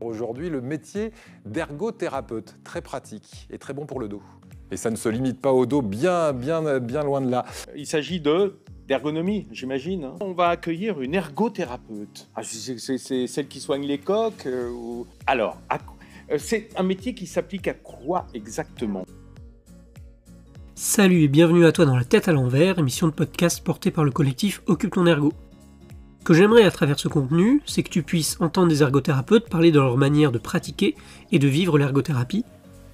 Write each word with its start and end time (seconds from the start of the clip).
Aujourd'hui, 0.00 0.48
le 0.48 0.60
métier 0.60 1.12
d'ergothérapeute, 1.44 2.56
très 2.62 2.80
pratique 2.82 3.48
et 3.50 3.58
très 3.58 3.74
bon 3.74 3.84
pour 3.84 3.98
le 3.98 4.08
dos. 4.08 4.22
Et 4.70 4.76
ça 4.76 4.90
ne 4.90 4.96
se 4.96 5.08
limite 5.08 5.40
pas 5.40 5.52
au 5.52 5.66
dos, 5.66 5.82
bien, 5.82 6.32
bien, 6.32 6.78
bien 6.78 7.02
loin 7.02 7.20
de 7.20 7.30
là. 7.30 7.44
Il 7.74 7.86
s'agit 7.86 8.20
de 8.20 8.58
d'ergonomie, 8.86 9.46
j'imagine. 9.52 10.04
hein. 10.04 10.14
On 10.20 10.32
va 10.32 10.48
accueillir 10.48 11.00
une 11.02 11.14
ergothérapeute. 11.14 12.30
Ah, 12.34 12.42
c'est 12.42 13.26
celle 13.26 13.48
qui 13.48 13.60
soigne 13.60 13.84
les 13.86 13.98
coques 13.98 14.46
euh, 14.46 14.70
ou... 14.70 15.06
Alors, 15.26 15.58
euh, 16.30 16.38
c'est 16.38 16.70
un 16.74 16.84
métier 16.84 17.14
qui 17.14 17.26
s'applique 17.26 17.68
à 17.68 17.74
quoi 17.74 18.26
exactement? 18.32 19.04
Salut 20.74 21.22
et 21.24 21.28
bienvenue 21.28 21.66
à 21.66 21.72
toi 21.72 21.84
dans 21.84 21.96
La 21.96 22.04
tête 22.04 22.28
à 22.28 22.32
l'envers, 22.32 22.78
émission 22.78 23.08
de 23.08 23.12
podcast 23.12 23.62
portée 23.62 23.90
par 23.90 24.04
le 24.04 24.10
collectif 24.10 24.62
Occupe 24.66 24.94
ton 24.94 25.06
ergo. 25.06 25.32
Que 26.28 26.34
j'aimerais 26.34 26.64
à 26.64 26.70
travers 26.70 27.00
ce 27.00 27.08
contenu, 27.08 27.62
c'est 27.64 27.82
que 27.82 27.88
tu 27.88 28.02
puisses 28.02 28.36
entendre 28.38 28.68
des 28.68 28.82
ergothérapeutes 28.82 29.48
parler 29.48 29.72
de 29.72 29.80
leur 29.80 29.96
manière 29.96 30.30
de 30.30 30.36
pratiquer 30.36 30.94
et 31.32 31.38
de 31.38 31.48
vivre 31.48 31.78
l'ergothérapie, 31.78 32.44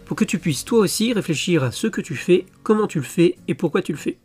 pour 0.04 0.16
que 0.16 0.24
tu 0.24 0.38
puisses 0.38 0.64
toi 0.64 0.78
aussi 0.78 1.12
réfléchir 1.12 1.64
à 1.64 1.72
ce 1.72 1.88
que 1.88 2.00
tu 2.00 2.14
fais, 2.14 2.46
comment 2.62 2.86
tu 2.86 2.98
le 2.98 3.04
fais 3.04 3.34
et 3.48 3.54
pourquoi 3.54 3.82
tu 3.82 3.90
le 3.90 3.98
fais. 3.98 4.18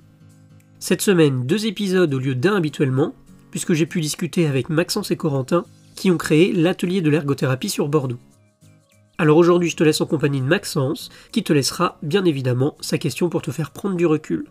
Cette 0.77 1.01
semaine, 1.01 1.48
deux 1.48 1.65
épisodes 1.65 2.13
au 2.13 2.20
lieu 2.20 2.35
d'un 2.35 2.55
habituellement, 2.55 3.15
puisque 3.49 3.73
j'ai 3.73 3.87
pu 3.87 3.99
discuter 3.99 4.45
avec 4.45 4.70
Maxence 4.70 5.09
et 5.09 5.17
Corentin, 5.17 5.65
qui 5.95 6.12
ont 6.12 6.17
créé 6.17 6.53
l'atelier 6.53 7.01
de 7.01 7.09
l'ergothérapie 7.09 7.71
sur 7.71 7.89
Bordeaux. 7.89 8.20
Alors 9.17 9.37
aujourd'hui, 9.37 9.71
je 9.71 9.76
te 9.76 9.84
laisse 9.84 10.01
en 10.01 10.05
compagnie 10.05 10.41
de 10.41 10.45
Maxence, 10.45 11.09
qui 11.31 11.41
te 11.41 11.51
laissera 11.51 11.98
bien 12.03 12.26
évidemment 12.26 12.77
sa 12.79 12.99
question 12.99 13.29
pour 13.29 13.41
te 13.41 13.49
faire 13.49 13.71
prendre 13.71 13.95
du 13.95 14.05
recul. 14.05 14.45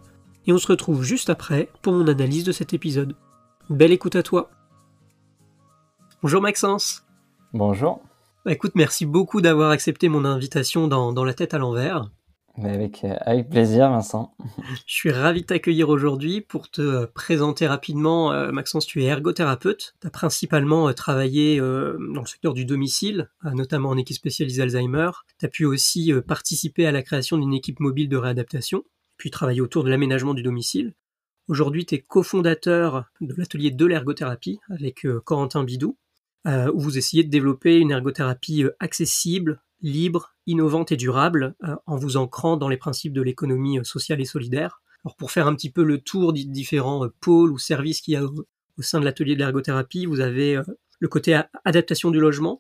Et 0.49 0.53
on 0.53 0.59
se 0.59 0.67
retrouve 0.67 1.05
juste 1.05 1.31
après 1.31 1.69
pour 1.81 1.93
mon 1.93 2.09
analyse 2.09 2.43
de 2.43 2.51
cet 2.51 2.75
épisode. 2.75 3.15
Belle 3.71 3.93
écoute 3.93 4.17
à 4.17 4.23
toi. 4.23 4.51
Bonjour 6.23 6.41
Maxence. 6.41 7.05
Bonjour, 7.53 8.01
Bah, 8.45 8.53
écoute, 8.53 8.73
merci 8.75 9.05
beaucoup 9.05 9.43
d'avoir 9.43 9.71
accepté 9.71 10.09
mon 10.09 10.25
invitation 10.25 10.89
dans, 10.89 11.13
dans 11.13 11.25
la 11.25 11.35
tête 11.35 11.53
à 11.53 11.59
l'envers. 11.59 12.11
Mais 12.57 12.71
avec, 12.71 13.05
euh, 13.05 13.15
avec 13.21 13.51
plaisir 13.51 13.91
Vincent. 13.91 14.35
Je 14.87 14.95
suis 14.95 15.13
ravi 15.13 15.43
de 15.43 15.47
t'accueillir 15.47 15.91
aujourd'hui 15.91 16.41
pour 16.41 16.71
te 16.71 17.05
présenter 17.05 17.67
rapidement. 17.67 18.33
Euh, 18.33 18.53
Maxence, 18.53 18.87
tu 18.87 19.03
es 19.03 19.07
ergothérapeute. 19.07 19.95
Tu 20.01 20.07
as 20.07 20.11
principalement 20.11 20.89
euh, 20.89 20.93
travaillé 20.93 21.59
dans 21.59 22.21
le 22.21 22.27
secteur 22.27 22.55
du 22.55 22.65
domicile, 22.65 23.29
notamment 23.45 23.91
en 23.91 23.99
équipe 23.99 24.17
spécialisée 24.17 24.63
Alzheimer. 24.63 25.11
Tu 25.39 25.45
as 25.45 25.49
pu 25.49 25.67
aussi 25.67 26.13
participer 26.27 26.87
à 26.87 26.93
la 26.93 27.03
création 27.03 27.37
d'une 27.37 27.53
équipe 27.53 27.81
mobile 27.81 28.09
de 28.09 28.17
réadaptation, 28.17 28.83
puis 29.19 29.31
travailler 29.31 29.61
autour 29.61 29.85
de 29.85 29.91
l'aménagement 29.91 30.33
du 30.33 30.43
domicile. 30.43 30.95
Aujourd'hui, 31.49 31.87
tu 31.87 31.95
es 31.95 31.99
cofondateur 31.99 33.07
de 33.23 33.35
l'atelier 33.35 33.71
de 33.71 33.87
l'ergothérapie 33.87 34.61
avec 34.69 35.07
euh, 35.07 35.21
Corentin 35.25 35.65
Bidou, 35.65 35.97
euh, 36.47 36.71
où 36.75 36.79
vous 36.79 36.99
essayez 36.99 37.25
de 37.25 37.31
développer 37.31 37.79
une 37.79 37.91
ergothérapie 37.91 38.65
euh, 38.65 38.77
accessible, 38.81 39.63
libre, 39.81 40.35
innovante 40.47 40.93
et 40.93 40.97
durable, 40.97 41.55
en 41.87 41.97
vous 41.97 42.17
ancrant 42.17 42.57
dans 42.57 42.69
les 42.69 42.77
principes 42.77 43.13
de 43.13 43.23
l'économie 43.23 43.79
sociale 43.85 44.21
et 44.21 44.25
solidaire. 44.25 44.83
Alors 45.05 45.15
pour 45.15 45.31
faire 45.31 45.47
un 45.47 45.55
petit 45.55 45.71
peu 45.71 45.85
le 45.85 45.99
tour 46.01 46.33
des 46.33 46.45
différents 46.45 47.09
pôles 47.21 47.53
ou 47.53 47.59
services 47.59 48.01
qu'il 48.01 48.15
y 48.15 48.17
a 48.17 48.25
au, 48.25 48.45
sein 48.81 48.99
de 48.99 49.05
l'atelier 49.05 49.35
de 49.35 49.39
l'ergothérapie, 49.39 50.05
vous 50.05 50.19
avez 50.19 50.61
le 50.99 51.09
côté 51.09 51.41
adaptation 51.65 52.11
du 52.11 52.19
logement, 52.19 52.59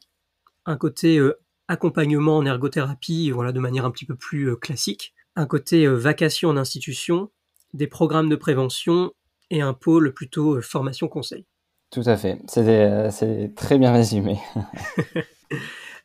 un 0.64 0.76
côté 0.76 1.20
accompagnement 1.66 2.36
en 2.36 2.46
ergothérapie, 2.46 3.32
voilà 3.32 3.50
de 3.50 3.58
manière 3.58 3.84
un 3.84 3.90
petit 3.90 4.06
peu 4.06 4.14
plus 4.14 4.56
classique, 4.56 5.12
un 5.34 5.46
côté 5.46 5.88
vacation 5.88 6.50
en 6.50 6.56
institution, 6.56 7.32
des 7.78 7.86
programmes 7.86 8.28
de 8.28 8.36
prévention 8.36 9.12
et 9.50 9.62
un 9.62 9.72
pôle 9.72 10.12
plutôt 10.12 10.56
euh, 10.56 10.60
formation 10.60 11.08
conseil. 11.08 11.46
Tout 11.90 12.02
à 12.04 12.18
fait, 12.18 12.38
c'est 12.46 12.68
euh, 12.68 13.10
c'est 13.10 13.54
très 13.56 13.78
bien 13.78 13.92
résumé. 13.92 14.38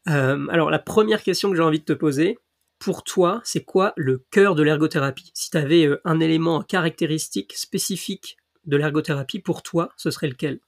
Euh, 0.10 0.48
alors 0.50 0.70
la 0.70 0.80
première 0.80 1.24
question 1.24 1.50
que 1.50 1.56
j'ai 1.56 1.64
envie 1.64 1.80
de 1.80 1.86
te 1.86 1.94
poser, 1.94 2.38
pour 2.78 3.04
toi, 3.04 3.40
c'est 3.46 3.64
quoi 3.64 3.94
le 3.96 4.26
cœur 4.32 4.54
de 4.54 4.62
l'ergothérapie? 4.62 5.32
Si 5.34 5.50
tu 5.50 5.58
avais 5.58 5.90
un 6.04 6.20
élément 6.20 6.62
caractéristique 6.62 7.54
spécifique 7.54 8.36
de 8.66 8.76
l'ergothérapie, 8.76 9.40
pour 9.40 9.64
toi, 9.64 9.92
ce 9.96 10.12
serait 10.12 10.28
lequel? 10.28 10.60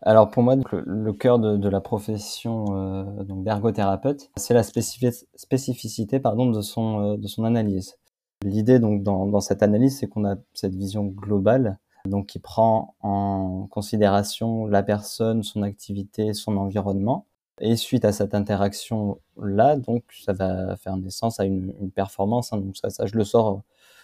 Alors 0.00 0.30
pour 0.30 0.42
moi, 0.42 0.56
le, 0.56 0.82
le 0.84 1.12
cœur 1.12 1.38
de, 1.38 1.56
de 1.56 1.68
la 1.68 1.80
profession 1.80 2.64
euh, 2.70 3.04
d'ergothérapeute, 3.20 4.30
c'est 4.34 4.52
la 4.54 4.62
spécifi- 4.62 5.26
spécificité 5.36 6.18
pardon, 6.18 6.50
de, 6.50 6.60
son, 6.60 7.12
euh, 7.12 7.16
de 7.16 7.28
son 7.28 7.44
analyse. 7.44 7.98
L'idée 8.44 8.78
donc 8.78 9.02
dans, 9.02 9.40
cette 9.40 9.62
analyse, 9.62 9.98
c'est 9.98 10.08
qu'on 10.08 10.24
a 10.24 10.36
cette 10.54 10.74
vision 10.74 11.06
globale, 11.06 11.78
donc 12.06 12.26
qui 12.26 12.38
prend 12.38 12.94
en 13.00 13.66
considération 13.70 14.66
la 14.66 14.82
personne, 14.82 15.42
son 15.42 15.62
activité, 15.62 16.34
son 16.34 16.56
environnement. 16.56 17.26
Et 17.60 17.76
suite 17.76 18.04
à 18.04 18.12
cette 18.12 18.34
interaction-là, 18.34 19.76
donc 19.76 20.04
ça 20.24 20.32
va 20.32 20.76
faire 20.76 20.96
naissance 20.96 21.38
à 21.38 21.44
une, 21.44 21.72
performance. 21.94 22.52
hein. 22.52 22.58
donc 22.58 22.76
ça, 22.76 22.88
je 23.06 23.14
le 23.16 23.24
sors 23.24 23.62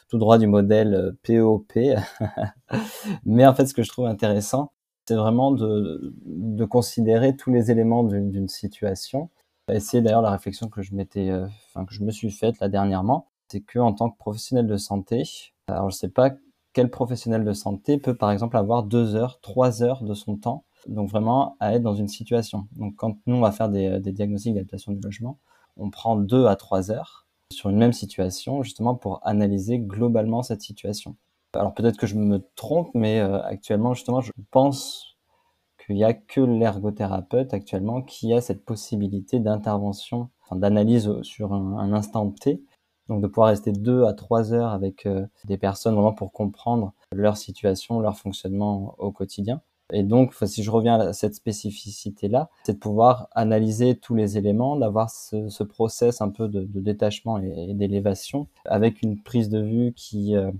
tout 0.08 0.18
droit 0.18 0.38
du 0.38 0.46
modèle 0.46 0.94
euh, 0.94 1.12
POP. 1.22 1.72
Mais 3.24 3.46
en 3.46 3.54
fait, 3.54 3.66
ce 3.66 3.74
que 3.74 3.82
je 3.82 3.88
trouve 3.88 4.06
intéressant, 4.06 4.72
c'est 5.06 5.14
vraiment 5.14 5.52
de, 5.52 6.14
considérer 6.66 7.36
tous 7.36 7.50
les 7.50 7.70
éléments 7.70 8.04
d'une 8.04 8.30
d'une 8.30 8.48
situation. 8.48 9.30
Et 9.70 9.80
c'est 9.80 10.00
d'ailleurs 10.02 10.22
la 10.22 10.30
réflexion 10.30 10.68
que 10.68 10.82
je 10.82 10.94
m'étais, 10.94 11.30
euh, 11.30 11.46
enfin 11.68 11.84
que 11.84 11.94
je 11.94 12.02
me 12.02 12.10
suis 12.10 12.30
faite 12.30 12.58
là 12.60 12.68
dernièrement, 12.68 13.28
c'est 13.48 13.60
que 13.60 13.78
en 13.78 13.92
tant 13.92 14.10
que 14.10 14.18
professionnel 14.18 14.66
de 14.66 14.76
santé, 14.76 15.22
alors 15.68 15.90
je 15.90 15.96
sais 15.96 16.08
pas 16.08 16.30
quel 16.72 16.90
professionnel 16.90 17.44
de 17.44 17.52
santé 17.52 17.98
peut 17.98 18.14
par 18.14 18.30
exemple 18.30 18.56
avoir 18.56 18.82
deux 18.84 19.14
heures, 19.14 19.40
trois 19.40 19.82
heures 19.82 20.04
de 20.04 20.14
son 20.14 20.36
temps, 20.36 20.64
donc 20.86 21.10
vraiment 21.10 21.56
à 21.60 21.74
être 21.74 21.82
dans 21.82 21.94
une 21.94 22.08
situation. 22.08 22.68
Donc 22.76 22.96
quand 22.96 23.16
nous 23.26 23.36
on 23.36 23.40
va 23.40 23.52
faire 23.52 23.68
des, 23.68 23.98
diagnostics 24.00 24.54
d'adaptation 24.54 24.92
du 24.92 25.00
logement, 25.00 25.38
on 25.76 25.90
prend 25.90 26.16
deux 26.16 26.46
à 26.46 26.56
trois 26.56 26.90
heures 26.90 27.26
sur 27.52 27.70
une 27.70 27.78
même 27.78 27.92
situation 27.92 28.62
justement 28.62 28.94
pour 28.94 29.20
analyser 29.26 29.78
globalement 29.78 30.42
cette 30.42 30.62
situation. 30.62 31.16
Alors 31.54 31.74
peut-être 31.74 31.96
que 31.96 32.06
je 32.06 32.14
me 32.14 32.46
trompe, 32.54 32.90
mais 32.94 33.20
euh, 33.20 33.42
actuellement 33.42 33.94
justement, 33.94 34.20
je 34.20 34.32
pense 34.50 35.16
qu'il 35.84 35.96
n'y 35.96 36.04
a 36.04 36.12
que 36.12 36.42
l'ergothérapeute 36.42 37.54
actuellement 37.54 38.02
qui 38.02 38.34
a 38.34 38.40
cette 38.42 38.64
possibilité 38.64 39.40
d'intervention, 39.40 40.28
enfin, 40.44 40.56
d'analyse 40.56 41.10
sur 41.22 41.54
un, 41.54 41.78
un, 41.78 41.92
instant 41.94 42.30
T. 42.30 42.62
Donc 43.08 43.22
de 43.22 43.26
pouvoir 43.26 43.48
rester 43.48 43.72
deux 43.72 44.04
à 44.04 44.12
trois 44.12 44.52
heures 44.52 44.72
avec 44.72 45.06
euh, 45.06 45.26
des 45.44 45.58
personnes 45.58 45.94
vraiment 45.94 46.12
pour 46.12 46.32
comprendre 46.32 46.92
leur 47.12 47.36
situation, 47.36 48.00
leur 48.00 48.16
fonctionnement 48.16 48.94
au 48.98 49.12
quotidien. 49.12 49.60
Et 49.92 50.02
donc, 50.02 50.34
si 50.44 50.62
je 50.62 50.70
reviens 50.70 51.00
à 51.00 51.12
cette 51.14 51.34
spécificité-là, 51.34 52.50
c'est 52.64 52.74
de 52.74 52.78
pouvoir 52.78 53.28
analyser 53.32 53.96
tous 53.96 54.14
les 54.14 54.36
éléments, 54.36 54.76
d'avoir 54.76 55.08
ce, 55.08 55.48
ce, 55.48 55.64
process 55.64 56.20
un 56.20 56.28
peu 56.28 56.46
de, 56.46 56.66
détachement 56.80 57.38
et, 57.38 57.72
d'élévation, 57.72 58.48
avec 58.66 59.00
une 59.00 59.22
prise 59.22 59.48
de 59.48 59.60
vue 59.60 59.94
qui, 59.96 60.36
euh, 60.36 60.50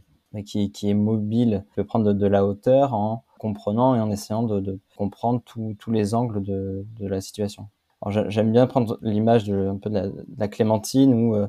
qui, 0.47 0.71
est 0.85 0.95
mobile, 0.95 1.65
qui 1.69 1.75
peut 1.77 1.85
prendre 1.85 2.11
de, 2.15 2.27
la 2.27 2.47
hauteur 2.47 2.95
en 2.95 3.25
comprenant 3.39 3.95
et 3.95 4.01
en 4.01 4.11
essayant 4.11 4.45
de, 4.45 4.79
comprendre 4.97 5.43
tous 5.45 5.91
les 5.91 6.15
angles 6.15 6.43
de, 6.43 6.87
la 7.01 7.21
situation. 7.21 7.69
J'aime 8.29 8.53
bien 8.53 8.67
prendre 8.67 8.99
l'image 9.03 9.45
de, 9.45 9.69
un 9.69 9.77
peu 9.77 9.91
de, 9.91 9.95
la, 9.95 10.09
de 10.09 10.25
la 10.39 10.49
clémentine 10.49 11.13
où 11.13 11.35
euh, 11.35 11.49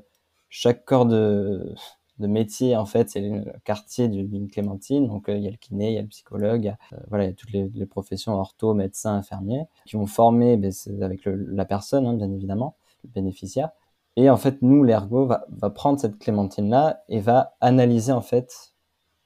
chaque 0.50 0.84
corps 0.84 1.06
de, 1.06 1.74
métier 2.18 2.76
en 2.76 2.86
fait 2.86 3.10
c'est 3.10 3.22
le 3.22 3.46
quartier 3.64 4.10
d'une 4.10 4.50
clémentine. 4.50 5.08
Donc 5.08 5.30
euh, 5.30 5.38
il 5.38 5.44
y 5.44 5.48
a 5.48 5.52
le 5.52 5.56
kiné 5.56 5.92
il 5.92 5.94
y 5.94 5.98
a 5.98 6.02
le 6.02 6.08
psychologue 6.10 6.64
il 6.64 6.66
y 6.66 6.70
a, 6.70 6.78
euh, 6.92 6.98
voilà 7.08 7.24
il 7.24 7.28
y 7.28 7.32
a 7.32 7.34
toutes 7.34 7.52
les, 7.52 7.86
professions 7.86 8.34
ortho 8.34 8.74
médecins 8.74 9.16
infirmiers 9.16 9.68
qui 9.86 9.96
vont 9.96 10.06
former 10.06 10.58
ben, 10.58 10.74
avec 11.02 11.22
la 11.26 11.64
personne 11.64 12.06
hein, 12.06 12.14
bien 12.14 12.30
évidemment 12.30 12.76
le 13.06 13.10
bénéficiaire. 13.12 13.70
Et 14.18 14.30
en 14.30 14.36
fait 14.36 14.62
nous 14.62 14.84
l'ergo 14.84 15.28
va, 15.28 15.46
va 15.50 15.70
prendre 15.70 15.98
cette 15.98 16.20
clémentine 16.20 16.70
là 16.70 17.04
et 17.08 17.22
va 17.22 17.56
analyser 17.62 18.12
en 18.12 18.22
fait 18.22 18.74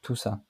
tout 0.03 0.15
ça. 0.15 0.41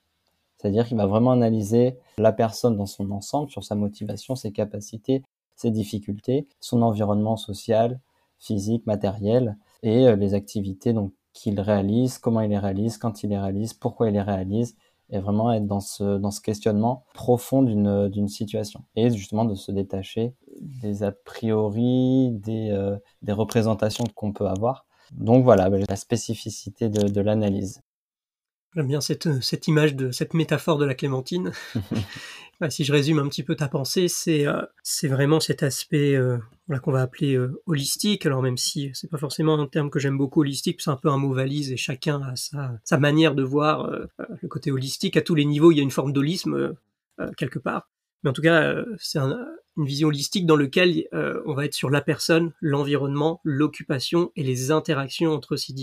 C'est-à-dire 0.57 0.85
qu'il 0.85 0.97
va 0.97 1.05
vraiment 1.05 1.31
analyser 1.31 1.97
la 2.17 2.33
personne 2.33 2.75
dans 2.75 2.85
son 2.85 3.09
ensemble 3.11 3.49
sur 3.49 3.63
sa 3.63 3.75
motivation 3.75 4.35
ses 4.35 4.51
capacités 4.51 5.23
ses 5.55 5.71
difficultés 5.71 6.45
son 6.59 6.81
environnement 6.81 7.37
social 7.37 8.01
physique 8.37 8.85
matériel 8.85 9.55
et 9.83 10.07
euh, 10.07 10.15
les 10.15 10.33
activités 10.33 10.93
donc 10.93 11.13
qu'il 11.33 11.59
réalise, 11.59 12.17
comment 12.17 12.41
il 12.41 12.49
les 12.49 12.57
réalise, 12.57 12.97
quand 12.97 13.23
il 13.23 13.29
les 13.29 13.37
réalise, 13.37 13.73
pourquoi 13.73 14.07
il 14.07 14.13
les 14.13 14.21
réalise, 14.21 14.75
et 15.09 15.19
vraiment 15.19 15.51
être 15.51 15.67
dans 15.67 15.79
ce, 15.79 16.17
dans 16.17 16.31
ce 16.31 16.41
questionnement 16.41 17.05
profond 17.13 17.61
d'une, 17.61 18.27
situation. 18.27 18.83
Et 18.95 19.11
justement 19.11 19.45
de 19.45 19.55
se 19.55 19.71
détacher 19.71 20.33
des 20.61 21.03
a 21.03 21.11
priori, 21.11 22.31
des, 22.31 22.69
euh, 22.71 22.97
des 23.21 23.33
représentations 23.33 24.05
qu'on 24.15 24.31
peut 24.31 24.47
avoir. 24.47 24.85
Donc 25.11 25.43
voilà, 25.43 25.69
la 25.69 25.95
spécificité 25.95 26.89
de, 26.89 27.07
de 27.07 27.21
l'analyse. 27.21 27.81
J'aime 28.75 28.87
bien 28.87 29.01
cette, 29.01 29.41
cette 29.41 29.67
image 29.67 29.95
de 29.95 30.11
cette 30.11 30.33
métaphore 30.33 30.77
de 30.77 30.85
la 30.85 30.95
clémentine. 30.95 31.51
bah, 32.59 32.69
si 32.69 32.83
je 32.83 32.91
résume 32.91 33.19
un 33.19 33.27
petit 33.27 33.43
peu 33.43 33.55
ta 33.55 33.67
pensée, 33.67 34.07
c'est 34.07 34.47
euh, 34.47 34.61
c'est 34.81 35.07
vraiment 35.07 35.39
cet 35.39 35.63
aspect 35.63 36.15
euh, 36.15 36.37
qu'on 36.81 36.91
va 36.91 37.01
appeler 37.01 37.35
euh, 37.35 37.61
holistique. 37.65 38.25
Alors 38.25 38.41
même 38.41 38.57
si 38.57 38.91
c'est 38.93 39.09
pas 39.09 39.17
forcément 39.17 39.59
un 39.59 39.67
terme 39.67 39.89
que 39.89 39.99
j'aime 39.99 40.17
beaucoup 40.17 40.41
holistique, 40.41 40.81
c'est 40.81 40.89
un 40.89 40.95
peu 40.95 41.09
un 41.09 41.17
mot 41.17 41.33
valise 41.33 41.71
et 41.71 41.77
chacun 41.77 42.21
a 42.21 42.35
sa, 42.35 42.79
sa 42.83 42.97
manière 42.97 43.35
de 43.35 43.43
voir 43.43 43.85
euh, 43.85 44.05
le 44.41 44.47
côté 44.47 44.71
holistique 44.71 45.17
à 45.17 45.21
tous 45.21 45.35
les 45.35 45.45
niveaux. 45.45 45.71
Il 45.71 45.77
y 45.77 45.79
a 45.79 45.83
une 45.83 45.91
forme 45.91 46.13
d'holisme 46.13 46.75
euh, 47.19 47.31
quelque 47.37 47.59
part. 47.59 47.89
Mais 48.23 48.29
en 48.29 48.33
tout 48.33 48.41
cas, 48.41 48.75
c'est 48.97 49.19
une 49.19 49.85
vision 49.85 50.07
holistique 50.07 50.45
dans 50.45 50.55
laquelle 50.55 51.07
on 51.45 51.53
va 51.53 51.65
être 51.65 51.73
sur 51.73 51.89
la 51.89 52.01
personne, 52.01 52.53
l'environnement, 52.61 53.41
l'occupation 53.43 54.31
et 54.35 54.43
les 54.43 54.71
interactions 54.71 55.31
entre 55.31 55.55
ces 55.55 55.73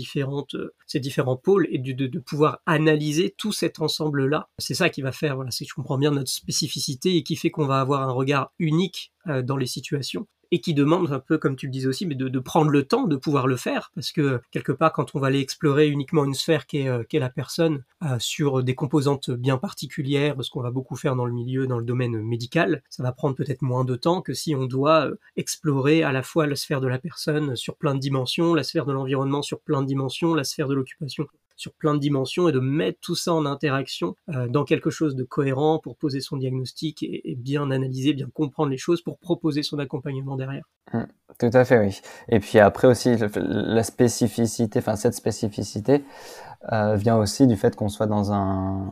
ces 0.87 0.99
différents 0.99 1.37
pôles 1.37 1.67
et 1.71 1.77
de, 1.77 2.07
de, 2.07 2.19
pouvoir 2.19 2.61
analyser 2.65 3.35
tout 3.37 3.51
cet 3.51 3.79
ensemble-là. 3.79 4.49
C'est 4.57 4.73
ça 4.73 4.89
qui 4.89 5.01
va 5.01 5.11
faire, 5.11 5.35
voilà, 5.35 5.51
si 5.51 5.65
je 5.65 5.73
comprends 5.73 5.97
bien 5.97 6.11
notre 6.11 6.31
spécificité 6.31 7.15
et 7.15 7.23
qui 7.23 7.35
fait 7.35 7.51
qu'on 7.51 7.67
va 7.67 7.79
avoir 7.79 8.07
un 8.07 8.11
regard 8.11 8.51
unique 8.59 9.13
dans 9.43 9.57
les 9.57 9.67
situations 9.67 10.27
et 10.51 10.59
qui 10.59 10.73
demande 10.73 11.11
un 11.11 11.19
peu, 11.19 11.37
comme 11.37 11.55
tu 11.55 11.65
le 11.65 11.71
disais 11.71 11.87
aussi, 11.87 12.05
mais 12.05 12.15
de, 12.15 12.39
prendre 12.39 12.71
le 12.71 12.83
temps 12.83 13.07
de 13.07 13.15
pouvoir 13.15 13.47
le 13.47 13.55
faire, 13.55 13.91
parce 13.95 14.11
que 14.11 14.41
quelque 14.51 14.71
part, 14.71 14.91
quand 14.91 15.15
on 15.15 15.19
va 15.19 15.27
aller 15.27 15.39
explorer 15.39 15.87
uniquement 15.87 16.25
une 16.25 16.33
sphère 16.33 16.65
qui 16.65 16.79
est, 16.79 16.89
euh, 16.89 17.03
est 17.11 17.19
la 17.19 17.29
personne 17.29 17.83
euh, 18.03 18.17
sur 18.19 18.63
des 18.63 18.75
composantes 18.75 19.29
bien 19.29 19.57
particulières, 19.57 20.35
ce 20.41 20.49
qu'on 20.49 20.61
va 20.61 20.71
beaucoup 20.71 20.95
faire 20.95 21.15
dans 21.15 21.25
le 21.25 21.33
milieu, 21.33 21.67
dans 21.67 21.77
le 21.77 21.85
domaine 21.85 22.21
médical, 22.21 22.83
ça 22.89 23.03
va 23.03 23.11
prendre 23.11 23.35
peut-être 23.35 23.61
moins 23.61 23.85
de 23.85 23.95
temps 23.95 24.21
que 24.21 24.33
si 24.33 24.55
on 24.55 24.65
doit 24.65 25.07
euh, 25.07 25.19
explorer 25.37 26.03
à 26.03 26.11
la 26.11 26.23
fois 26.23 26.47
la 26.47 26.55
sphère 26.55 26.81
de 26.81 26.87
la 26.87 26.99
personne 26.99 27.55
sur 27.55 27.77
plein 27.77 27.95
de 27.95 27.99
dimensions, 27.99 28.53
la 28.53 28.63
sphère 28.63 28.85
de 28.85 28.93
l'environnement 28.93 29.41
sur 29.41 29.61
plein 29.61 29.81
de 29.81 29.87
dimensions, 29.87 30.33
la 30.33 30.43
sphère 30.43 30.67
de 30.67 30.73
l'occupation 30.73 31.27
sur 31.61 31.73
plein 31.73 31.93
de 31.93 31.99
dimensions 31.99 32.49
et 32.49 32.51
de 32.51 32.59
mettre 32.59 32.99
tout 33.01 33.15
ça 33.15 33.33
en 33.33 33.45
interaction 33.45 34.15
euh, 34.29 34.47
dans 34.47 34.63
quelque 34.63 34.89
chose 34.89 35.15
de 35.15 35.23
cohérent 35.23 35.79
pour 35.79 35.95
poser 35.95 36.19
son 36.19 36.37
diagnostic 36.37 37.03
et, 37.03 37.35
bien 37.37 37.69
analyser, 37.71 38.13
bien 38.13 38.27
comprendre 38.33 38.69
les 38.69 38.77
choses 38.77 39.01
pour 39.01 39.19
proposer 39.19 39.61
son 39.61 39.77
accompagnement 39.79 40.35
derrière. 40.35 40.65
Mmh, 40.93 41.03
tout 41.39 41.49
à 41.53 41.63
fait, 41.63 41.79
oui. 41.79 42.01
Et 42.29 42.39
puis 42.39 42.59
après 42.59 42.87
aussi, 42.87 43.15
la 43.35 43.83
spécificité, 43.83 44.79
enfin 44.79 44.95
cette 44.95 45.13
spécificité 45.13 46.03
euh, 46.71 46.95
vient 46.95 47.17
aussi 47.17 47.45
du 47.45 47.55
fait 47.55 47.75
qu'on 47.75 47.89
soit 47.89 48.07
dans 48.07 48.33
un 48.33 48.89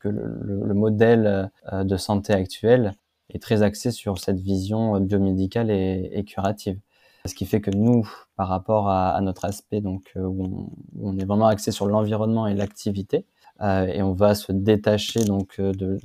que 0.00 0.08
le, 0.08 0.74
modèle 0.74 1.50
euh, 1.72 1.82
de 1.82 1.96
santé 1.96 2.32
actuel 2.32 2.94
est 3.30 3.42
très 3.42 3.62
axé 3.62 3.90
sur 3.90 4.18
cette 4.18 4.40
vision 4.40 5.00
biomédicale 5.00 5.70
et 5.70 6.24
curative. 6.24 6.78
Ce 7.26 7.34
qui 7.34 7.44
fait 7.44 7.60
que 7.60 7.70
nous, 7.70 8.08
par 8.38 8.46
rapport 8.46 8.88
à, 8.88 9.20
notre 9.20 9.44
aspect, 9.44 9.80
donc 9.80 10.12
euh, 10.16 10.20
où 10.20 10.70
on, 11.02 11.18
est 11.18 11.24
vraiment 11.24 11.48
axé 11.48 11.72
sur 11.72 11.86
l'environnement 11.86 12.46
et 12.46 12.54
l'activité, 12.54 13.26
euh, 13.62 13.86
et 13.86 14.00
on 14.00 14.12
va 14.12 14.36
se 14.36 14.52
détacher 14.52 15.24
donc 15.24 15.56
euh, 15.58 15.72
de, 15.72 15.98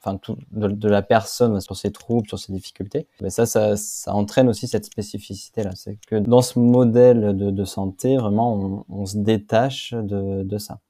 enfin 0.00 0.18
de, 0.50 0.88
la 0.88 1.02
personne 1.02 1.60
sur 1.60 1.76
ses 1.76 1.92
troubles, 1.92 2.26
sur 2.26 2.40
ses 2.40 2.52
difficultés. 2.52 3.06
Mais 3.20 3.30
ça, 3.30 3.46
ça, 3.46 3.76
entraîne 4.06 4.48
aussi 4.48 4.66
cette 4.66 4.86
spécificité 4.86 5.62
là, 5.62 5.70
c'est 5.76 6.00
que 6.08 6.16
dans 6.16 6.42
ce 6.42 6.58
modèle 6.58 7.36
de, 7.36 7.64
santé, 7.64 8.16
vraiment, 8.16 8.84
on, 8.88 9.06
se 9.06 9.18
détache 9.18 9.94
de, 9.94 10.42
de 10.42 10.58
ça. 10.58 10.80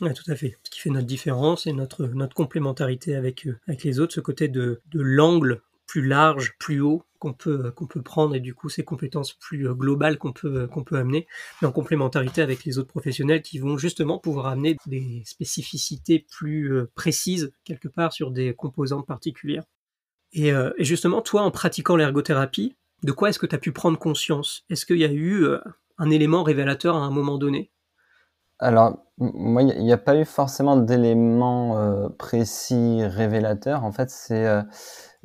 Oui, 0.00 0.14
tout 0.14 0.30
à 0.30 0.34
fait. 0.34 0.56
Ce 0.62 0.70
qui 0.70 0.80
fait 0.80 0.88
notre 0.88 1.06
différence 1.06 1.66
et 1.66 1.74
notre, 1.74 2.06
notre 2.06 2.34
complémentarité 2.34 3.16
avec, 3.16 3.46
avec 3.68 3.84
les 3.84 4.00
autres, 4.00 4.14
ce 4.14 4.20
côté 4.20 4.48
de, 4.48 4.80
de 4.90 5.00
l'angle 5.02 5.60
plus 5.86 6.06
large, 6.06 6.54
plus 6.58 6.80
haut 6.80 7.02
qu'on 7.18 7.32
peut 7.32 7.70
qu'on 7.70 7.86
peut 7.86 8.02
prendre 8.02 8.34
et 8.34 8.40
du 8.40 8.54
coup 8.54 8.68
ces 8.68 8.84
compétences 8.84 9.32
plus 9.32 9.68
euh, 9.68 9.74
globales 9.74 10.18
qu'on 10.18 10.32
peut 10.32 10.66
qu'on 10.66 10.84
peut 10.84 10.96
amener, 10.96 11.26
mais 11.60 11.68
en 11.68 11.72
complémentarité 11.72 12.42
avec 12.42 12.64
les 12.64 12.78
autres 12.78 12.88
professionnels 12.88 13.42
qui 13.42 13.58
vont 13.58 13.78
justement 13.78 14.18
pouvoir 14.18 14.46
amener 14.46 14.76
des 14.86 15.22
spécificités 15.24 16.26
plus 16.30 16.72
euh, 16.72 16.90
précises 16.94 17.52
quelque 17.64 17.88
part 17.88 18.12
sur 18.12 18.30
des 18.30 18.54
composantes 18.54 19.06
particulières. 19.06 19.64
Et, 20.32 20.52
euh, 20.52 20.72
et 20.76 20.84
justement, 20.84 21.22
toi, 21.22 21.42
en 21.42 21.50
pratiquant 21.50 21.96
l'ergothérapie, 21.96 22.76
de 23.02 23.12
quoi 23.12 23.30
est-ce 23.30 23.38
que 23.38 23.46
tu 23.46 23.54
as 23.54 23.58
pu 23.58 23.72
prendre 23.72 23.98
conscience? 23.98 24.64
Est-ce 24.68 24.84
qu'il 24.84 24.98
y 24.98 25.04
a 25.04 25.12
eu 25.12 25.46
un 25.98 26.10
élément 26.10 26.42
révélateur 26.42 26.96
à 26.96 27.00
un 27.00 27.10
moment 27.10 27.38
donné? 27.38 27.70
Alors, 28.58 28.98
moi, 29.18 29.62
il 29.62 29.84
n'y 29.84 29.92
a 29.92 29.98
pas 29.98 30.16
eu 30.16 30.24
forcément 30.24 30.76
d'éléments 30.76 32.10
précis 32.18 33.04
révélateurs. 33.04 33.84
En 33.84 33.92
fait, 33.92 34.10
c'est 34.10 34.46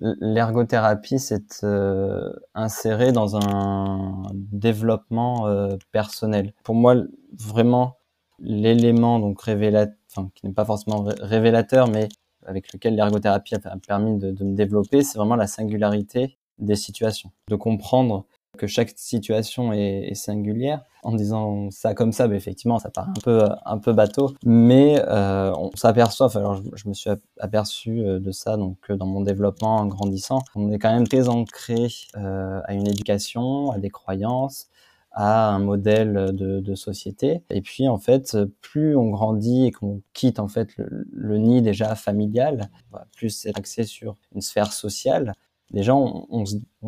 l'ergothérapie 0.02 1.20
s'est 1.20 1.64
euh, 1.64 2.34
insérée 2.56 3.12
dans 3.12 3.36
un 3.38 4.24
développement 4.34 5.48
euh, 5.48 5.78
personnel. 5.92 6.54
Pour 6.64 6.76
moi, 6.76 6.96
vraiment, 7.38 7.98
l'élément 8.40 9.20
donc 9.20 9.42
révélateur, 9.42 9.96
enfin, 10.10 10.30
qui 10.34 10.46
n'est 10.46 10.54
pas 10.54 10.66
forcément 10.66 11.06
révélateur, 11.22 11.88
mais 11.88 12.10
avec 12.46 12.74
lequel 12.74 12.96
l'ergothérapie 12.96 13.56
a 13.56 13.78
permis 13.86 14.18
de, 14.18 14.32
de 14.32 14.44
me 14.44 14.56
développer, 14.56 15.04
c'est 15.04 15.18
vraiment 15.18 15.36
la 15.36 15.48
singularité 15.48 16.38
des 16.58 16.76
situations, 16.76 17.32
de 17.50 17.56
comprendre 17.56 18.26
que 18.58 18.68
chaque 18.68 18.92
situation 18.96 19.74
est, 19.74 20.14
singulière. 20.14 20.84
En 21.04 21.16
disant 21.16 21.72
ça 21.72 21.96
comme 21.96 22.12
ça, 22.12 22.28
mais 22.28 22.36
effectivement, 22.36 22.78
ça 22.78 22.92
paraît 22.92 23.10
un 23.10 23.22
peu 23.24 23.50
un 23.66 23.78
peu 23.80 23.92
bateau, 23.92 24.36
mais 24.46 25.02
euh, 25.08 25.52
on 25.58 25.72
s'aperçoit. 25.76 26.30
Alors, 26.38 26.62
je, 26.76 26.88
me 26.88 26.94
suis 26.94 27.10
aperçu 27.40 28.02
euh, 28.02 28.20
de 28.20 28.32
ça 28.32 28.56
donc 28.56 28.78
euh, 28.90 28.98
dans 28.98 29.08
mon 29.08 29.22
développement 29.22 29.78
en 29.78 29.88
grandissant. 29.88 30.44
On 30.54 30.72
est 30.72 30.78
quand 30.78 30.94
même 30.94 31.08
très 31.08 31.28
ancré 31.28 31.88
euh, 32.18 32.62
à 32.66 32.74
une 32.76 32.88
éducation, 32.88 33.72
à 33.72 33.80
des 33.80 33.90
croyances, 33.90 34.68
à 35.12 35.50
un 35.50 35.60
modèle 35.60 36.14
de, 36.34 36.60
de, 36.60 36.76
société. 36.76 37.42
Et 37.50 37.62
puis 37.62 37.90
en 37.90 37.98
fait, 37.98 38.38
plus 38.62 38.96
on 38.96 39.10
grandit 39.10 39.66
et 39.66 39.72
qu'on 39.72 40.04
quitte 40.14 40.40
en 40.40 40.48
fait 40.48 40.78
le, 40.78 41.08
le, 41.12 41.38
nid 41.38 41.64
déjà 41.64 41.96
familial, 41.96 42.70
plus 43.18 43.32
c'est 43.32 43.58
axé 43.58 43.84
sur 43.86 44.18
une 44.36 44.42
sphère 44.42 44.72
sociale, 44.72 45.34
déjà 45.72 45.96
on, 45.96 46.46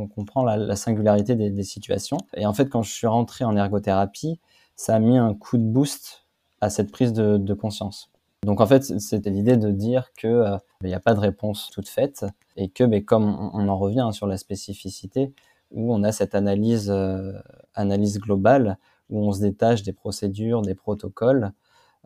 comprend 0.07 0.44
la, 0.44 0.75
singularité 0.75 1.35
des, 1.35 1.63
situations. 1.63 2.18
Et 2.35 2.45
en 2.45 2.53
fait, 2.53 2.68
quand 2.69 2.83
je 2.83 2.91
suis 2.91 3.07
rentré 3.07 3.45
en 3.45 3.56
ergothérapie, 3.56 4.39
ça 4.75 4.95
a 4.95 5.00
mis 5.00 5.18
un 5.18 5.33
coup 5.33 5.57
de 5.57 5.63
boost 5.63 6.25
à 6.62 6.69
cette 6.69 6.91
prise 6.91 7.13
de, 7.13 7.53
conscience. 7.53 8.12
Donc 8.45 8.59
en 8.59 8.65
fait, 8.68 9.00
c'était 9.00 9.30
l'idée 9.30 9.57
de 9.57 9.71
dire 9.71 10.12
que 10.18 10.27
euh, 10.27 10.57
il 10.81 10.88
n'y 10.88 10.94
a 10.94 11.00
pas 11.00 11.13
de 11.13 11.19
réponse 11.19 11.69
toute 11.71 11.88
faite 11.88 12.25
et 12.57 12.69
que, 12.69 12.83
mais 12.83 13.03
comme 13.03 13.24
on, 13.53 13.69
en 13.69 13.77
revient 13.77 14.09
sur 14.12 14.27
la 14.27 14.38
spécificité, 14.38 15.33
où 15.71 15.94
on 15.94 16.03
a 16.03 16.12
cette 16.12 16.35
analyse, 16.35 16.91
euh, 16.91 17.31
analyse 17.74 18.19
globale, 18.19 18.77
où 19.09 19.25
on 19.25 19.31
se 19.31 19.39
détache 19.39 19.83
des 19.83 19.94
procédures, 19.94 20.62
des 20.62 20.75
protocoles, 20.75 21.53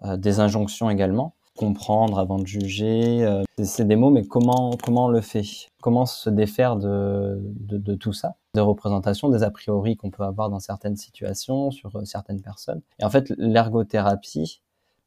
euh, 0.03 0.15
des 0.15 0.39
injonctions 0.39 0.91
également, 0.91 1.33
comprendre 1.57 2.19
avant 2.19 2.39
de 2.39 2.47
juger. 2.47 3.25
Euh, 3.25 3.43
c'est 3.61 3.85
des 3.85 3.97
mots, 3.97 4.09
mais 4.09 4.23
comment, 4.23 4.71
comment 4.81 5.05
on 5.05 5.09
le 5.09 5.19
fait? 5.19 5.43
Comment 5.81 6.05
se 6.05 6.29
défaire 6.29 6.77
de, 6.77 7.37
de, 7.41 7.95
tout 7.95 8.13
ça? 8.13 8.35
De 8.53 8.61
représentation 8.61 9.27
des 9.29 9.43
a 9.43 9.51
priori 9.51 9.97
qu'on 9.97 10.09
peut 10.09 10.23
avoir 10.23 10.49
dans 10.49 10.59
certaines 10.59 10.95
situations, 10.95 11.71
sur 11.71 11.93
euh, 11.97 12.05
certaines 12.05 12.41
personnes. 12.41 12.81
Et 12.99 13.03
en 13.03 13.09
fait, 13.09 13.33
l'ergothérapie 13.37 14.61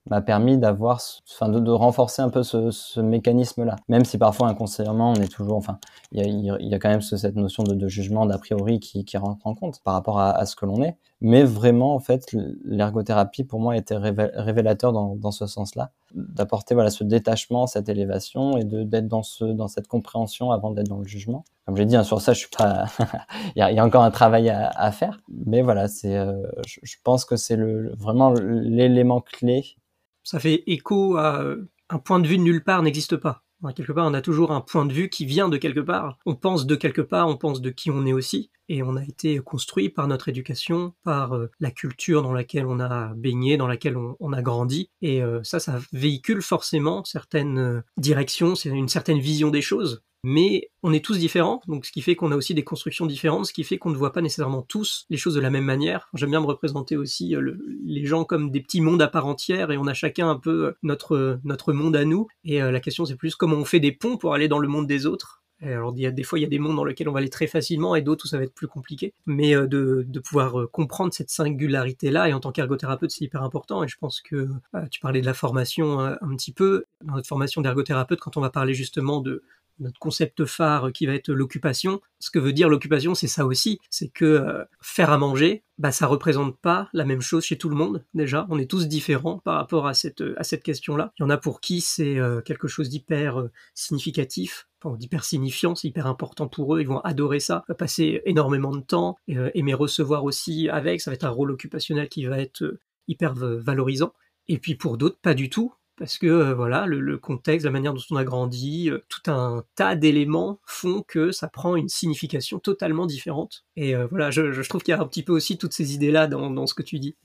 m'a 0.09 0.21
permis 0.21 0.59
d'avoir, 0.59 1.01
enfin, 1.31 1.49
de, 1.49 1.61
de, 1.61 1.71
renforcer 1.71 2.23
un 2.23 2.31
peu 2.31 2.43
ce, 2.43 2.71
ce 2.71 3.01
mécanisme-là. 3.01 3.77
Même 3.89 4.05
si 4.05 4.19
parfois 4.19 4.49
inconsciemment, 4.49 5.13
on 5.13 5.21
est 5.21 5.29
toujours, 5.29 5.57
enfin, 5.57 5.79
il 6.13 6.21
y 6.21 6.51
a, 6.51 6.57
y 6.59 6.75
a, 6.75 6.79
quand 6.79 6.89
même 6.89 7.03
cette 7.03 7.37
notion 7.37 7.63
de, 7.63 7.75
de 7.75 7.89
jugement 7.89 8.27
d'a 8.27 8.39
priori 8.39 8.81
qui, 8.81 9.05
qui, 9.05 9.17
rentre 9.17 9.47
en 9.47 9.55
compte 9.55 9.81
par 9.85 9.95
rapport 9.95 10.19
à, 10.19 10.31
à, 10.31 10.47
ce 10.47 10.57
que 10.57 10.67
l'on 10.67 10.83
est. 10.83 10.97
Mais 11.21 11.45
vraiment, 11.45 11.95
en 11.95 12.01
fait, 12.01 12.35
l'ergothérapie 12.65 13.45
pour 13.45 13.61
moi 13.61 13.77
était 13.77 13.97
révélateur 13.97 14.93
dans, 14.93 15.31
ce 15.31 15.47
sens-là, 15.47 15.93
d'apporter 16.15 16.75
voilà 16.75 16.91
ce 16.91 17.05
détachement, 17.05 17.67
cette 17.67 17.91
élévation 17.91 18.57
et 18.57 18.65
d'être 18.65 19.07
dans 19.07 19.23
ce 19.23 19.45
dans 19.45 19.69
cette 19.69 19.87
compréhension 19.87 20.51
avant 20.51 20.71
d'être 20.71 20.89
dans 20.89 20.99
le 20.99 21.07
jugement. 21.07 21.45
Comme 21.67 21.77
j'ai 21.77 21.85
dit, 21.85 21.95
hein, 21.95 22.05
sur 22.05 22.23
ça, 22.23 22.33
je 22.33 22.39
suis 22.41 22.49
pas, 22.49 22.87
il 23.57 23.59
y, 23.59 23.79
a, 23.79 23.85
encore 23.85 24.03
un 24.03 24.11
travail 24.11 24.49
à, 24.49 24.93
faire. 24.93 25.21
Mais 25.29 25.61
voilà, 25.61 25.89
c'est, 25.89 26.17
euh, 26.17 26.43
je, 26.67 26.97
pense 27.05 27.27
que 27.27 27.37
c'est 27.37 27.57
le 27.57 27.93
vraiment 27.97 28.33
l'élément 28.33 29.21
clé 29.21 29.77
ça 30.23 30.39
fait 30.39 30.63
écho 30.67 31.17
à 31.17 31.43
un 31.89 31.99
point 31.99 32.21
de 32.21 32.29
vue 32.29 32.39
nulle 32.39 32.63
part 32.63 32.83
n'existe 32.83 33.17
pas. 33.17 33.43
Quelque 33.75 33.93
part, 33.93 34.07
on 34.07 34.15
a 34.15 34.23
toujours 34.23 34.53
un 34.53 34.61
point 34.61 34.87
de 34.87 34.93
vue 34.93 35.11
qui 35.11 35.27
vient 35.27 35.49
de 35.49 35.57
quelque 35.57 35.81
part. 35.81 36.19
On 36.27 36.35
pense 36.35 36.67
de 36.67 36.75
quelque 36.77 37.03
part, 37.03 37.29
on 37.29 37.37
pense 37.37 37.61
de 37.61 37.71
qui 37.71 37.91
on 37.91 38.07
est 38.07 38.13
aussi. 38.13 38.51
Et 38.69 38.83
on 38.83 38.97
a 38.97 39.03
été 39.03 39.39
construit 39.39 39.91
par 39.91 40.07
notre 40.07 40.29
éducation, 40.29 40.95
par 41.03 41.35
euh, 41.35 41.51
la 41.59 41.71
culture 41.71 42.23
dans 42.23 42.33
laquelle 42.33 42.67
on 42.67 42.81
a 42.81 43.13
baigné, 43.15 43.57
dans 43.57 43.67
laquelle 43.67 43.97
on, 43.97 44.33
a 44.33 44.43
grandi. 44.43 44.91
Et 45.03 45.23
euh, 45.23 45.41
ça, 45.43 45.61
ça 45.61 45.81
véhicule 45.93 46.41
forcément 46.41 47.05
certaines 47.05 47.83
directions, 47.97 48.55
c'est 48.55 48.71
une 48.71 48.89
certaine 48.89 49.19
vision 49.19 49.51
des 49.51 49.63
choses 49.63 50.03
mais 50.23 50.71
on 50.83 50.93
est 50.93 51.05
tous 51.05 51.19
différents, 51.19 51.63
donc 51.67 51.87
ce 51.87 51.93
qui 51.93 52.03
fait 52.03 52.15
qu'on 52.15 52.33
a 52.33 52.37
aussi 52.37 52.55
des 52.55 52.65
constructions 52.65 53.07
différentes, 53.07 53.47
ce 53.47 53.53
qui 53.53 53.65
fait 53.65 53.79
qu'on 53.79 53.91
ne 53.91 53.97
voit 53.97 54.13
pas 54.13 54.21
nécessairement 54.21 54.63
tous 54.63 55.07
les 55.11 55.17
choses 55.17 55.35
de 55.35 55.41
la 55.41 55.51
même 55.51 55.65
manière. 55.65 56.09
J'aime 56.15 56.31
bien 56.31 56.41
me 56.41 56.47
représenter 56.47 56.97
aussi 56.97 57.35
euh, 57.35 57.57
les 57.85 58.05
gens 58.05 58.25
comme 58.25 58.51
des 58.51 58.61
petits 58.61 58.81
mondes 58.81 59.03
à 59.03 59.09
part 59.09 59.27
entière, 59.27 59.71
et 59.71 59.79
on 59.79 59.87
a 59.87 59.95
chacun 59.95 60.29
un 60.29 60.37
peu 60.37 60.67
euh, 60.67 60.73
notre, 60.83 61.41
notre 61.45 61.73
monde 61.73 61.97
à 61.97 62.05
nous, 62.05 62.27
et 62.45 62.63
euh, 62.63 62.71
la 62.71 62.81
question 62.81 63.05
c'est 63.05 63.17
plus 63.17 63.35
comment 63.35 63.57
on 63.57 63.65
fait 63.65 63.81
des 63.81 63.93
ponts 63.93 64.17
pour 64.17 64.35
aller 64.35 64.49
dans 64.49 64.59
le 64.59 64.69
monde 64.69 64.87
des 64.87 65.07
autres. 65.07 65.43
Alors 65.63 65.93
il 65.95 66.01
y 66.01 66.07
a 66.07 66.11
des 66.11 66.23
fois 66.23 66.39
il 66.39 66.43
y 66.43 66.47
a 66.47 66.49
des 66.49 66.59
mondes 66.59 66.77
dans 66.77 66.85
lesquels 66.85 67.07
on 67.11 67.13
va 67.13 67.19
aller 67.19 67.29
très 67.29 67.47
facilement 67.47 67.95
et 67.95 68.01
d'autres 68.01 68.25
où 68.25 68.29
ça 68.29 68.39
va 68.39 68.45
être 68.45 68.55
plus 68.55 68.67
compliqué, 68.67 69.13
mais 69.27 69.53
de, 69.53 70.07
de 70.09 70.19
pouvoir 70.19 70.71
comprendre 70.71 71.13
cette 71.13 71.29
singularité 71.29 72.11
là 72.11 72.31
et 72.31 72.33
en 72.33 72.41
tant 72.41 72.51
qu'ergothérapeute 72.51 73.11
c'est 73.11 73.27
hyper 73.27 73.43
important 73.43 73.85
et 73.85 73.89
je 73.89 73.99
pense 73.99 74.23
que 74.23 74.49
tu 74.91 75.01
parlais 75.01 75.21
de 75.21 75.27
la 75.27 75.35
formation 75.35 76.01
un 76.01 76.35
petit 76.35 76.53
peu 76.53 76.87
dans 77.05 77.17
notre 77.17 77.29
formation 77.29 77.61
d'ergothérapeute 77.61 78.21
quand 78.21 78.39
on 78.39 78.41
va 78.41 78.49
parler 78.49 78.73
justement 78.73 79.21
de 79.21 79.43
notre 79.81 79.99
concept 79.99 80.45
phare 80.45 80.93
qui 80.93 81.07
va 81.07 81.15
être 81.15 81.33
l'occupation. 81.33 82.01
Ce 82.19 82.31
que 82.31 82.39
veut 82.39 82.53
dire 82.53 82.69
l'occupation, 82.69 83.15
c'est 83.15 83.27
ça 83.27 83.47
aussi, 83.47 83.79
c'est 83.91 84.09
que 84.09 84.25
euh, 84.25 84.65
faire 84.81 85.11
à 85.11 85.19
manger, 85.19 85.65
bah 85.79 85.91
ça 85.91 86.07
représente 86.07 86.59
pas 86.59 86.89
la 86.93 87.05
même 87.05 87.23
chose 87.23 87.45
chez 87.45 87.59
tout 87.59 87.69
le 87.69 87.77
monde 87.77 88.05
déjà. 88.15 88.47
On 88.51 88.59
est 88.59 88.71
tous 88.71 88.87
différents 88.87 89.39
par 89.39 89.57
rapport 89.57 89.87
à 89.87 89.95
cette 89.95 90.23
à 90.37 90.45
cette 90.45 90.63
question-là. 90.63 91.13
Il 91.19 91.23
y 91.23 91.25
en 91.25 91.31
a 91.31 91.39
pour 91.39 91.61
qui 91.61 91.81
c'est 91.81 92.19
euh, 92.19 92.41
quelque 92.41 92.69
chose 92.69 92.89
d'hyper 92.89 93.41
euh, 93.41 93.51
significatif 93.75 94.67
d'hyper 94.97 95.25
signifiant, 95.25 95.75
c'est 95.75 95.89
hyper 95.89 96.07
important 96.07 96.49
pour 96.49 96.75
eux, 96.75 96.81
ils 96.81 96.89
vont 96.89 97.01
adorer 97.01 97.39
ça, 97.39 97.67
passer 97.77 98.23
énormément 98.25 98.75
de 98.75 98.81
temps, 98.81 99.19
aimer 99.29 99.75
recevoir 99.75 100.25
aussi 100.25 100.71
avec, 100.71 101.03
ça 101.03 101.11
va 101.11 101.17
être 101.17 101.25
un 101.25 101.29
rôle 101.29 101.51
occupationnel 101.51 102.09
qui 102.09 102.25
va 102.25 102.39
être 102.39 102.79
hyper 103.07 103.35
valorisant. 103.35 104.15
Et 104.49 104.59
puis 104.59 104.75
pour 104.77 104.97
d'autres, 104.97 105.19
pas 105.21 105.35
du 105.35 105.51
tout, 105.51 105.75
parce 106.01 106.17
que 106.17 106.27
euh, 106.27 106.55
voilà, 106.55 106.87
le, 106.87 107.19
contexte, 107.19 107.67
la 107.67 107.71
manière 107.71 107.93
dont 107.93 108.01
on 108.11 108.17
a 108.17 108.25
grandi, 108.25 108.89
euh, 108.89 109.05
tout 109.11 109.31
un 109.31 109.65
tas 109.77 109.97
d'éléments 109.97 110.59
font 110.65 111.05
que 111.07 111.31
ça 111.31 111.47
prend 111.47 111.77
une 111.77 111.91
signification 111.91 112.59
totalement 112.59 113.05
différente. 113.05 113.65
Et 113.77 113.95
euh, 113.95 114.07
voilà, 114.07 114.31
je, 114.31 114.67
trouve 114.67 114.83
qu'il 114.83 114.93
y 114.93 114.97
a 114.97 115.01
un 115.01 115.07
petit 115.07 115.23
peu 115.23 115.33
aussi 115.35 115.59
toutes 115.59 115.75
ces 115.75 115.95
idées-là 115.95 116.27
dans, 116.27 116.67
ce 116.67 116.73
que 116.73 116.83
tu 116.83 116.99
dis. 116.99 117.17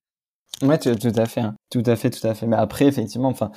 Ouais, 0.61 0.77
tout, 0.77 0.89
à 1.15 1.25
fait, 1.25 1.39
hein. 1.39 1.55
tout 1.71 1.83
à 1.85 1.95
fait, 1.95 2.09
tout 2.09 2.27
à 2.27 2.33
fait. 2.33 2.47
Mais 2.47 2.57
après, 2.57 2.85
effectivement, 2.85 3.29
enfin, 3.29 3.51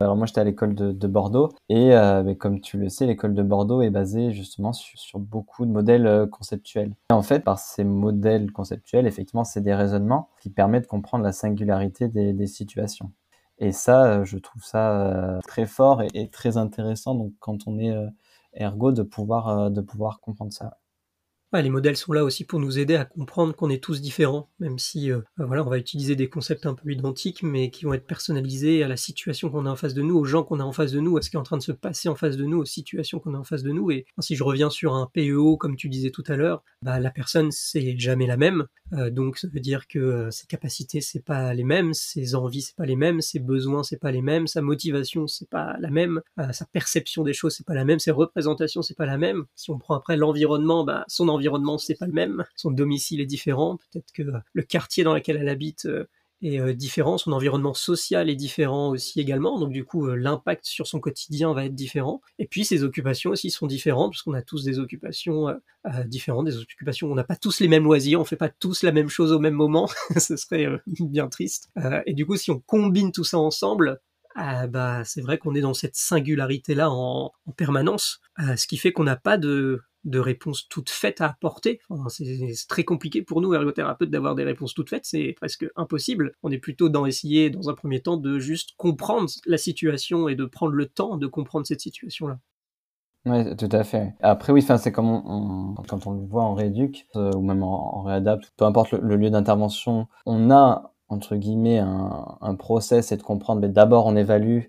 alors 0.00 0.16
moi 0.16 0.26
j'étais 0.26 0.40
à 0.40 0.44
l'école 0.44 0.74
de, 0.74 1.06
Bordeaux 1.06 1.50
et 1.68 1.92
comme 2.38 2.60
tu 2.62 2.78
le 2.78 2.88
sais, 2.88 3.06
l'école 3.06 3.34
de 3.34 3.42
Bordeaux 3.42 3.82
est 3.82 3.90
basée 3.90 4.32
justement 4.32 4.72
sur, 4.72 5.18
beaucoup 5.18 5.66
de 5.66 5.70
modèles 5.70 6.26
conceptuels. 6.32 6.94
Et 7.10 7.14
en 7.14 7.22
fait, 7.22 7.40
par 7.40 7.58
ces 7.58 7.84
modèles 7.84 8.50
conceptuels, 8.50 9.06
effectivement, 9.06 9.44
c'est 9.44 9.60
des 9.60 9.74
raisonnements 9.74 10.30
qui 10.40 10.48
permettent 10.48 10.84
de 10.84 10.88
comprendre 10.88 11.22
la 11.22 11.32
singularité 11.32 12.08
des 12.08 12.46
situations. 12.46 13.12
Et 13.58 13.72
ça, 13.72 14.04
euh, 14.20 14.24
je 14.24 14.38
trouve 14.38 14.62
ça 14.64 15.36
euh, 15.36 15.40
très 15.46 15.66
fort 15.66 16.02
et, 16.14 16.28
très 16.30 16.56
intéressant. 16.56 17.14
Donc, 17.14 17.32
quand 17.40 17.66
on 17.66 17.78
est 17.78 17.90
euh, 17.90 18.08
ergo, 18.54 18.92
de 18.92 19.02
pouvoir, 19.02 19.70
de 19.70 19.80
pouvoir 19.80 20.20
comprendre 20.20 20.52
ça 20.52 20.78
les 21.52 21.70
modèles 21.70 21.96
sont 21.96 22.12
là 22.12 22.24
aussi 22.24 22.44
pour 22.44 22.60
nous 22.60 22.78
aider 22.78 22.96
à 22.96 23.04
comprendre 23.04 23.54
qu'on 23.54 23.70
est 23.70 23.82
tous 23.82 24.00
différents, 24.00 24.50
même 24.58 24.78
si 24.78 25.10
euh, 25.10 25.18
euh, 25.38 25.46
voilà, 25.46 25.64
on 25.64 25.70
va 25.70 25.78
utiliser 25.78 26.16
des 26.16 26.28
concepts 26.28 26.66
un 26.66 26.74
peu 26.74 26.90
identiques, 26.90 27.42
mais 27.42 27.70
qui 27.70 27.84
vont 27.84 27.94
être 27.94 28.06
personnalisés 28.06 28.82
à 28.82 28.88
la 28.88 28.96
situation 28.96 29.50
qu'on 29.50 29.66
a 29.66 29.70
en 29.70 29.76
face 29.76 29.94
de 29.94 30.02
nous, 30.02 30.16
aux 30.16 30.24
gens 30.24 30.42
qu'on 30.42 30.60
a 30.60 30.64
en 30.64 30.72
face 30.72 30.92
de 30.92 31.00
nous, 31.00 31.16
à 31.16 31.22
ce 31.22 31.30
qui 31.30 31.36
est 31.36 31.38
en 31.38 31.44
train 31.44 31.56
de 31.56 31.62
se 31.62 31.72
passer 31.72 32.08
en 32.08 32.14
face 32.14 32.36
de 32.36 32.44
nous, 32.44 32.58
aux 32.58 32.64
situations 32.64 33.20
qu'on 33.20 33.34
a 33.34 33.38
en 33.38 33.44
face 33.44 33.62
de 33.62 33.70
nous. 33.70 33.90
Et 33.90 34.06
si 34.18 34.36
je 34.36 34.42
reviens 34.42 34.70
sur 34.70 34.94
un 34.94 35.08
PEO, 35.12 35.56
comme 35.56 35.76
tu 35.76 35.88
disais 35.88 36.10
tout 36.10 36.24
à 36.26 36.36
l'heure, 36.36 36.62
bah, 36.82 36.98
la 36.98 37.10
personne 37.10 37.50
c'est 37.50 37.96
jamais 37.98 38.26
la 38.26 38.36
même, 38.36 38.66
euh, 38.92 39.10
donc 39.10 39.38
ça 39.38 39.48
veut 39.48 39.60
dire 39.60 39.86
que 39.86 40.28
ses 40.30 40.46
capacités 40.46 41.00
c'est 41.00 41.24
pas 41.24 41.54
les 41.54 41.64
mêmes, 41.64 41.94
ses 41.94 42.34
envies 42.34 42.62
c'est 42.62 42.76
pas 42.76 42.86
les 42.86 42.96
mêmes, 42.96 43.20
ses 43.20 43.38
besoins 43.38 43.82
c'est 43.82 44.00
pas 44.00 44.10
les 44.10 44.22
mêmes, 44.22 44.46
sa 44.46 44.62
motivation 44.62 45.26
c'est 45.26 45.48
pas 45.48 45.76
la 45.78 45.90
même, 45.90 46.20
sa 46.52 46.66
perception 46.66 47.22
des 47.22 47.32
choses 47.32 47.54
c'est 47.56 47.66
pas 47.66 47.74
la 47.74 47.84
même, 47.84 47.98
ses 47.98 48.10
représentations 48.10 48.82
c'est 48.82 48.96
pas 48.96 49.06
la 49.06 49.18
même. 49.18 49.44
Si 49.54 49.70
on 49.70 49.78
prend 49.78 49.94
après 49.94 50.16
l'environnement, 50.16 50.84
bah, 50.84 51.04
son 51.08 51.28
environnement 51.28 51.43
c'est 51.78 51.98
pas 51.98 52.06
le 52.06 52.12
même, 52.12 52.44
son 52.56 52.70
domicile 52.70 53.20
est 53.20 53.26
différent, 53.26 53.78
peut-être 53.92 54.12
que 54.12 54.22
le 54.52 54.62
quartier 54.62 55.04
dans 55.04 55.14
lequel 55.14 55.36
elle 55.36 55.48
habite 55.48 55.86
euh, 55.86 56.08
est 56.42 56.60
euh, 56.60 56.74
différent, 56.74 57.16
son 57.18 57.32
environnement 57.32 57.74
social 57.74 58.28
est 58.28 58.36
différent 58.36 58.90
aussi 58.90 59.20
également, 59.20 59.58
donc 59.58 59.72
du 59.72 59.84
coup 59.84 60.06
euh, 60.06 60.16
l'impact 60.16 60.64
sur 60.64 60.86
son 60.86 61.00
quotidien 61.00 61.52
va 61.54 61.64
être 61.64 61.74
différent. 61.74 62.20
Et 62.38 62.46
puis 62.46 62.64
ses 62.64 62.82
occupations 62.82 63.30
aussi 63.30 63.50
sont 63.50 63.66
différentes, 63.66 64.12
parce 64.12 64.22
qu'on 64.22 64.34
a 64.34 64.42
tous 64.42 64.64
des 64.64 64.78
occupations 64.78 65.54
différentes, 66.06 66.46
des 66.46 66.58
occupations, 66.58 67.10
on 67.10 67.14
n'a 67.14 67.24
pas 67.24 67.36
tous 67.36 67.60
les 67.60 67.68
mêmes 67.68 67.84
loisirs, 67.84 68.20
on 68.20 68.24
fait 68.24 68.36
pas 68.36 68.48
tous 68.48 68.82
la 68.82 68.92
même 68.92 69.08
chose 69.08 69.32
au 69.32 69.38
même 69.38 69.54
moment, 69.54 69.88
ce 70.18 70.36
serait 70.36 70.66
bien 70.86 71.28
triste. 71.28 71.70
et 72.06 72.14
du 72.14 72.26
coup 72.26 72.36
si 72.36 72.50
on 72.50 72.60
combine 72.60 73.12
tout 73.12 73.24
ça 73.24 73.38
ensemble, 73.38 74.00
bah, 74.34 75.02
c'est 75.04 75.20
vrai 75.20 75.38
qu'on 75.38 75.54
est 75.54 75.60
dans 75.60 75.74
cette 75.74 75.96
singularité-là 75.96 76.90
en, 76.90 77.32
en 77.46 77.52
permanence, 77.52 78.20
ce 78.38 78.66
qui 78.66 78.76
fait 78.76 78.92
qu'on 78.92 79.04
n'a 79.04 79.16
pas 79.16 79.38
de, 79.38 79.82
de 80.04 80.18
réponses 80.18 80.68
toutes 80.68 80.90
faites 80.90 81.20
à 81.20 81.28
apporter. 81.30 81.80
c'est 82.08 82.54
très 82.68 82.84
compliqué 82.84 83.22
pour 83.22 83.40
nous, 83.40 83.54
ergothérapeutes, 83.54 84.10
d'avoir 84.10 84.34
des 84.34 84.44
réponses 84.44 84.74
toutes 84.74 84.90
faites. 84.90 85.04
C'est 85.04 85.34
presque 85.36 85.66
impossible. 85.76 86.34
On 86.42 86.50
est 86.50 86.58
plutôt 86.58 86.88
dans 86.88 87.06
essayer, 87.06 87.50
dans 87.50 87.70
un 87.70 87.74
premier 87.74 88.00
temps, 88.00 88.16
de 88.16 88.38
juste 88.38 88.70
comprendre 88.76 89.28
la 89.46 89.58
situation 89.58 90.28
et 90.28 90.34
de 90.34 90.44
prendre 90.44 90.72
le 90.72 90.86
temps 90.86 91.16
de 91.16 91.26
comprendre 91.26 91.66
cette 91.66 91.80
situation-là. 91.80 92.38
Oui, 93.26 93.56
tout 93.56 93.70
à 93.72 93.84
fait. 93.84 94.12
Après, 94.20 94.52
oui, 94.52 94.60
c'est 94.60 94.92
comme 94.92 95.08
on, 95.08 95.74
quand 95.88 96.06
on 96.06 96.12
le 96.12 96.26
voit 96.26 96.42
en 96.42 96.54
rééduque 96.54 97.06
euh, 97.16 97.32
ou 97.32 97.40
même 97.40 97.62
en, 97.62 98.02
réadapte, 98.02 98.52
peu 98.58 98.66
importe 98.66 98.92
le, 98.92 99.16
lieu 99.16 99.30
d'intervention, 99.30 100.08
on 100.26 100.50
a 100.50 100.93
entre 101.08 101.36
guillemets 101.36 101.78
un, 101.78 102.36
un 102.40 102.54
process 102.54 103.12
et 103.12 103.16
de 103.16 103.22
comprendre. 103.22 103.60
Mais 103.60 103.68
d'abord, 103.68 104.06
on 104.06 104.16
évalue 104.16 104.64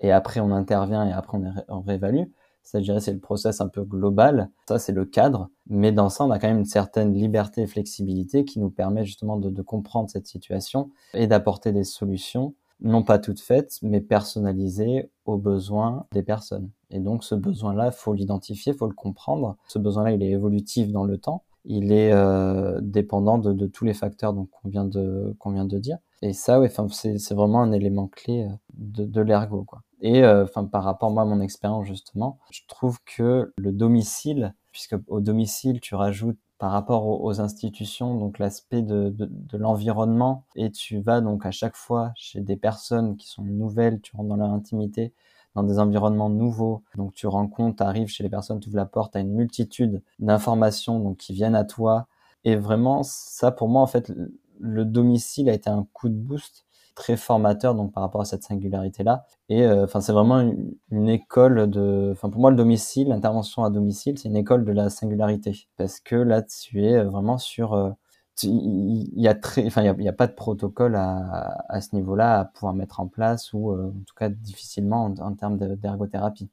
et 0.00 0.12
après, 0.12 0.40
on 0.40 0.52
intervient 0.52 1.06
et 1.06 1.12
après, 1.12 1.38
on, 1.68 1.80
réévalue. 1.80 2.26
Je 2.74 2.98
c'est 2.98 3.12
le 3.12 3.18
process 3.18 3.60
un 3.60 3.68
peu 3.68 3.82
global. 3.82 4.50
Ça, 4.68 4.78
c'est 4.78 4.92
le 4.92 5.06
cadre. 5.06 5.48
Mais 5.66 5.90
dans 5.90 6.10
ça, 6.10 6.24
on 6.24 6.30
a 6.30 6.38
quand 6.38 6.48
même 6.48 6.58
une 6.58 6.64
certaine 6.66 7.14
liberté 7.14 7.62
et 7.62 7.66
flexibilité 7.66 8.44
qui 8.44 8.60
nous 8.60 8.70
permet 8.70 9.04
justement 9.04 9.38
de, 9.38 9.62
comprendre 9.62 10.10
cette 10.10 10.26
situation 10.26 10.90
et 11.14 11.26
d'apporter 11.26 11.72
des 11.72 11.84
solutions, 11.84 12.54
non 12.80 13.02
pas 13.02 13.18
toutes 13.18 13.40
faites, 13.40 13.78
mais 13.82 14.00
personnalisées 14.00 15.10
aux 15.24 15.38
besoins 15.38 16.06
des 16.12 16.22
personnes. 16.22 16.70
Et 16.90 17.00
donc, 17.00 17.24
ce 17.24 17.34
besoin-là, 17.34 17.90
faut 17.90 18.12
l'identifier, 18.12 18.74
faut 18.74 18.86
le 18.86 18.94
comprendre. 18.94 19.56
Ce 19.66 19.78
besoin-là, 19.78 20.12
il 20.12 20.22
est 20.22 20.30
évolutif 20.30 20.92
dans 20.92 21.04
le 21.04 21.16
temps. 21.16 21.44
Il 21.70 21.92
est 21.92 22.12
euh, 22.12 22.80
dépendant 22.80 23.36
de, 23.36 23.66
tous 23.66 23.84
les 23.84 23.92
facteurs 23.92 24.34
qu'on 24.34 24.68
vient, 24.70 24.86
de, 24.86 25.36
vient 25.46 25.66
de 25.66 25.78
dire. 25.78 25.98
Et 26.22 26.32
ça, 26.32 26.58
ouais, 26.58 26.72
c'est 26.90 27.34
vraiment 27.34 27.60
un 27.60 27.72
élément 27.72 28.08
clé 28.08 28.44
euh, 28.44 29.06
de, 29.06 29.20
l'ergo. 29.20 29.66
Et 30.00 30.24
euh, 30.24 30.44
enfin, 30.44 30.64
par 30.64 30.82
rapport 30.82 31.16
à 31.20 31.24
mon 31.26 31.40
expérience 31.42 31.86
justement, 31.86 32.38
je 32.50 32.62
trouve 32.68 32.98
que 33.04 33.52
le 33.58 33.72
domicile, 33.72 34.54
puisque 34.72 34.96
au 35.08 35.20
domicile 35.20 35.80
tu 35.80 35.94
rajoutes 35.94 36.38
par 36.58 36.72
rapport 36.72 37.06
aux, 37.06 37.40
institutions, 37.40 38.16
donc 38.16 38.38
l'aspect 38.38 38.82
de, 38.82 39.10
de, 39.10 39.28
de 39.30 39.58
l'environnement, 39.58 40.44
et 40.56 40.70
tu 40.70 41.00
vas 41.00 41.20
donc 41.20 41.44
à 41.44 41.50
chaque 41.50 41.76
fois 41.76 42.12
chez 42.16 42.40
des 42.40 42.56
personnes 42.56 43.16
qui 43.16 43.28
sont 43.28 43.44
nouvelles, 43.44 44.00
tu 44.00 44.16
rentres 44.16 44.30
dans 44.30 44.36
leur 44.36 44.50
intimité, 44.50 45.12
dans 45.62 45.68
des 45.68 45.78
environnements 45.78 46.30
nouveaux, 46.30 46.82
donc 46.96 47.14
tu 47.14 47.26
rencontres, 47.26 47.82
arrives 47.82 48.08
chez 48.08 48.22
les 48.22 48.30
personnes, 48.30 48.60
tu 48.60 48.68
ouvres 48.68 48.76
la 48.76 48.86
porte, 48.86 49.16
à 49.16 49.20
une 49.20 49.32
multitude 49.32 50.02
d'informations 50.18 51.00
donc 51.00 51.16
qui 51.16 51.32
viennent 51.32 51.56
à 51.56 51.64
toi, 51.64 52.06
et 52.44 52.56
vraiment 52.56 53.02
ça 53.02 53.50
pour 53.50 53.68
moi 53.68 53.82
en 53.82 53.86
fait 53.86 54.12
le 54.60 54.84
domicile 54.84 55.48
a 55.50 55.54
été 55.54 55.70
un 55.70 55.86
coup 55.92 56.08
de 56.08 56.14
boost 56.14 56.64
très 56.94 57.16
formateur 57.16 57.74
donc 57.74 57.92
par 57.92 58.02
rapport 58.02 58.20
à 58.20 58.24
cette 58.24 58.42
singularité 58.42 59.04
là 59.04 59.24
et 59.48 59.64
euh, 59.64 59.84
enfin 59.84 60.00
c'est 60.00 60.12
vraiment 60.12 60.40
une, 60.90 61.08
école 61.08 61.70
de 61.70 62.10
enfin 62.12 62.28
pour 62.28 62.40
moi 62.40 62.50
le 62.50 62.56
domicile 62.56 63.08
l'intervention 63.08 63.64
à 63.64 63.70
domicile 63.70 64.18
c'est 64.18 64.28
une 64.28 64.36
école 64.36 64.64
de 64.64 64.72
la 64.72 64.90
singularité. 64.90 65.68
Parce 65.76 66.00
que 66.00 66.16
là 66.16 66.42
tu 66.42 66.84
es 66.84 67.02
vraiment 67.04 67.38
sur 67.38 67.74
euh, 67.74 67.90
il 68.44 69.20
y 69.20 69.28
a 69.28 69.34
très 69.34 69.66
enfin 69.66 69.82
il 69.82 70.04
y 70.04 70.08
a, 70.08 70.12
pas 70.12 70.26
de 70.26 70.34
protocole 70.34 70.96
à, 70.96 71.64
à 71.68 71.80
ce 71.80 71.94
niveau-là 71.94 72.40
à 72.40 72.44
pouvoir 72.44 72.74
mettre 72.74 73.00
en 73.00 73.06
place 73.06 73.52
ou 73.52 73.72
euh, 73.72 73.88
en 73.88 74.04
tout 74.06 74.14
cas 74.16 74.28
difficilement 74.28 75.04
en, 75.04 75.34
termes 75.34 75.58
d'ergothérapie 75.76 76.50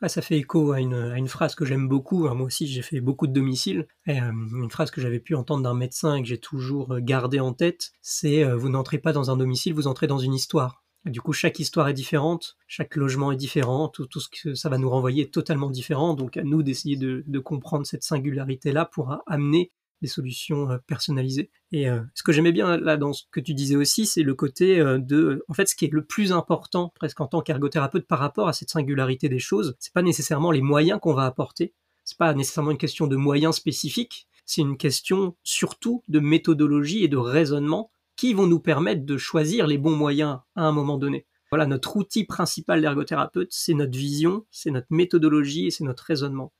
ah, 0.00 0.08
ça 0.08 0.20
fait 0.20 0.36
écho 0.36 0.72
à 0.72 0.80
une, 0.80 1.28
phrase 1.28 1.54
que 1.54 1.64
j'aime 1.64 1.88
beaucoup. 1.88 2.28
moi 2.28 2.44
aussi, 2.44 2.66
j'ai 2.66 2.82
fait 2.82 3.00
beaucoup 3.00 3.26
de 3.26 3.32
domiciles. 3.32 3.86
Et, 4.06 4.20
euh, 4.20 4.32
une 4.32 4.70
phrase 4.70 4.90
que 4.90 5.00
j'avais 5.00 5.20
pu 5.20 5.34
entendre 5.34 5.62
d'un 5.62 5.72
médecin 5.72 6.16
et 6.16 6.20
que 6.20 6.28
j'ai 6.28 6.36
toujours 6.36 6.92
euh, 6.92 7.00
gardé 7.00 7.40
en 7.40 7.54
tête, 7.54 7.92
c'est 8.02 8.44
vous 8.44 8.68
n'entrez 8.68 8.98
pas 8.98 9.14
dans 9.14 9.30
un 9.30 9.36
domicile, 9.38 9.72
vous 9.72 9.86
entrez 9.86 10.06
dans 10.06 10.18
une 10.18 10.34
histoire. 10.34 10.82
du 11.06 11.22
coup, 11.22 11.32
chaque 11.32 11.58
histoire 11.58 11.88
est 11.88 11.94
différente, 11.94 12.58
chaque 12.66 12.96
logement 12.96 13.32
est 13.32 13.36
différent, 13.36 13.88
tout, 13.88 14.06
ce 14.14 14.28
que 14.28 14.54
ça 14.54 14.68
va 14.68 14.76
nous 14.76 14.90
renvoyer 14.90 15.22
est 15.22 15.32
totalement 15.32 15.70
différent. 15.70 16.12
Donc, 16.12 16.36
à 16.36 16.42
nous 16.42 16.62
d'essayer 16.62 16.96
de, 16.96 17.24
de 17.26 17.38
comprendre 17.38 17.86
cette 17.86 18.02
singularité-là 18.02 18.84
pour 18.84 19.22
amener 19.26 19.72
solutions 20.06 20.70
euh, 20.70 20.78
personnalisées. 20.86 21.50
Et 21.72 21.88
euh, 21.88 22.00
ce 22.14 22.22
que 22.22 22.32
j'aimais 22.32 22.52
bien 22.52 22.76
là 22.76 22.96
dans 22.96 23.12
ce 23.12 23.24
que 23.30 23.40
tu 23.40 23.54
disais 23.54 23.76
aussi, 23.76 24.06
c'est 24.06 24.22
le 24.22 24.34
côté 24.34 24.80
euh, 24.80 24.98
de, 24.98 25.44
en 25.48 25.54
fait, 25.54 25.66
ce 25.66 25.74
qui 25.74 25.84
est 25.84 25.92
le 25.92 26.04
plus 26.04 26.32
important 26.32 26.92
presque 26.94 27.20
en 27.20 27.26
tant 27.26 27.40
qu'ergothérapeute 27.40 28.06
par 28.06 28.18
rapport 28.18 28.48
à 28.48 28.52
cette 28.52 28.70
singularité 28.70 29.28
des 29.28 29.38
choses, 29.38 29.76
c'est 29.78 29.92
pas 29.92 30.02
nécessairement 30.02 30.50
les 30.50 30.62
moyens 30.62 31.00
qu'on 31.00 31.14
va 31.14 31.24
apporter, 31.24 31.74
c'est 32.04 32.18
pas 32.18 32.34
nécessairement 32.34 32.70
une 32.70 32.78
question 32.78 33.06
de 33.06 33.16
moyens 33.16 33.56
spécifiques, 33.56 34.28
c'est 34.46 34.60
une 34.60 34.76
question 34.76 35.36
surtout 35.42 36.02
de 36.08 36.20
méthodologie 36.20 37.02
et 37.04 37.08
de 37.08 37.16
raisonnement 37.16 37.90
qui 38.16 38.34
vont 38.34 38.46
nous 38.46 38.60
permettre 38.60 39.04
de 39.04 39.16
choisir 39.16 39.66
les 39.66 39.78
bons 39.78 39.96
moyens 39.96 40.38
à 40.54 40.62
un 40.62 40.72
moment 40.72 40.98
donné. 40.98 41.26
Voilà, 41.50 41.66
notre 41.66 41.96
outil 41.96 42.24
principal 42.24 42.80
d'ergothérapeute, 42.80 43.52
c'est 43.52 43.74
notre 43.74 43.96
vision, 43.96 44.44
c'est 44.50 44.70
notre 44.70 44.88
méthodologie 44.90 45.66
et 45.66 45.70
c'est 45.70 45.84
notre 45.84 46.04
raisonnement. 46.04 46.52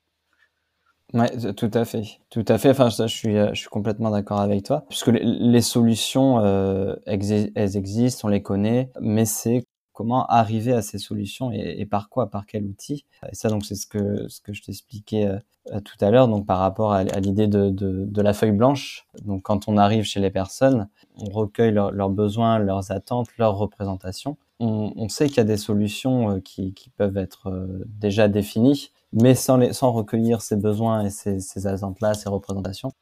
Ouais, 1.14 1.30
tout 1.54 1.71
à 1.73 1.85
fait, 1.85 2.18
tout 2.28 2.44
à 2.49 2.59
fait. 2.59 2.71
Enfin, 2.71 2.90
ça, 2.90 3.06
je 3.06 3.14
suis, 3.14 3.37
je 3.37 3.54
suis 3.54 3.68
complètement 3.68 4.11
d'accord 4.11 4.40
avec 4.40 4.64
toi, 4.64 4.85
puisque 4.88 5.06
les, 5.06 5.61
solutions, 5.62 6.40
euh, 6.40 6.97
elles 7.06 7.76
existent, 7.76 8.26
on 8.26 8.30
les 8.30 8.42
connaît, 8.42 8.90
mais 9.00 9.25
c'est 9.25 9.64
comment 9.92 10.26
arriver 10.26 10.73
à 10.73 10.83
ces 10.83 10.99
solutions 10.99 11.52
et, 11.52 11.87
par 11.87 12.09
quoi, 12.09 12.30
par 12.30 12.47
quel 12.47 12.64
outil. 12.64 13.04
Et 13.30 13.35
ça, 13.37 13.49
donc, 13.49 13.64
c'est 13.64 13.76
ce 13.76 13.87
que 13.87 14.26
ce 14.28 14.40
que 14.40 14.52
je 14.52 14.62
t'expliquais 14.62 15.26
euh, 15.73 15.80
tout 15.80 15.97
à 16.04 16.11
l'heure. 16.11 16.26
Donc, 16.26 16.47
par 16.47 16.59
rapport 16.59 16.92
à, 16.92 17.04
l'idée 17.04 17.47
de, 17.47 17.71
de, 17.71 18.04
de, 18.04 18.23
la 18.23 18.33
feuille 18.33 18.52
blanche. 18.52 19.06
Donc, 19.25 19.42
quand 19.42 19.68
on 19.68 19.76
arrive 19.76 20.02
chez 20.02 20.18
les 20.18 20.30
personnes, 20.30 20.88
on 21.16 21.30
recueille 21.30 21.73
leurs 21.73 22.11
besoins, 22.11 22.59
leurs 22.59 22.90
attentes, 22.90 23.28
leurs 23.38 23.56
représentations. 23.56 24.37
On, 24.61 25.09
sait 25.09 25.28
qu'il 25.28 25.38
y 25.38 25.40
a 25.40 25.44
des 25.44 25.56
solutions 25.56 26.30
euh, 26.37 26.40
qui, 26.40 26.75
qui 26.75 26.88
peuvent 26.90 27.16
être 27.16 27.49
euh, 27.49 27.85
déjà 27.87 28.28
définies 28.28 28.90
mais 29.14 29.35
sans, 29.35 29.56
les, 29.56 29.73
sans 29.73 29.92
recueillir 29.92 30.42
ces 30.42 30.56
besoins 30.56 31.04
et 31.04 31.11
ces, 31.11 31.40
ces 31.40 31.66
attentes-là, 31.66 32.14
ces 32.14 32.28
représentations, 32.28 32.92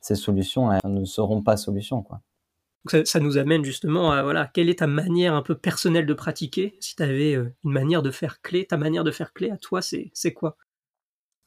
ces 0.00 0.14
solutions 0.14 0.72
elles 0.72 0.92
ne 0.92 1.04
seront 1.04 1.42
pas 1.42 1.56
solutions. 1.56 2.02
Quoi. 2.02 2.20
Ça, 2.86 3.04
ça, 3.04 3.20
nous 3.20 3.36
amène 3.36 3.64
justement 3.64 4.12
à 4.12 4.22
voilà, 4.22 4.46
quelle 4.46 4.70
est 4.70 4.78
ta 4.78 4.86
manière 4.86 5.34
un 5.34 5.42
peu 5.42 5.56
personnelle 5.56 6.06
de 6.06 6.14
pratiquer? 6.14 6.76
Si 6.80 6.96
tu 6.96 7.02
avais 7.02 7.34
euh, 7.34 7.52
une 7.64 7.72
manière 7.72 8.02
de 8.02 8.10
faire 8.10 8.40
clé, 8.40 8.66
ta 8.66 8.76
manière 8.76 9.04
de 9.04 9.10
faire 9.10 9.32
clé 9.32 9.50
à 9.50 9.56
toi, 9.56 9.82
c'est 9.82 10.32
quoi? 10.32 10.56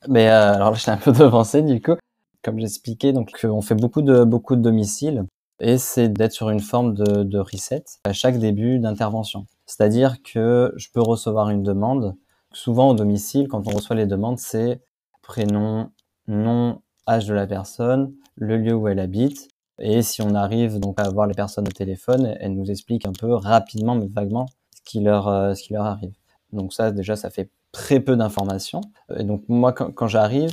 Mais 0.07 0.29
euh, 0.29 0.53
alors 0.53 0.71
là, 0.71 0.77
je 0.77 0.85
l'ai 0.85 0.91
un 0.91 0.97
peu 0.97 1.11
devancé 1.17 1.61
du 1.61 1.81
coup. 1.81 1.95
Comme 2.43 2.59
j'expliquais, 2.59 3.13
donc 3.13 3.29
on 3.43 3.61
fait 3.61 3.75
beaucoup 3.75 4.01
de 4.01 4.23
beaucoup 4.23 4.55
de 4.55 4.61
domiciles 4.61 5.25
et 5.59 5.77
c'est 5.77 6.09
d'être 6.09 6.31
sur 6.31 6.49
une 6.49 6.59
forme 6.59 6.95
de, 6.95 7.21
de 7.21 7.37
reset 7.37 7.83
à 8.03 8.13
chaque 8.13 8.39
début 8.39 8.79
d'intervention. 8.79 9.45
C'est-à-dire 9.67 10.23
que 10.23 10.73
je 10.75 10.87
peux 10.91 11.01
recevoir 11.01 11.49
une 11.51 11.61
demande. 11.61 12.15
Souvent 12.53 12.89
au 12.89 12.93
domicile, 12.93 13.47
quand 13.47 13.67
on 13.67 13.71
reçoit 13.71 13.95
les 13.95 14.05
demandes, 14.05 14.37
c'est 14.37 14.81
prénom, 15.21 15.89
nom, 16.27 16.81
âge 17.07 17.25
de 17.25 17.33
la 17.33 17.47
personne, 17.47 18.13
le 18.35 18.57
lieu 18.57 18.73
où 18.73 18.87
elle 18.87 18.99
habite. 18.99 19.47
Et 19.79 20.01
si 20.01 20.21
on 20.21 20.35
arrive 20.35 20.79
donc 20.79 20.99
à 20.99 21.09
voir 21.09 21.27
les 21.27 21.33
personnes 21.33 21.67
au 21.67 21.71
téléphone, 21.71 22.35
elles 22.39 22.53
nous 22.53 22.69
expliquent 22.69 23.07
un 23.07 23.13
peu 23.13 23.33
rapidement 23.33 23.95
mais 23.95 24.07
vaguement 24.07 24.47
ce 24.75 24.81
qui 24.83 24.99
leur, 24.99 25.27
euh, 25.27 25.53
ce 25.53 25.63
qui 25.63 25.73
leur 25.73 25.85
arrive. 25.85 26.13
Donc 26.53 26.73
ça 26.73 26.91
déjà 26.91 27.15
ça 27.15 27.29
fait 27.29 27.49
très 27.71 27.99
peu 27.99 28.15
d'informations. 28.15 28.81
Et 29.15 29.23
donc 29.23 29.43
moi 29.47 29.71
quand, 29.73 30.07
j'arrive, 30.07 30.51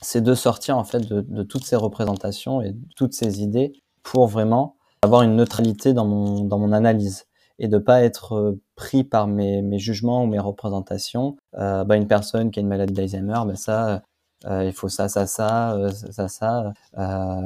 c'est 0.00 0.22
de 0.22 0.34
sortir 0.34 0.78
en 0.78 0.84
fait 0.84 1.00
de, 1.00 1.20
de, 1.20 1.42
toutes 1.42 1.64
ces 1.64 1.76
représentations 1.76 2.62
et 2.62 2.72
de 2.72 2.80
toutes 2.96 3.14
ces 3.14 3.42
idées 3.42 3.72
pour 4.02 4.26
vraiment 4.26 4.76
avoir 5.02 5.22
une 5.22 5.36
neutralité 5.36 5.92
dans 5.92 6.06
mon, 6.06 6.44
dans 6.44 6.58
mon 6.58 6.72
analyse 6.72 7.26
et 7.62 7.68
de 7.68 7.78
pas 7.78 8.02
être 8.02 8.34
euh, 8.34 8.60
pris 8.74 9.04
par 9.04 9.28
mes, 9.28 9.78
jugements 9.78 10.24
ou 10.24 10.26
mes 10.26 10.40
représentations. 10.40 11.36
Euh, 11.54 11.84
bah, 11.84 11.96
une 11.96 12.08
personne 12.08 12.50
qui 12.50 12.58
a 12.58 12.62
une 12.62 12.68
maladie 12.68 12.92
d'Alzheimer, 12.92 13.40
bah, 13.46 13.54
ça, 13.54 14.02
euh, 14.46 14.64
il 14.64 14.72
faut 14.72 14.88
ça, 14.88 15.08
ça, 15.08 15.28
ça, 15.28 15.74
euh, 15.76 15.90
ça, 15.90 16.26
ça. 16.26 16.74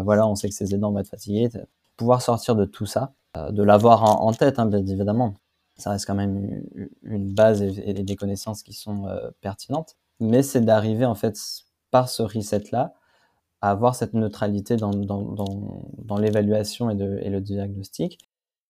Voilà, 0.02 0.26
on 0.26 0.35
sait 0.35 0.49
que 0.49 0.54
ses 0.54 0.75
aidants 0.75 0.90
vont 0.90 1.00
être 1.00 1.11
fatigués. 1.11 1.50
Pouvoir 1.99 2.23
sortir 2.23 2.56
de 2.56 2.64
tout 2.64 2.87
ça, 2.87 3.12
de 3.50 3.62
l'avoir 3.62 4.04
en, 4.23 4.32
tête, 4.32 4.58
hein, 4.58 4.66
bien 4.66 4.85
évidemment. 4.87 5.35
Ça 5.76 5.90
reste 5.90 6.06
quand 6.06 6.14
même 6.14 6.62
une, 7.02 7.35
base 7.35 7.61
et, 7.61 7.92
des 7.92 8.16
connaissances 8.16 8.62
qui 8.62 8.73
sont 8.73 9.06
pertinentes. 9.42 9.96
Mais 10.18 10.42
c'est 10.42 10.62
d'arriver 10.62 11.04
en 11.04 11.14
fait 11.14 11.38
par 11.90 12.08
ce 12.08 12.23
reset-là 12.23 12.94
à 13.61 13.70
avoir 13.70 13.94
cette 13.94 14.14
neutralité 14.14 14.76
dans, 14.76 14.90
l'évaluation 16.18 16.88
et 16.90 17.28
le 17.28 17.40
diagnostic. 17.40 18.18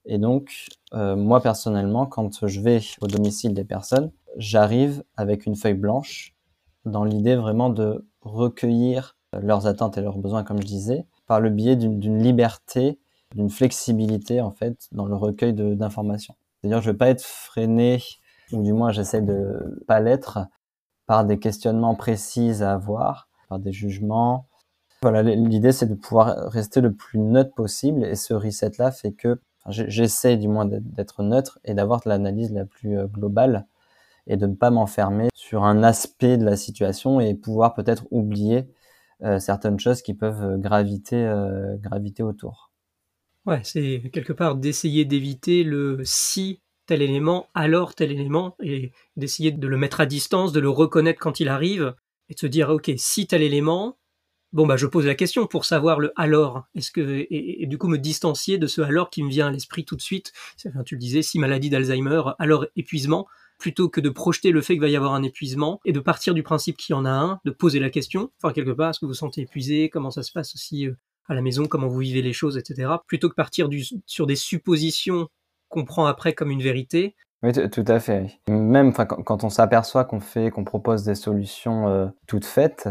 Et 0.06 0.18
donc, 0.18 0.66
euh, 0.94 1.16
moi 1.16 1.40
personnellement, 1.40 2.06
quand 2.06 2.46
je 2.46 2.60
vais 2.60 2.80
au 3.00 3.06
domicile 3.06 3.54
des 3.54 3.64
personnes, 3.64 4.12
j'arrive 4.36 5.02
avec 5.16 5.46
une 5.46 5.56
feuille 5.56 5.74
blanche 5.74 6.34
dans 6.84 7.04
l'idée 7.04 7.34
vraiment 7.34 7.70
de 7.70 8.06
recueillir 8.20 9.16
leurs 9.32 9.66
attentes 9.66 9.98
et 9.98 10.00
leurs 10.00 10.18
besoins, 10.18 10.44
comme 10.44 10.60
je 10.60 10.66
disais, 10.66 11.06
par 11.26 11.40
le 11.40 11.50
biais 11.50 11.76
d'une 11.76 12.22
liberté, 12.22 13.00
d'une 13.34 13.50
flexibilité 13.50 14.40
en 14.40 14.52
fait 14.52 14.88
dans 14.92 15.06
le 15.06 15.16
recueil 15.16 15.52
d'informations. 15.52 16.36
C'est-à-dire, 16.60 16.80
je 16.80 16.88
ne 16.88 16.92
vais 16.92 16.98
pas 16.98 17.08
être 17.08 17.24
freiné, 17.24 18.02
ou 18.52 18.62
du 18.62 18.72
moins 18.72 18.92
j'essaie 18.92 19.22
de 19.22 19.82
pas 19.88 20.00
l'être, 20.00 20.38
par 21.06 21.24
des 21.24 21.38
questionnements 21.38 21.96
précis 21.96 22.62
à 22.62 22.72
avoir, 22.72 23.28
par 23.48 23.58
des 23.58 23.72
jugements, 23.72 24.46
voilà, 25.02 25.22
l'idée 25.22 25.72
c'est 25.72 25.86
de 25.86 25.94
pouvoir 25.94 26.50
rester 26.50 26.80
le 26.80 26.92
plus 26.92 27.18
neutre 27.18 27.54
possible 27.54 28.04
et 28.04 28.14
ce 28.14 28.34
reset 28.34 28.72
là 28.78 28.90
fait 28.90 29.12
que 29.12 29.38
j'essaie 29.68 30.36
du 30.36 30.48
moins 30.48 30.66
d'être 30.66 31.22
neutre 31.22 31.58
et 31.64 31.74
d'avoir 31.74 32.00
l'analyse 32.06 32.52
la 32.52 32.64
plus 32.64 32.98
euh, 32.98 33.06
globale 33.06 33.66
et 34.26 34.36
de 34.36 34.46
ne 34.46 34.54
pas 34.54 34.70
m'enfermer 34.70 35.28
sur 35.34 35.64
un 35.64 35.82
aspect 35.82 36.36
de 36.36 36.44
la 36.44 36.56
situation 36.56 37.20
et 37.20 37.34
pouvoir 37.34 37.74
peut-être 37.74 38.06
oublier 38.10 38.68
euh, 39.22 39.38
certaines 39.38 39.78
choses 39.78 40.02
qui 40.02 40.14
peuvent 40.14 40.42
euh, 40.42 40.56
graviter, 40.56 41.30
graviter 41.80 42.22
autour. 42.22 42.72
Ouais, 43.46 43.60
c'est 43.62 44.02
quelque 44.12 44.32
part 44.32 44.56
d'essayer 44.56 45.04
d'éviter 45.04 45.62
le 45.62 46.00
si 46.02 46.60
tel 46.86 47.02
élément, 47.02 47.48
alors 47.54 47.94
tel 47.94 48.12
élément, 48.12 48.56
et 48.62 48.92
d'essayer 49.16 49.52
de 49.52 49.66
le 49.66 49.76
mettre 49.76 50.00
à 50.00 50.06
distance, 50.06 50.52
de 50.52 50.60
le 50.60 50.70
reconnaître 50.70 51.20
quand 51.20 51.40
il 51.40 51.48
arrive, 51.48 51.94
et 52.28 52.34
de 52.34 52.38
se 52.38 52.46
dire, 52.46 52.70
ok, 52.70 52.90
si 52.96 53.26
tel 53.26 53.42
élément, 53.42 53.98
bon 54.56 54.66
bah 54.66 54.78
je 54.78 54.86
pose 54.86 55.04
la 55.04 55.14
question 55.14 55.46
pour 55.46 55.66
savoir 55.66 56.00
le 56.00 56.12
alors 56.16 56.64
est-ce 56.74 56.90
que 56.90 57.26
et, 57.30 57.66
du 57.66 57.76
coup 57.76 57.88
me 57.88 57.98
distancier 57.98 58.56
de 58.56 58.66
ce 58.66 58.80
alors 58.80 59.10
qui 59.10 59.22
me 59.22 59.28
vient 59.28 59.48
à 59.48 59.50
l'esprit 59.50 59.84
tout 59.84 59.96
de 59.96 60.00
suite 60.00 60.32
tu 60.86 60.94
le 60.94 60.98
disais 60.98 61.20
si 61.20 61.38
maladie 61.38 61.68
d'Alzheimer 61.68 62.22
alors 62.38 62.64
épuisement 62.74 63.26
plutôt 63.58 63.90
que 63.90 64.00
de 64.00 64.08
projeter 64.08 64.52
le 64.52 64.62
fait 64.62 64.72
qu'il 64.72 64.80
va 64.80 64.88
y 64.88 64.96
avoir 64.96 65.12
un 65.12 65.22
épuisement 65.22 65.80
et 65.84 65.92
de 65.92 66.00
partir 66.00 66.32
du 66.32 66.42
principe 66.42 66.78
qu'il 66.78 66.94
y 66.94 66.96
en 66.96 67.04
a 67.04 67.10
un 67.10 67.38
de 67.44 67.50
poser 67.50 67.78
la 67.78 67.90
question 67.90 68.30
enfin 68.42 68.54
quelque 68.54 68.70
part 68.70 68.90
est-ce 68.90 68.98
que 68.98 69.04
vous 69.04 69.10
vous 69.10 69.14
sentez 69.14 69.42
épuisé 69.42 69.90
comment 69.90 70.10
ça 70.10 70.22
se 70.22 70.32
passe 70.32 70.54
aussi 70.54 70.86
euh, 70.86 70.94
à 71.28 71.34
la 71.34 71.42
maison 71.42 71.66
comment 71.66 71.88
vous 71.88 71.98
vivez 71.98 72.22
les 72.22 72.32
choses 72.32 72.56
etc 72.56 72.94
plutôt 73.06 73.28
que 73.28 73.34
partir 73.34 73.68
du, 73.68 73.84
sur 74.06 74.26
des 74.26 74.36
suppositions 74.36 75.28
qu'on 75.68 75.84
prend 75.84 76.06
après 76.06 76.32
comme 76.32 76.50
une 76.50 76.62
vérité 76.62 77.14
oui, 77.42 77.52
tout 77.52 77.84
à 77.86 78.00
fait. 78.00 78.40
Même 78.48 78.94
quand 78.94 79.44
on 79.44 79.50
s'aperçoit 79.50 80.06
qu'on 80.06 80.20
fait, 80.20 80.50
qu'on 80.50 80.64
propose 80.64 81.04
des 81.04 81.14
solutions 81.14 81.86
euh, 81.86 82.06
toutes 82.26 82.46
faites, 82.46 82.88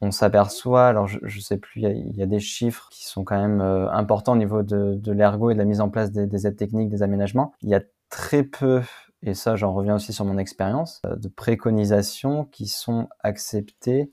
on 0.00 0.10
s'aperçoit, 0.10 0.86
alors 0.86 1.06
je, 1.06 1.18
je 1.22 1.40
sais 1.40 1.56
plus, 1.56 1.82
il 1.82 2.16
y, 2.16 2.22
a 2.22 2.26
des 2.26 2.40
chiffres 2.40 2.88
qui 2.90 3.06
sont 3.06 3.24
quand 3.24 3.40
même 3.40 3.60
euh, 3.60 3.90
importants 3.90 4.32
au 4.32 4.36
niveau 4.36 4.62
de, 4.62 4.94
de 4.94 5.12
l'ergo 5.12 5.50
et 5.50 5.54
de 5.54 5.58
la 5.58 5.64
mise 5.64 5.80
en 5.80 5.88
place 5.88 6.10
des, 6.12 6.26
des, 6.26 6.46
aides 6.46 6.56
techniques, 6.56 6.90
des 6.90 7.02
aménagements. 7.02 7.52
Il 7.62 7.70
y 7.70 7.74
a 7.74 7.80
très 8.10 8.42
peu, 8.42 8.82
et 9.22 9.34
ça 9.34 9.56
j'en 9.56 9.72
reviens 9.72 9.94
aussi 9.94 10.12
sur 10.12 10.24
mon 10.24 10.38
expérience, 10.38 11.00
euh, 11.06 11.16
de 11.16 11.28
préconisations 11.28 12.44
qui 12.44 12.66
sont 12.66 13.08
acceptées 13.20 14.10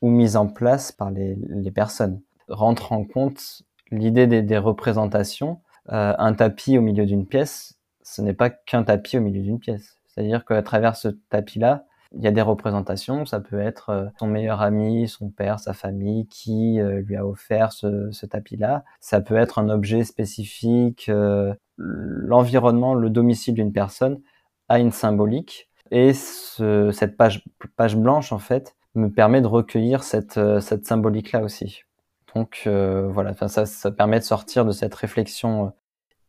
ou 0.00 0.10
mises 0.10 0.36
en 0.36 0.46
place 0.46 0.92
par 0.92 1.10
les, 1.10 1.36
les 1.48 1.70
personnes. 1.70 2.20
Rentre 2.48 2.92
en 2.92 3.04
compte 3.04 3.62
l'idée 3.90 4.26
des, 4.26 4.42
des, 4.42 4.58
représentations. 4.58 5.60
Euh, 5.90 6.14
un 6.18 6.34
tapis 6.34 6.78
au 6.78 6.82
milieu 6.82 7.06
d'une 7.06 7.26
pièce, 7.26 7.78
ce 8.02 8.22
n'est 8.22 8.34
pas 8.34 8.50
qu'un 8.50 8.84
tapis 8.84 9.18
au 9.18 9.20
milieu 9.20 9.42
d'une 9.42 9.58
pièce. 9.58 9.98
C'est-à-dire 10.06 10.44
qu'à 10.44 10.62
travers 10.62 10.96
ce 10.96 11.08
tapis-là, 11.30 11.84
il 12.14 12.22
y 12.22 12.26
a 12.26 12.30
des 12.30 12.42
représentations, 12.42 13.26
ça 13.26 13.40
peut 13.40 13.60
être 13.60 13.90
euh, 13.90 14.06
son 14.18 14.26
meilleur 14.26 14.62
ami, 14.62 15.08
son 15.08 15.28
père, 15.28 15.60
sa 15.60 15.74
famille 15.74 16.26
qui 16.28 16.80
euh, 16.80 17.02
lui 17.02 17.16
a 17.16 17.26
offert 17.26 17.72
ce, 17.72 18.26
tapis-là. 18.26 18.84
Ça 19.00 19.20
peut 19.20 19.36
être 19.36 19.58
un 19.58 19.68
objet 19.68 20.04
spécifique, 20.04 21.08
euh, 21.08 21.54
l'environnement, 21.76 22.94
le 22.94 23.10
domicile 23.10 23.54
d'une 23.54 23.72
personne 23.72 24.20
a 24.68 24.78
une 24.78 24.92
symbolique. 24.92 25.68
Et 25.90 26.12
ce, 26.14 26.90
cette 26.92 27.16
page, 27.16 27.44
page 27.76 27.96
blanche, 27.96 28.32
en 28.32 28.38
fait, 28.38 28.74
me 28.94 29.10
permet 29.10 29.40
de 29.40 29.46
recueillir 29.46 30.02
cette, 30.02 30.40
cette 30.60 30.86
symbolique-là 30.86 31.42
aussi. 31.42 31.82
Donc 32.34 32.62
voilà, 32.66 33.34
ça, 33.48 33.64
ça 33.64 33.90
permet 33.90 34.18
de 34.18 34.24
sortir 34.24 34.64
de 34.66 34.72
cette 34.72 34.94
réflexion 34.94 35.72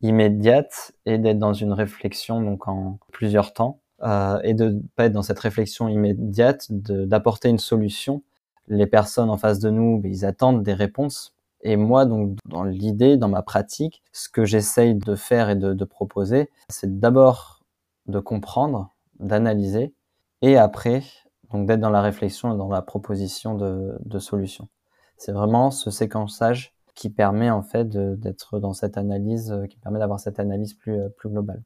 immédiate 0.02 0.94
et 1.06 1.18
d'être 1.18 1.40
dans 1.40 1.54
une 1.54 1.74
réflexion 1.74 2.42
donc 2.42 2.68
en 2.70 3.00
plusieurs 3.12 3.52
temps 3.54 3.82
euh, 4.04 4.40
et 4.44 4.54
de 4.54 4.82
pas 4.96 5.06
être 5.06 5.14
dans 5.14 5.22
cette 5.22 5.40
réflexion 5.40 5.88
immédiate, 5.88 6.68
d'apporter 6.72 7.50
une 7.50 7.60
solution. 7.60 8.24
Les 8.68 8.88
personnes 8.88 9.30
en 9.30 9.38
face 9.38 9.60
de 9.60 9.70
nous, 9.70 10.02
ils 10.06 10.26
attendent 10.26 10.64
des 10.64 10.74
réponses. 10.74 11.36
Et 11.62 11.76
moi, 11.76 12.06
donc, 12.06 12.38
dans 12.46 12.64
l'idée, 12.64 13.18
dans 13.18 13.28
ma 13.28 13.42
pratique, 13.42 14.02
ce 14.14 14.30
que 14.30 14.46
j'essaye 14.46 14.96
de 14.96 15.16
faire 15.16 15.50
et 15.50 15.56
de, 15.56 15.74
de 15.74 15.86
proposer, 15.86 16.50
c'est 16.70 17.00
d'abord 17.00 17.62
de 18.08 18.20
comprendre, 18.20 18.94
d'analyser, 19.20 19.94
et 20.42 20.58
après, 20.58 21.04
donc 21.52 21.68
d'être 21.68 21.82
dans 21.82 21.90
la 21.90 22.02
réflexion 22.02 22.54
et 22.54 22.58
dans 22.58 22.70
la 22.70 22.82
proposition 22.82 23.56
de, 23.56 23.98
de 24.06 24.20
solutions. 24.20 24.70
C'est 25.18 25.34
vraiment 25.34 25.72
ce 25.72 25.92
séquençage 25.92 26.74
qui 26.96 27.10
permet 27.10 27.50
en 27.50 27.62
fait 27.62 27.90
d'être 27.90 28.60
dans 28.60 28.74
cette 28.74 28.98
analyse, 28.98 29.54
qui 29.70 29.78
permet 29.78 30.00
d'avoir 30.00 30.20
cette 30.20 30.40
analyse 30.40 30.74
plus, 30.74 30.98
plus 31.18 31.30
globale 31.30 31.62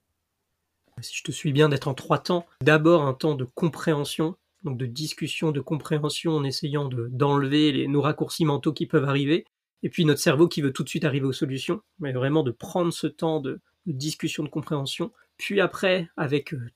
si 1.01 1.17
je 1.17 1.23
te 1.23 1.31
suis 1.31 1.51
bien, 1.51 1.69
d'être 1.69 1.87
en 1.87 1.93
trois 1.93 2.19
temps. 2.19 2.45
D'abord 2.61 3.03
un 3.03 3.13
temps 3.13 3.35
de 3.35 3.45
compréhension, 3.45 4.35
donc 4.63 4.77
de 4.77 4.85
discussion, 4.85 5.51
de 5.51 5.61
compréhension 5.61 6.35
en 6.35 6.43
essayant 6.43 6.89
d'enlever 6.89 7.71
de, 7.71 7.85
nos 7.85 8.01
raccourcis 8.01 8.45
mentaux 8.45 8.73
qui 8.73 8.85
peuvent 8.85 9.05
arriver, 9.05 9.45
et 9.81 9.89
puis 9.89 10.05
notre 10.05 10.21
cerveau 10.21 10.47
qui 10.47 10.61
veut 10.61 10.71
tout 10.71 10.83
de 10.83 10.89
suite 10.89 11.05
arriver 11.05 11.25
aux 11.25 11.33
solutions, 11.33 11.81
mais 11.99 12.13
vraiment 12.13 12.43
de 12.43 12.51
prendre 12.51 12.93
ce 12.93 13.07
temps 13.07 13.39
de, 13.39 13.59
discussion, 13.85 14.43
de 14.43 14.49
compréhension, 14.49 15.11
puis 15.37 15.59
après, 15.59 16.09
avec 16.15 16.53
euh, 16.53 16.71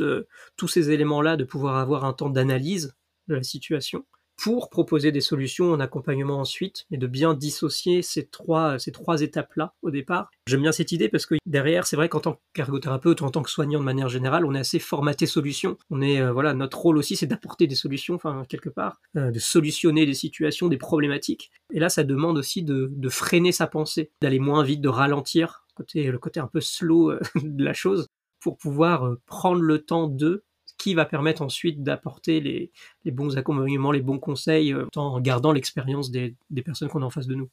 euh, 0.00 0.26
tous 0.56 0.68
ces 0.68 0.90
éléments-là, 0.90 1.36
de 1.36 1.44
pouvoir 1.44 1.76
avoir 1.76 2.04
un 2.04 2.12
temps 2.12 2.28
d'analyse 2.28 2.94
de 3.28 3.36
la 3.36 3.42
situation, 3.42 4.04
pour 4.40 4.70
proposer 4.70 5.12
des 5.12 5.20
solutions 5.20 5.70
en 5.70 5.80
accompagnement 5.80 6.38
ensuite, 6.38 6.86
mais 6.90 6.96
de 6.96 7.06
bien 7.06 7.34
dissocier 7.34 8.00
ces 8.00 8.26
trois, 8.26 8.78
ces 8.78 8.90
trois 8.90 9.20
étapes-là 9.20 9.74
au 9.82 9.90
départ. 9.90 10.30
J'aime 10.46 10.62
bien 10.62 10.72
cette 10.72 10.92
idée 10.92 11.10
parce 11.10 11.26
que 11.26 11.34
derrière, 11.44 11.86
c'est 11.86 11.96
vrai 11.96 12.08
qu'en 12.08 12.20
tant 12.20 12.40
qu'ergothérapeute 12.54 13.20
ou 13.20 13.24
en 13.26 13.30
tant 13.30 13.42
que 13.42 13.50
soignant 13.50 13.80
de 13.80 13.84
manière 13.84 14.08
générale, 14.08 14.46
on 14.46 14.54
est 14.54 14.60
assez 14.60 14.78
formaté 14.78 15.26
solution. 15.26 15.76
On 15.90 16.00
est, 16.00 16.22
euh, 16.22 16.32
voilà, 16.32 16.54
notre 16.54 16.78
rôle 16.78 16.96
aussi, 16.96 17.16
c'est 17.16 17.26
d'apporter 17.26 17.66
des 17.66 17.74
solutions, 17.74 18.14
enfin, 18.14 18.44
quelque 18.48 18.70
part, 18.70 18.98
euh, 19.16 19.30
de 19.30 19.38
solutionner 19.38 20.06
des 20.06 20.14
situations, 20.14 20.68
des 20.68 20.78
problématiques. 20.78 21.50
Et 21.74 21.78
là, 21.78 21.90
ça 21.90 22.02
demande 22.02 22.38
aussi 22.38 22.62
de, 22.62 22.90
de 22.90 23.08
freiner 23.10 23.52
sa 23.52 23.66
pensée, 23.66 24.10
d'aller 24.22 24.38
moins 24.38 24.64
vite, 24.64 24.80
de 24.80 24.88
ralentir, 24.88 25.66
côté, 25.74 26.10
le 26.10 26.18
côté 26.18 26.40
un 26.40 26.46
peu 26.46 26.62
slow 26.62 27.10
euh, 27.10 27.20
de 27.42 27.62
la 27.62 27.74
chose, 27.74 28.06
pour 28.40 28.56
pouvoir 28.56 29.16
prendre 29.26 29.60
le 29.60 29.80
temps 29.80 30.06
de 30.06 30.44
qui 30.80 30.94
va 30.94 31.04
permettre 31.04 31.42
ensuite 31.42 31.82
d'apporter 31.82 32.40
les, 32.40 33.10
bons 33.12 33.36
accompagnements, 33.36 33.92
les 33.92 34.00
bons 34.00 34.18
conseils, 34.18 34.72
euh, 34.72 34.86
en 34.96 35.20
gardant 35.20 35.52
l'expérience 35.52 36.10
des, 36.10 36.36
personnes 36.64 36.88
qu'on 36.88 37.02
a 37.02 37.06
en 37.06 37.10
face 37.10 37.26
de 37.26 37.34
nous. 37.34 37.48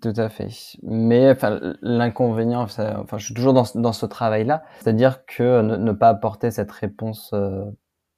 Tout 0.00 0.14
à 0.16 0.28
fait. 0.28 0.48
Mais 0.82 1.36
l'inconvénient, 1.82 2.62
enfin, 2.62 3.04
je 3.16 3.24
suis 3.24 3.34
toujours 3.34 3.52
dans, 3.52 3.92
ce 3.92 4.06
travail-là, 4.06 4.64
c'est-à-dire 4.80 5.24
que 5.26 5.62
ne, 5.62 5.92
pas 5.92 6.08
apporter 6.08 6.50
cette 6.50 6.72
réponse 6.72 7.30
euh, 7.34 7.64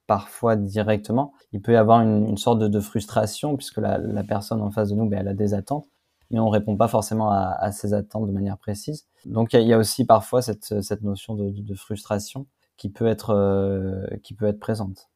parfois 0.07 0.57
directement. 0.57 1.35
Il 1.53 1.61
peut 1.61 1.73
y 1.73 1.77
avoir 1.77 2.01
une, 2.01 2.37
sorte 2.38 2.61
de, 2.61 2.81
frustration 2.81 3.57
puisque 3.57 3.79
la, 3.79 3.99
personne 4.23 4.62
en 4.62 4.71
face 4.71 4.90
de 4.90 4.95
nous, 4.95 5.09
ben, 5.09 5.19
elle 5.21 5.29
a 5.29 5.35
des 5.35 5.55
attentes, 5.55 5.87
mais 6.31 6.38
on 6.38 6.49
répond 6.49 6.77
pas 6.77 6.88
forcément 6.88 7.31
à, 7.31 7.57
à 7.59 7.73
ces 7.73 7.92
attentes 7.92 8.27
de 8.27 8.33
manière 8.33 8.59
précise. 8.59 9.07
Donc 9.27 9.53
il 9.53 9.62
y, 9.62 9.73
a 9.73 9.79
aussi 9.79 10.05
parfois 10.05 10.40
cette, 10.40 10.71
notion 11.03 11.35
de, 11.35 11.75
frustration 11.75 12.47
qui 12.77 12.91
peut 12.91 13.07
être 13.07 13.31
euh, 13.31 14.07
qui 14.23 14.35
peut 14.35 14.47
être 14.47 14.61
présente. 14.61 15.09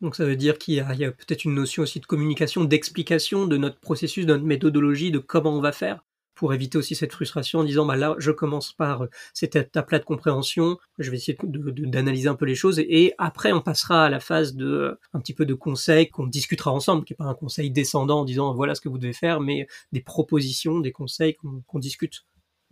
Donc 0.00 0.14
ça 0.14 0.26
veut 0.26 0.36
dire 0.36 0.58
qu'il 0.58 0.74
y 0.74 0.80
a, 0.80 0.88
a 0.88 1.10
peut-être 1.10 1.44
une 1.44 1.54
notion 1.54 1.82
aussi 1.82 2.00
de 2.00 2.06
communication, 2.06 2.64
d'explication 2.64 3.46
de 3.46 3.56
notre 3.56 3.80
processus, 3.80 4.26
de 4.26 4.32
notre 4.32 4.44
méthodologie, 4.44 5.10
de 5.10 5.18
comment 5.18 5.56
on 5.56 5.60
va 5.60 5.72
faire 5.72 6.04
pour 6.36 6.52
éviter 6.52 6.78
aussi 6.78 6.94
cette 6.94 7.12
frustration 7.12 7.60
en 7.60 7.64
disant 7.64 7.84
bah 7.84 7.96
là 7.96 8.14
je 8.18 8.30
commence 8.30 8.72
par 8.72 9.04
euh, 9.04 9.10
cette 9.34 9.56
étape-là 9.56 9.98
de 9.98 10.04
compréhension, 10.04 10.78
je 10.98 11.10
vais 11.10 11.16
essayer 11.16 11.36
d'analyser 11.42 12.28
un 12.28 12.36
peu 12.36 12.44
les 12.44 12.54
choses 12.54 12.78
et, 12.78 13.14
après 13.18 13.52
on 13.52 13.60
passera 13.60 14.04
à 14.04 14.10
la 14.10 14.20
phase 14.20 14.54
de 14.54 14.66
euh, 14.66 15.00
un 15.14 15.20
petit 15.20 15.34
peu 15.34 15.46
de 15.46 15.54
conseils 15.54 16.08
qu'on 16.08 16.26
discutera 16.26 16.70
ensemble, 16.70 17.04
qui 17.04 17.14
est 17.14 17.16
pas 17.16 17.24
un 17.24 17.34
conseil 17.34 17.70
descendant 17.70 18.20
en 18.20 18.24
disant 18.24 18.54
voilà 18.54 18.74
ce 18.74 18.80
que 18.80 18.88
vous 18.88 18.98
devez 18.98 19.14
faire, 19.14 19.40
mais 19.40 19.66
des 19.92 20.02
propositions, 20.02 20.78
des 20.78 20.92
conseils 20.92 21.36
qu'on 21.66 21.78
discute. 21.78 22.26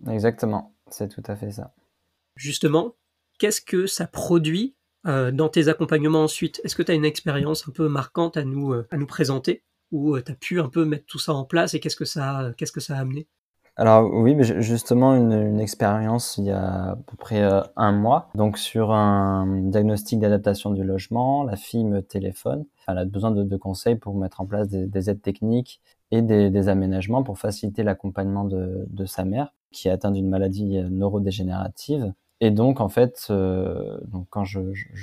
Exactement, 0.09 0.74
c'est 0.90 1.09
tout 1.09 1.22
à 1.27 1.35
fait 1.35 1.50
ça. 1.50 1.72
Justement, 2.37 2.94
qu'est-ce 3.38 3.61
que 3.61 3.87
ça 3.87 4.07
produit 4.07 4.75
euh, 5.07 5.31
dans 5.31 5.49
tes 5.49 5.68
accompagnements 5.68 6.25
ensuite? 6.25 6.61
Est-ce 6.64 6.77
que 6.77 6.83
tu 6.83 6.92
as 6.92 6.94
une 6.94 7.05
expérience 7.05 7.68
un 7.68 7.73
peu 7.73 7.88
marquante 7.88 8.37
à 8.37 8.44
nous, 8.44 8.73
à 8.73 8.97
nous 8.97 9.07
présenter? 9.07 9.62
Où 9.92 10.18
tu 10.18 10.33
as 10.33 10.35
pu 10.35 10.61
un 10.61 10.68
peu 10.68 10.85
mettre 10.85 11.07
tout 11.07 11.18
ça 11.18 11.35
en 11.35 11.44
place 11.44 11.75
et 11.75 11.81
qu'est-ce 11.81 11.97
que 11.97 12.05
ça, 12.05 12.53
qu'est-ce 12.57 12.73
que 12.73 12.81
ça 12.81 12.97
a 12.97 13.01
amené? 13.01 13.29
Alors 13.77 14.09
oui, 14.09 14.37
justement 14.61 15.16
une, 15.16 15.59
expérience 15.59 16.37
il 16.38 16.44
y 16.44 16.51
a 16.51 16.92
à 16.92 16.97
peu 16.97 17.16
près 17.16 17.42
euh, 17.42 17.61
un 17.77 17.90
mois. 17.90 18.29
Donc 18.37 18.57
sur 18.57 18.92
un 18.92 19.62
diagnostic 19.62 20.20
d'adaptation 20.20 20.70
du 20.70 20.85
logement, 20.85 21.42
la 21.42 21.57
fille 21.57 21.85
me 21.85 22.01
téléphone. 22.01 22.66
Elle 22.87 22.99
a 22.99 23.05
besoin 23.05 23.33
de, 23.33 23.57
conseils 23.57 23.97
pour 23.97 24.14
mettre 24.16 24.40
en 24.40 24.47
place 24.47 24.68
des, 24.68 24.87
des 24.87 25.11
aides 25.11 25.23
techniques 25.23 25.81
et 26.12 26.23
des, 26.23 26.51
des 26.51 26.68
aménagements 26.68 27.25
pour 27.25 27.38
faciliter 27.38 27.83
l'accompagnement 27.83 28.44
de, 28.44 28.87
de, 28.88 29.07
sa 29.07 29.25
mère 29.25 29.53
qui 29.73 29.88
est 29.88 29.90
atteinte 29.90 30.14
d'une 30.14 30.29
maladie 30.29 30.79
euh, 30.79 30.88
neurodégénérative. 30.88 32.12
Et 32.40 32.51
donc 32.51 32.81
en 32.81 32.88
fait, 32.88 33.27
euh, 33.31 33.99
donc 34.05 34.27
quand 34.31 34.44
je, 34.44 34.61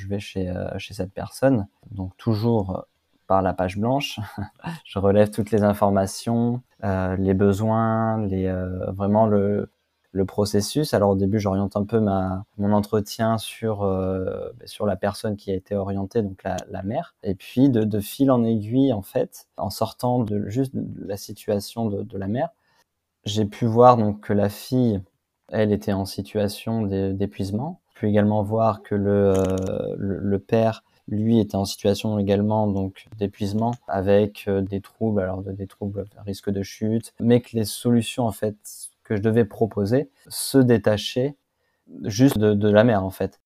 vais 0.08 0.20
chez, 0.20 0.50
euh, 0.50 0.78
chez 0.78 0.94
cette 0.94 1.14
personne, 1.14 1.68
donc 1.92 2.16
toujours 2.18 2.86
par 3.32 3.42
la 3.42 3.54
page 3.54 3.78
blanche. 3.78 4.20
je 4.86 5.00
relève 5.00 5.32
toutes 5.32 5.52
les 5.52 5.64
informations, 5.64 6.62
euh, 6.84 7.16
les 7.16 7.34
besoins, 7.34 8.26
les, 8.26 8.48
euh, 8.48 8.92
vraiment 8.92 9.26
le, 9.26 9.72
le 10.12 10.26
processus. 10.26 10.94
Alors 10.94 11.12
au 11.12 11.16
début, 11.16 11.40
j'oriente 11.40 11.78
un 11.78 11.86
peu 11.86 12.02
ma, 12.02 12.44
mon 12.58 12.74
entretien 12.74 13.38
sur, 13.38 13.84
euh, 13.84 14.50
sur 14.66 14.86
la 14.86 14.98
personne 14.98 15.38
qui 15.38 15.50
a 15.50 15.56
été 15.56 15.76
orientée, 15.76 16.24
donc 16.24 16.44
la, 16.44 16.84
mère. 16.84 17.16
Et 17.24 17.34
puis 17.34 17.70
de, 17.70 17.86
de, 17.86 18.00
fil 18.02 18.32
en 18.32 18.44
aiguille, 18.44 18.92
en 18.92 19.02
fait, 19.02 19.48
en 19.56 19.70
sortant 19.70 20.20
de 20.20 20.50
juste 20.50 20.76
de 20.76 21.08
la 21.08 21.16
situation 21.16 21.86
de, 21.86 22.04
de 22.04 22.18
la 22.18 22.28
mère, 22.28 22.50
j'ai 23.24 23.46
pu 23.46 23.66
voir 23.66 23.96
donc 23.96 24.20
que 24.20 24.34
la 24.34 24.50
fille, 24.50 25.02
elle 25.52 25.72
était 25.72 25.94
en 25.94 26.06
situation 26.06 26.84
d'épuisement. 26.84 27.82
J'ai 27.94 28.00
pu 28.00 28.10
également 28.10 28.42
voir 28.44 28.82
que 28.82 28.96
le, 28.96 29.34
euh, 29.38 29.96
le, 29.98 30.18
le 30.18 30.40
père 30.40 30.84
lui 31.08 31.40
était 31.40 31.56
en 31.56 31.66
situation 31.66 32.18
également 32.20 32.68
donc 32.68 33.08
d'épuisement 33.18 33.74
avec 33.88 34.46
euh, 34.48 34.62
des 34.62 34.82
troubles, 34.82 35.22
alors 35.22 35.42
des 35.42 35.68
troubles 35.68 36.06
risque 36.26 36.50
de 36.50 36.64
chute, 36.64 37.14
mais 37.20 37.42
que 37.42 37.56
les 37.56 37.66
solutions 37.66 38.26
en 38.26 38.32
fait 38.32 38.56
que 39.04 39.16
je 39.16 39.22
devais 39.22 39.46
proposer 39.46 40.10
se 40.30 40.58
détachaient 40.58 41.36
juste 42.04 42.38
de, 42.38 42.70
la 42.70 42.84
mère 42.84 43.04
en 43.04 43.10
fait. 43.10 43.42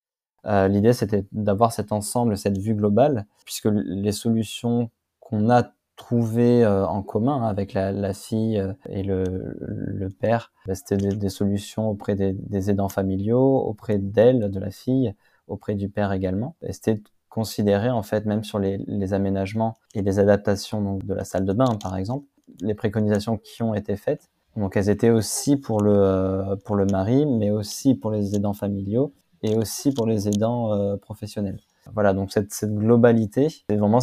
Euh, 0.46 0.68
L'idée 0.68 0.94
c'était 0.94 1.26
d'avoir 1.32 1.72
cet 1.72 1.92
ensemble, 1.92 2.38
cette 2.38 2.60
vue 2.60 2.76
globale, 2.76 3.26
puisque 3.46 3.70
les 3.72 4.12
solutions 4.12 4.92
qu'on 5.20 5.50
a 5.50 5.72
trouvées 5.96 6.64
euh, 6.64 6.86
en 6.86 7.02
commun 7.02 7.44
avec 7.44 7.74
la, 7.74 7.92
la 7.92 8.14
fille 8.14 8.60
euh, 8.60 8.74
et 8.90 9.04
le, 9.04 9.24
le 9.60 10.10
père, 10.10 10.52
bah, 10.66 10.76
c'était 10.76 10.98
des, 10.98 11.16
des, 11.16 11.30
solutions 11.30 11.90
auprès 11.90 12.16
des, 12.16 12.34
des 12.34 12.70
aidants 12.70 12.90
familiaux, 12.90 13.58
auprès 13.60 13.98
d'elle, 13.98 14.52
de 14.52 14.60
la 14.60 14.72
fille, 14.72 15.14
auprès 15.48 15.76
du 15.76 15.90
père 15.90 16.12
également. 16.12 16.56
C'était 16.70 17.02
considérer 17.30 17.90
en 17.90 18.02
fait 18.02 18.26
même 18.26 18.46
sur 18.46 18.60
les, 18.60 18.78
les, 18.88 19.14
aménagements 19.14 19.76
et 19.94 20.02
les 20.02 20.20
adaptations 20.20 20.82
donc, 20.82 21.06
de 21.06 21.14
la 21.14 21.26
salle 21.26 21.44
de 21.44 21.52
bain 21.52 21.78
par 21.84 21.98
exemple, 21.98 22.26
les 22.62 22.74
préconisations 22.74 23.38
qui 23.38 23.62
ont 23.62 23.76
été 23.76 23.98
faites. 23.98 24.30
Donc 24.56 24.78
elles 24.78 24.90
étaient 24.90 25.10
aussi 25.10 25.58
pour 25.58 25.82
le 25.82 25.92
euh, 25.92 26.56
pour 26.56 26.78
le 26.78 26.86
mari, 26.86 27.26
mais 27.26 27.52
aussi 27.52 27.94
pour 27.94 28.12
les 28.12 28.36
aidants 28.36 28.54
familiaux 28.54 29.12
et 29.44 29.58
aussi 29.58 29.94
pour 29.94 30.08
les 30.08 30.30
aidants 30.30 30.74
euh, 30.74 30.96
professionnels. 30.96 31.60
Voilà, 31.94 32.14
donc 32.14 32.32
cette, 32.32 32.54
cette 32.54 32.74
globalité, 32.74 33.50
c'est 33.50 33.76
vraiment 33.76 34.00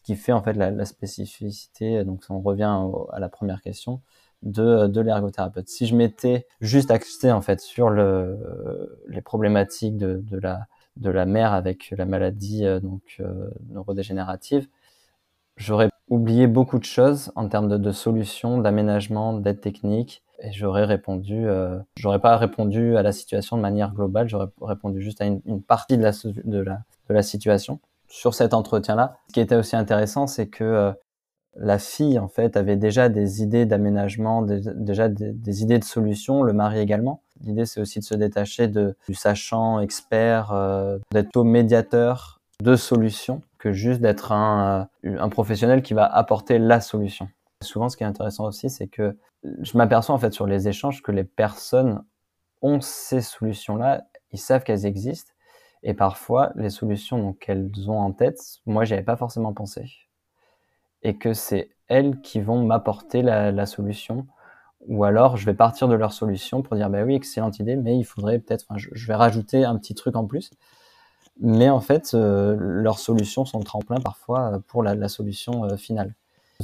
ce, 0.00 0.06
qui 0.06 0.16
fait 0.16 0.32
en 0.32 0.42
fait 0.42 0.54
la, 0.54 0.84
spécificité. 0.84 2.04
Donc 2.04 2.22
on 2.30 2.40
revient 2.40 2.74
à 3.12 3.20
la 3.20 3.28
première 3.28 3.60
question 3.62 4.00
de, 4.42 4.86
de 4.86 5.00
l'ergothérapeute. 5.00 5.68
Si 5.68 5.86
je 5.86 5.94
m'étais 5.94 6.46
juste 6.60 6.90
axé 6.90 7.30
en 7.30 7.40
fait 7.42 7.60
sur 7.60 7.90
le, 7.90 8.98
les 9.08 9.20
problématiques 9.22 9.96
de, 9.96 10.22
de 10.24 10.38
la 10.38 10.66
de 10.96 11.10
la 11.10 11.26
mère 11.26 11.52
avec 11.52 11.92
la 11.96 12.04
maladie 12.04 12.64
euh, 12.64 12.80
donc 12.80 13.16
euh, 13.20 13.50
neurodégénérative, 13.70 14.68
j'aurais 15.56 15.90
oublié 16.08 16.46
beaucoup 16.46 16.78
de 16.78 16.84
choses 16.84 17.32
en 17.36 17.48
termes 17.48 17.68
de, 17.68 17.76
de 17.76 17.92
solutions, 17.92 18.58
d'aménagement, 18.58 19.32
d'aide 19.34 19.60
technique, 19.60 20.22
et 20.42 20.52
j'aurais 20.52 20.84
répondu, 20.84 21.46
euh, 21.46 21.78
j'aurais 21.96 22.18
pas 22.18 22.36
répondu 22.36 22.96
à 22.96 23.02
la 23.02 23.12
situation 23.12 23.56
de 23.56 23.62
manière 23.62 23.92
globale, 23.92 24.28
j'aurais 24.28 24.48
répondu 24.60 25.02
juste 25.02 25.20
à 25.20 25.26
une, 25.26 25.40
une 25.44 25.62
partie 25.62 25.98
de 25.98 26.02
la, 26.02 26.12
de, 26.12 26.58
la, 26.58 26.82
de 27.08 27.14
la 27.14 27.22
situation. 27.22 27.78
Sur 28.10 28.34
cet 28.34 28.54
entretien-là, 28.54 29.16
ce 29.28 29.34
qui 29.34 29.40
était 29.40 29.54
aussi 29.54 29.76
intéressant, 29.76 30.26
c'est 30.26 30.48
que 30.48 30.64
euh, 30.64 30.92
la 31.54 31.78
fille, 31.78 32.18
en 32.18 32.26
fait, 32.26 32.56
avait 32.56 32.76
déjà 32.76 33.08
des 33.08 33.40
idées 33.40 33.66
d'aménagement, 33.66 34.42
déjà 34.42 35.08
des, 35.08 35.62
idées 35.62 35.78
de 35.78 35.84
solutions, 35.84 36.42
le 36.42 36.52
mari 36.52 36.80
également. 36.80 37.22
L'idée, 37.40 37.66
c'est 37.66 37.80
aussi 37.80 38.00
de 38.00 38.04
se 38.04 38.14
détacher 38.14 38.66
du 38.66 39.14
sachant, 39.14 39.78
expert, 39.78 40.50
euh, 40.52 40.98
d'être 41.12 41.36
au 41.36 41.44
médiateur 41.44 42.40
de 42.60 42.74
solutions 42.74 43.42
que 43.58 43.72
juste 43.72 44.00
d'être 44.00 44.32
un, 44.32 44.88
euh, 45.04 45.16
un 45.20 45.28
professionnel 45.28 45.80
qui 45.80 45.94
va 45.94 46.04
apporter 46.04 46.58
la 46.58 46.80
solution. 46.80 47.28
Souvent, 47.62 47.88
ce 47.88 47.96
qui 47.96 48.02
est 48.02 48.08
intéressant 48.08 48.46
aussi, 48.46 48.70
c'est 48.70 48.88
que 48.88 49.16
je 49.44 49.78
m'aperçois 49.78 50.16
en 50.16 50.18
fait 50.18 50.32
sur 50.32 50.46
les 50.46 50.66
échanges 50.66 51.00
que 51.00 51.12
les 51.12 51.24
personnes 51.24 52.02
ont 52.60 52.80
ces 52.80 53.20
solutions-là, 53.20 54.02
ils 54.32 54.38
savent 54.38 54.64
qu'elles 54.64 54.84
existent, 54.84 55.32
et 55.82 55.94
parfois 55.94 56.52
les 56.56 56.70
solutions 56.70 57.32
qu'elles 57.34 57.70
ont 57.88 57.98
en 57.98 58.12
tête, 58.12 58.40
moi, 58.66 58.84
j'y 58.84 58.94
avais 58.94 59.02
pas 59.02 59.16
forcément 59.16 59.52
pensé 59.52 59.84
et 61.02 61.16
que 61.16 61.32
c'est 61.32 61.70
elles 61.88 62.20
qui 62.20 62.40
vont 62.40 62.64
m'apporter 62.64 63.22
la, 63.22 63.66
solution. 63.66 64.26
Ou 64.86 65.04
alors, 65.04 65.36
je 65.36 65.44
vais 65.44 65.54
partir 65.54 65.88
de 65.88 65.94
leur 65.94 66.12
solution 66.12 66.62
pour 66.62 66.76
dire, 66.76 66.88
bah 66.88 67.02
oui, 67.04 67.14
excellente 67.14 67.58
idée, 67.58 67.76
mais 67.76 67.98
il 67.98 68.04
faudrait 68.04 68.38
peut-être, 68.38 68.66
je, 68.76 69.06
vais 69.06 69.14
rajouter 69.14 69.64
un 69.64 69.76
petit 69.76 69.94
truc 69.94 70.16
en 70.16 70.26
plus. 70.26 70.50
Mais 71.40 71.70
en 71.70 71.80
fait, 71.80 72.12
euh, 72.14 72.54
leurs 72.58 72.98
solutions 72.98 73.44
sont 73.44 73.58
le 73.58 73.64
tremplin 73.64 73.96
parfois 73.96 74.60
pour 74.68 74.82
la, 74.82 75.08
solution 75.08 75.64
euh, 75.64 75.76
finale. 75.76 76.14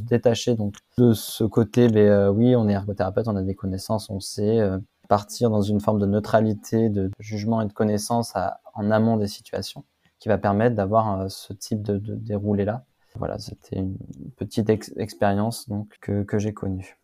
Détacher 0.02 0.54
donc 0.54 0.74
de 0.98 1.14
ce 1.14 1.44
côté, 1.44 1.88
euh, 1.96 2.30
oui, 2.30 2.54
on 2.54 2.68
est 2.68 2.72
ergothérapeute, 2.72 3.28
on 3.28 3.36
a 3.36 3.42
des 3.42 3.54
connaissances, 3.54 4.10
on 4.10 4.20
sait 4.20 4.60
euh, 4.60 4.78
partir 5.06 5.50
dans 5.50 5.62
une 5.62 5.80
forme 5.80 6.00
de 6.00 6.06
neutralité, 6.06 6.88
de, 6.88 7.10
jugement 7.18 7.60
et 7.60 7.66
de 7.66 7.72
connaissance 7.72 8.34
en 8.74 8.90
amont 8.90 9.16
des 9.16 9.28
situations, 9.28 9.84
qui 10.18 10.28
va 10.28 10.38
permettre 10.38 10.76
d'avoir 10.76 11.20
euh, 11.20 11.28
ce 11.28 11.52
type 11.52 11.82
de, 11.82 11.98
de 11.98 12.14
déroulé 12.14 12.64
là 12.64 12.84
voilà, 13.18 13.38
c'était 13.38 13.76
une 13.76 13.96
petite 14.36 14.68
ex 14.70 14.92
expérience 14.96 15.68
donc 15.68 15.96
que, 16.00 16.38
j'ai 16.38 16.52
connue. 16.52 16.98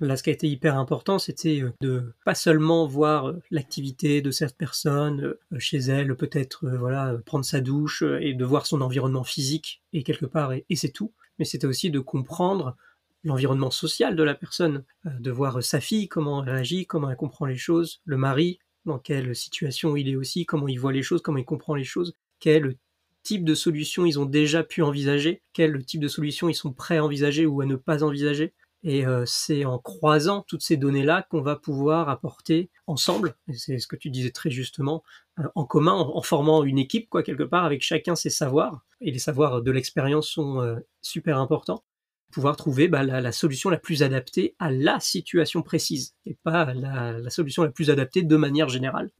Là, 0.00 0.16
ce 0.16 0.22
qui 0.22 0.28
a 0.28 0.32
été 0.32 0.46
hyper 0.46 0.76
important, 0.76 1.18
c'était 1.18 1.62
euh, 1.62 1.72
de 1.80 2.14
pas 2.24 2.34
seulement 2.34 2.86
voir 2.86 3.28
euh, 3.28 3.42
l'activité 3.50 4.20
de 4.20 4.30
cette 4.30 4.56
personne 4.56 5.34
chez 5.58 5.78
elle, 5.78 6.14
peut-être 6.16 6.68
voilà 6.68 7.16
prendre 7.24 7.44
sa 7.44 7.60
douche 7.60 8.02
et 8.20 8.34
de 8.34 8.44
voir 8.44 8.66
son 8.66 8.82
environnement 8.82 9.24
physique 9.24 9.82
et 9.92 10.02
quelque 10.02 10.26
part 10.26 10.52
et 10.52 10.64
c'est 10.74 10.90
tout, 10.90 11.12
mais 11.38 11.44
c'était 11.44 11.66
aussi 11.66 11.90
de 11.90 12.00
comprendre 12.00 12.76
l'environnement 13.26 13.70
social 13.70 14.16
de 14.16 14.22
la 14.22 14.34
personne, 14.34 14.84
de 15.04 15.30
voir 15.30 15.62
sa 15.62 15.80
fille 15.80 16.08
comment 16.08 16.42
elle 16.42 16.50
réagit, 16.50 16.86
comment 16.86 17.10
elle 17.10 17.16
comprend 17.16 17.44
les 17.44 17.56
choses, 17.56 18.00
le 18.04 18.16
mari 18.16 18.58
dans 18.86 18.98
quelle 18.98 19.34
situation 19.34 19.96
il 19.96 20.08
est 20.08 20.16
aussi, 20.16 20.46
comment 20.46 20.68
il 20.68 20.78
voit 20.80 20.92
les 20.92 21.02
choses, 21.02 21.20
comment 21.20 21.38
il 21.38 21.44
comprend 21.44 21.74
les 21.74 21.84
choses, 21.84 22.14
quel 22.38 22.76
type 23.22 23.44
de 23.44 23.56
solution 23.56 24.06
ils 24.06 24.20
ont 24.20 24.24
déjà 24.24 24.62
pu 24.62 24.82
envisager, 24.82 25.42
quel 25.52 25.84
type 25.84 26.00
de 26.00 26.08
solution 26.08 26.48
ils 26.48 26.54
sont 26.54 26.72
prêts 26.72 26.98
à 26.98 27.04
envisager 27.04 27.44
ou 27.44 27.60
à 27.60 27.66
ne 27.66 27.74
pas 27.74 28.04
envisager. 28.04 28.54
Et 28.84 29.04
euh, 29.04 29.24
c'est 29.26 29.64
en 29.64 29.80
croisant 29.80 30.44
toutes 30.46 30.62
ces 30.62 30.76
données-là 30.76 31.26
qu'on 31.28 31.40
va 31.40 31.56
pouvoir 31.56 32.08
apporter 32.08 32.70
ensemble, 32.86 33.34
et 33.48 33.54
c'est 33.54 33.80
ce 33.80 33.88
que 33.88 33.96
tu 33.96 34.10
disais 34.10 34.30
très 34.30 34.50
justement, 34.50 35.02
euh, 35.40 35.48
en 35.56 35.64
commun, 35.64 35.94
en, 35.94 36.22
formant 36.22 36.62
une 36.62 36.78
équipe, 36.78 37.08
quoi, 37.08 37.24
quelque 37.24 37.42
part, 37.42 37.64
avec 37.64 37.82
chacun 37.82 38.14
ses 38.14 38.30
savoirs, 38.30 38.84
et 39.00 39.10
les 39.10 39.18
savoirs 39.18 39.60
de 39.60 39.70
l'expérience 39.72 40.28
sont 40.28 40.60
euh, 40.60 40.76
super 41.02 41.38
importants, 41.38 41.82
pouvoir 42.32 42.56
trouver 42.56 42.88
bah, 42.88 43.02
la, 43.02 43.32
solution 43.32 43.70
la 43.70 43.78
plus 43.78 44.02
adaptée 44.02 44.54
à 44.58 44.70
la 44.70 45.00
situation 45.00 45.62
précise, 45.62 46.14
et 46.26 46.36
pas 46.42 46.72
la, 46.74 47.30
solution 47.30 47.62
la 47.62 47.70
plus 47.70 47.90
adaptée 47.90 48.22
de 48.22 48.36
manière 48.36 48.68
générale. 48.68 49.10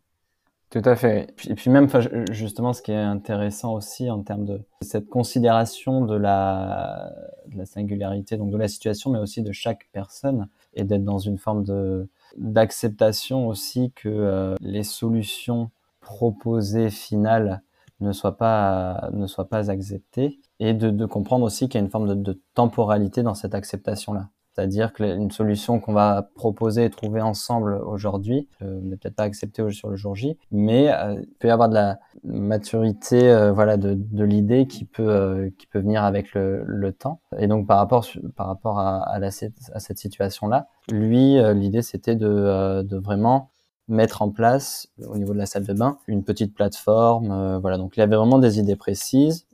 Tout 0.71 0.83
à 0.85 0.97
fait. 0.97 1.33
Et 1.49 1.55
puis 1.55 1.71
même, 1.71 1.88
justement, 2.33 2.73
ce 2.73 2.83
qui 2.83 2.90
est 2.90 2.97
intéressant 2.97 3.73
aussi 3.75 4.11
en 4.11 4.23
termes 4.23 4.45
de 4.45 4.61
cette 4.83 5.09
considération 5.09 6.05
de 6.05 6.16
la, 6.16 7.12
de 7.47 7.57
la 7.57 7.66
singularité, 7.66 8.37
donc 8.37 8.51
de 8.51 8.57
la 8.57 8.66
situation, 8.66 9.11
mais 9.11 9.21
aussi 9.21 9.42
de 9.42 9.53
chaque 9.53 9.88
personne, 9.92 10.49
et 10.75 10.85
d'être 10.85 11.05
dans 11.05 11.19
une 11.19 11.38
forme 11.38 11.64
de 11.64 12.09
d'acceptation 12.37 13.49
aussi 13.49 13.92
que 13.95 14.09
euh, 14.09 14.55
les 14.61 14.83
solutions 14.83 15.71
proposées 16.01 16.90
finales 16.90 17.62
ne 18.01 18.12
soient 18.12 18.37
pas 18.37 19.09
ne 19.12 19.27
soient 19.27 19.49
pas 19.49 19.71
acceptées, 19.71 20.38
et 20.61 20.75
de, 20.75 20.90
de 20.90 21.07
comprendre 21.07 21.45
aussi 21.45 21.69
qu'il 21.69 21.79
y 21.79 21.83
a 21.83 21.85
une 21.85 21.90
forme 21.90 22.09
de, 22.09 22.14
de 22.14 22.40
temporalité 22.55 23.23
dans 23.23 23.35
cette 23.35 23.55
acceptation-là. 23.55 24.31
C'est-à-dire 24.57 24.95
qu'une 24.95 25.31
solution 25.31 25.81
qu'on 25.81 25.92
va 25.92 26.31
proposer 26.35 26.87
et 26.87 26.90
trouver 26.90 27.21
ensemble 27.21 27.75
aujourd'hui 27.75 28.49
euh, 28.62 28.81
n'est 28.81 28.97
peut-être 28.97 29.16
pas 29.16 29.25
acceptée 29.25 29.71
sur 29.71 29.90
le 29.90 29.97
jour 29.97 30.16
J, 30.16 30.38
mais 30.51 30.90
euh, 30.90 31.21
il 31.21 31.35
peut 31.38 31.49
y 31.49 31.51
avoir 31.51 31.69
de 31.69 31.75
la 31.75 31.99
maturité 32.25 33.29
euh, 33.29 33.53
voilà, 33.53 33.77
de, 33.77 33.92
de 33.92 34.25
l'idée 34.25 34.66
qui 34.66 34.87
peut, 34.87 35.07
euh, 35.07 35.51
qui 35.59 35.66
peut 35.66 35.81
venir 35.81 36.05
avec 36.05 36.33
le, 36.33 36.64
le, 36.64 36.92
temps. 36.95 37.21
Et 37.38 37.49
donc 37.49 37.66
par 37.66 37.77
rapport, 37.77 38.07
par 38.35 38.47
rapport 38.47 38.79
à, 38.79 39.01
à, 39.03 39.19
la, 39.19 39.27
à 39.27 39.79
cette 39.79 39.99
situation-là, 39.99 40.69
lui, 40.90 41.37
l'idée 41.55 41.83
c'était 41.83 42.16
de, 42.16 42.83
de 42.83 42.97
vraiment 42.97 43.51
mettre 43.88 44.23
en 44.23 44.31
place 44.31 44.88
au 45.07 45.19
niveau 45.19 45.35
de 45.35 45.38
la 45.38 45.47
salle 45.47 45.66
de 45.66 45.75
bain 45.75 45.99
une 46.07 46.25
petite 46.25 46.55
plateforme. 46.55 47.59
voilà, 47.59 47.77
donc 47.77 47.99
il 47.99 48.01
avait 48.01 48.16
vraiment 48.16 48.38
des 48.38 48.59
idées 48.59 48.77
précises 48.77 49.47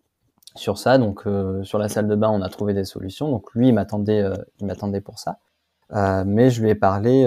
sur 0.55 0.79
ça. 0.79 0.99
Donc 0.99 1.27
euh, 1.27 1.63
sur 1.65 1.79
la 1.79 1.89
salle 1.89 2.09
de 2.09 2.15
bain, 2.15 2.31
on 2.31 2.43
a 2.43 2.49
trouvé 2.49 2.75
des 2.75 2.85
solutions. 2.85 3.29
Donc 3.29 3.53
lui, 3.55 3.69
il 3.69 3.75
m'attendait, 3.75 4.23
euh, 4.23 4.35
il 4.61 4.67
m'attendait 4.67 5.01
pour 5.01 5.19
ça. 5.19 5.39
Euh, 5.93 6.25
mais 6.27 6.51
je 6.51 6.63
lui 6.63 6.71
ai 6.71 6.75
parlé 6.75 7.27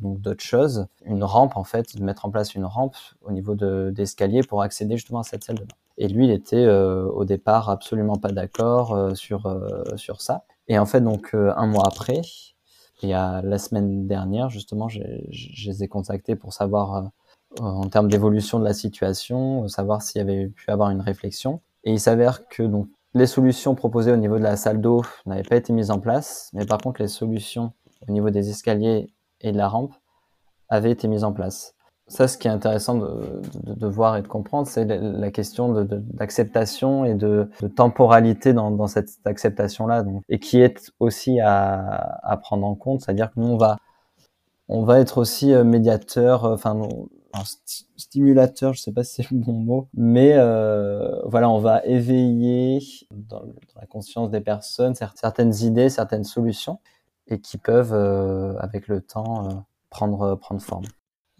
donc 0.00 0.20
d'autres 0.20 0.42
choses, 0.42 0.86
une 1.04 1.22
rampe 1.22 1.56
en 1.56 1.62
fait, 1.62 1.96
de 1.96 2.02
mettre 2.02 2.24
en 2.24 2.30
place 2.30 2.54
une 2.54 2.64
rampe 2.64 2.96
au 3.20 3.30
niveau 3.30 3.54
de, 3.54 3.92
d'escalier 3.94 4.42
pour 4.42 4.62
accéder 4.62 4.96
justement 4.96 5.20
à 5.20 5.22
cette 5.22 5.44
salle 5.44 5.56
de 5.56 5.64
bain. 5.64 5.76
Et 5.98 6.08
lui, 6.08 6.24
il 6.24 6.32
était 6.32 6.68
au 6.68 7.24
départ 7.24 7.70
absolument 7.70 8.16
pas 8.16 8.32
d'accord 8.32 9.10
sur 9.14 9.56
sur 9.94 10.20
ça. 10.20 10.42
Et 10.66 10.80
en 10.80 10.86
fait, 10.86 11.00
donc 11.00 11.32
un 11.34 11.66
mois 11.66 11.86
après, 11.86 12.22
il 13.02 13.08
y 13.08 13.12
a 13.12 13.40
la 13.42 13.58
semaine 13.58 14.08
dernière 14.08 14.48
justement, 14.48 14.88
je 14.88 15.00
les 15.00 15.84
ai 15.84 15.86
contactés 15.86 16.34
pour 16.34 16.52
savoir 16.54 17.12
en 17.60 17.88
termes 17.88 18.08
d'évolution 18.08 18.58
de 18.58 18.64
la 18.64 18.74
situation, 18.74 19.68
savoir 19.68 20.02
s'il 20.02 20.18
y 20.18 20.22
avait 20.22 20.48
pu 20.48 20.70
avoir 20.70 20.90
une 20.90 21.00
réflexion. 21.00 21.60
Et 21.84 21.92
il 21.92 22.00
s'avère 22.00 22.48
que 22.48 22.62
donc 22.62 22.88
les 23.14 23.26
solutions 23.26 23.74
proposées 23.74 24.12
au 24.12 24.16
niveau 24.16 24.38
de 24.38 24.42
la 24.42 24.56
salle 24.56 24.80
d'eau 24.80 25.02
n'avaient 25.26 25.42
pas 25.42 25.56
été 25.56 25.72
mises 25.72 25.90
en 25.90 25.98
place, 25.98 26.50
mais 26.54 26.64
par 26.64 26.78
contre 26.78 27.02
les 27.02 27.08
solutions 27.08 27.72
au 28.08 28.12
niveau 28.12 28.30
des 28.30 28.48
escaliers 28.50 29.12
et 29.40 29.52
de 29.52 29.56
la 29.56 29.68
rampe 29.68 29.94
avaient 30.68 30.90
été 30.90 31.08
mises 31.08 31.24
en 31.24 31.32
place. 31.32 31.74
Ça, 32.08 32.28
ce 32.28 32.36
qui 32.36 32.48
est 32.48 32.50
intéressant 32.50 32.96
de, 32.96 33.86
voir 33.86 34.16
et 34.16 34.22
de 34.22 34.28
comprendre, 34.28 34.66
c'est 34.66 34.84
la 34.84 35.30
question 35.30 35.72
d'acceptation 35.82 37.04
et 37.04 37.14
de, 37.14 37.48
temporalité 37.76 38.52
dans, 38.52 38.70
dans 38.70 38.86
cette 38.86 39.10
acceptation-là, 39.24 40.04
et 40.28 40.38
qui 40.38 40.60
est 40.60 40.92
aussi 40.98 41.40
à, 41.40 42.18
à 42.22 42.36
prendre 42.36 42.66
en 42.66 42.74
compte. 42.74 43.00
C'est-à-dire 43.00 43.30
que 43.32 43.40
nous, 43.40 43.46
on 43.46 43.56
va, 43.56 43.78
on 44.68 44.84
va 44.84 45.00
être 45.00 45.18
aussi 45.18 45.54
euh, 45.54 45.64
médiateur, 45.64 46.44
euh, 46.44 46.54
enfin, 46.54 46.80
un 47.32 47.44
stimulateur, 47.96 48.74
je 48.74 48.80
sais 48.80 48.92
pas 48.92 49.04
si 49.04 49.14
c'est 49.16 49.30
le 49.30 49.38
bon 49.38 49.52
mot, 49.52 49.88
mais 49.94 50.32
euh, 50.34 51.20
voilà, 51.24 51.48
on 51.48 51.58
va 51.58 51.84
éveiller 51.84 52.78
dans, 53.10 53.42
la 53.76 53.86
conscience 53.86 54.30
des 54.30 54.40
personnes 54.40 54.94
certaines 54.94 55.54
idées, 55.54 55.88
certaines 55.88 56.24
solutions, 56.24 56.80
et 57.28 57.40
qui 57.40 57.58
peuvent, 57.58 57.94
euh, 57.94 58.54
avec 58.58 58.88
le 58.88 59.00
temps, 59.00 59.48
euh, 59.48 59.54
prendre 59.90 60.36
prendre 60.36 60.60
forme. 60.60 60.84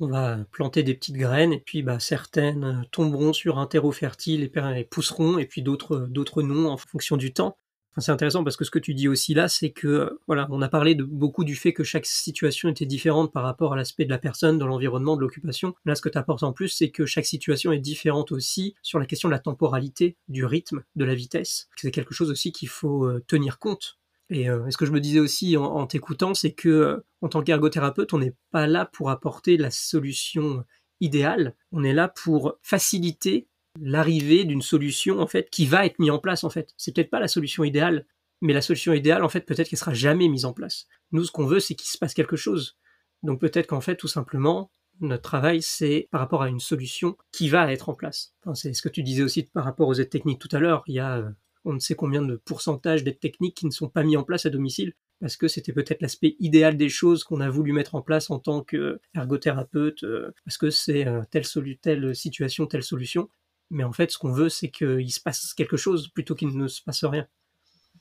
On 0.01 0.09
va 0.09 0.39
planter 0.51 0.83
des 0.83 0.95
petites 0.95 1.17
graines, 1.17 1.53
et 1.53 1.61
puis 1.61 1.83
bah, 1.83 2.01
certaines 2.01 2.85
tomberont 2.91 3.33
sur 3.33 3.59
un 3.59 3.67
terreau 3.67 3.93
fertile 3.93 4.51
et 4.77 4.85
pousseront, 4.85 5.39
et 5.39 5.47
puis 5.47 5.63
d'autres 5.63 6.43
non 6.43 6.69
en 6.69 6.77
fonction 6.77 7.17
du 7.17 7.33
temps 7.33 7.57
c'est 7.99 8.13
intéressant 8.13 8.43
parce 8.43 8.57
que 8.57 8.65
ce 8.65 8.71
que 8.71 8.79
tu 8.79 8.95
dis 8.95 9.09
aussi 9.09 9.35
là, 9.35 9.49
c'est 9.49 9.71
que 9.71 10.19
voilà, 10.27 10.47
on 10.51 10.63
a 10.63 10.69
parlé 10.69 10.95
de 10.95 11.05
beaucoup 11.05 11.45
du 11.45 11.57
fait 11.57 11.73
que 11.73 11.85
chaque 11.85 12.07
situation 12.07 12.69
était 12.69 12.87
différente 12.87 13.33
par 13.33 13.43
rapport 13.43 13.75
à 13.75 13.77
l'aspect 13.77 14.05
de 14.05 14.11
la 14.11 14.19
personne, 14.19 14.59
de 14.59 14.65
l'environnement, 14.65 15.17
de 15.17 15.21
l'occupation. 15.21 15.75
Là, 15.85 15.95
ce 15.95 16.01
que 16.01 16.09
tu 16.09 16.17
apportes 16.17 16.43
en 16.43 16.53
plus, 16.53 16.69
c'est 16.69 16.91
que 16.91 17.05
chaque 17.05 17.27
situation 17.27 17.71
est 17.73 17.79
différente 17.79 18.33
aussi 18.33 18.75
sur 18.83 18.99
la 18.99 19.05
question 19.05 19.29
de 19.29 19.33
la 19.33 19.39
temporalité, 19.39 20.17
du 20.29 20.45
rythme, 20.45 20.83
de 20.97 21.05
la 21.05 21.15
vitesse. 21.15 21.69
C'est 21.77 21.91
quelque 21.91 22.15
chose 22.15 22.31
aussi 22.31 22.53
qu'il 22.53 22.69
faut 22.69 23.05
euh, 23.05 23.23
tenir 23.27 23.59
compte. 23.59 23.99
Et 24.31 24.49
euh, 24.49 24.71
ce 24.71 24.79
que 24.79 24.87
je 24.87 24.93
me 24.93 25.01
disais 25.01 25.21
aussi 25.21 25.59
en, 25.59 25.65
en 25.65 25.87
t'écoutant, 25.87 26.33
c'est 26.33 26.53
que 26.53 26.69
euh, 26.69 27.05
en 27.21 27.29
tant 27.29 27.43
qu'ergothérapeute, 27.43 28.15
on 28.15 28.19
n'est 28.19 28.35
pas 28.51 28.67
là 28.67 28.87
pour 28.87 29.11
apporter 29.11 29.59
la 29.59 29.71
solution 29.71 30.65
idéale. 31.01 31.55
On 31.73 31.85
est 31.85 31.93
là 31.93 32.09
pour 32.09 32.55
faciliter 32.63 33.49
l'arrivée 33.81 34.45
d'une 34.45 34.63
solution 34.63 35.21
en 35.21 35.27
fait 35.27 35.49
qui 35.51 35.67
va 35.67 35.87
être 35.87 35.99
mise 35.99 36.11
en 36.11 36.19
place 36.19 36.45
en 36.45 36.51
fait. 36.51 36.73
C'est 36.77 36.95
peut-être 36.95 37.11
pas 37.11 37.21
la 37.21 37.29
solution 37.29 37.65
idéale, 37.65 38.07
mais 38.41 38.53
la 38.53 38.63
solution 38.63 38.93
idéale 38.93 39.25
en 39.25 39.29
fait 39.29 39.43
peut-être 39.43 39.69
qu'elle 39.69 39.79
sera 39.79 39.95
jamais 39.95 40.29
mise 40.29 40.45
en 40.45 40.53
place. 40.53 40.87
Nous 41.13 41.25
ce 41.25 41.33
qu'on 41.33 41.47
veut 41.47 41.61
c'est 41.61 41.75
qu'il 41.75 41.89
se 41.89 41.99
passe 41.99 42.15
quelque 42.15 42.37
chose. 42.37 42.77
Donc 43.23 43.41
peut-être 43.41 43.69
qu'en 43.69 43.81
fait 43.81 43.97
tout 43.97 44.09
simplement 44.09 44.71
notre 45.01 45.23
travail 45.23 45.63
c'est 45.63 46.09
par 46.11 46.21
rapport 46.21 46.43
à 46.43 46.49
une 46.49 46.61
solution 46.61 47.17
qui 47.33 47.49
va 47.49 47.73
être 47.73 47.89
en 47.89 47.95
place. 47.95 48.35
C'est 48.55 48.75
ce 48.75 48.83
que 48.83 48.89
tu 48.89 49.03
disais 49.03 49.23
aussi 49.23 49.45
par 49.45 49.65
rapport 49.65 49.89
aux 49.89 49.95
aides 49.95 50.11
techniques 50.11 50.41
tout 50.41 50.55
à 50.55 50.59
l'heure. 50.59 50.85
Il 50.87 50.95
y 50.95 51.01
a 51.01 51.19
euh, 51.19 51.31
on 51.65 51.73
ne 51.73 51.79
sait 51.79 51.95
combien 51.95 52.23
de 52.23 52.37
pourcentage 52.37 53.05
d'aides 53.05 53.21
techniques 53.21 53.57
qui 53.57 53.67
ne 53.67 53.71
sont 53.71 53.89
pas 53.89 54.03
mis 54.03 54.17
en 54.17 54.25
place 54.25 54.47
à 54.47 54.51
domicile 54.51 54.95
parce 55.21 55.37
que 55.37 55.47
c'était 55.47 55.73
peut-être 55.73 56.03
l'aspect 56.03 56.35
idéal 56.41 56.77
des 56.77 56.89
choses 56.89 57.23
qu'on 57.23 57.41
a 57.41 57.49
voulu 57.49 57.73
mettre 57.73 57.95
en 57.95 58.03
place 58.03 58.29
en 58.31 58.41
tant 58.41 58.65
qu'ergothérapeute, 58.65 60.03
euh, 60.03 60.33
parce 60.45 60.59
que 60.59 60.71
c'est 60.71 61.07
euh, 61.07 61.23
telle, 61.31 61.47
telle 61.81 62.17
situation, 62.17 62.67
telle 62.67 62.83
solution. 62.83 63.29
Mais 63.73 63.85
en 63.85 63.93
fait, 63.93 64.11
ce 64.11 64.19
qu'on 64.19 64.31
veut, 64.31 64.49
c'est 64.49 64.69
qu'il 64.71 65.11
se 65.11 65.21
passe 65.21 65.55
quelque 65.55 65.77
chose 65.77 66.09
plutôt 66.09 66.35
qu'il 66.35 66.57
ne 66.57 66.69
se 66.69 66.83
passe 66.83 67.05
rien. 67.05 67.27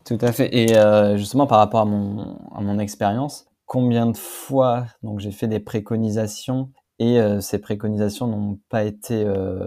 Tout 0.06 0.18
à 0.22 0.32
fait. 0.32 0.56
Et 0.56 0.78
euh, 0.78 1.18
justement, 1.18 1.48
par 1.48 1.60
rapport 1.60 1.82
à 1.82 1.86
mon, 1.86 2.80
expérience, 2.80 3.46
combien 3.66 4.08
de 4.08 4.18
fois 4.18 4.86
donc 5.04 5.20
j'ai 5.20 5.32
fait 5.32 5.48
des 5.48 5.60
préconisations 5.60 6.72
et 7.00 7.20
euh, 7.20 7.40
ces 7.40 7.60
préconisations 7.60 8.28
n'ont 8.28 8.60
pas 8.70 8.84
été 8.84 9.24
euh, 9.24 9.66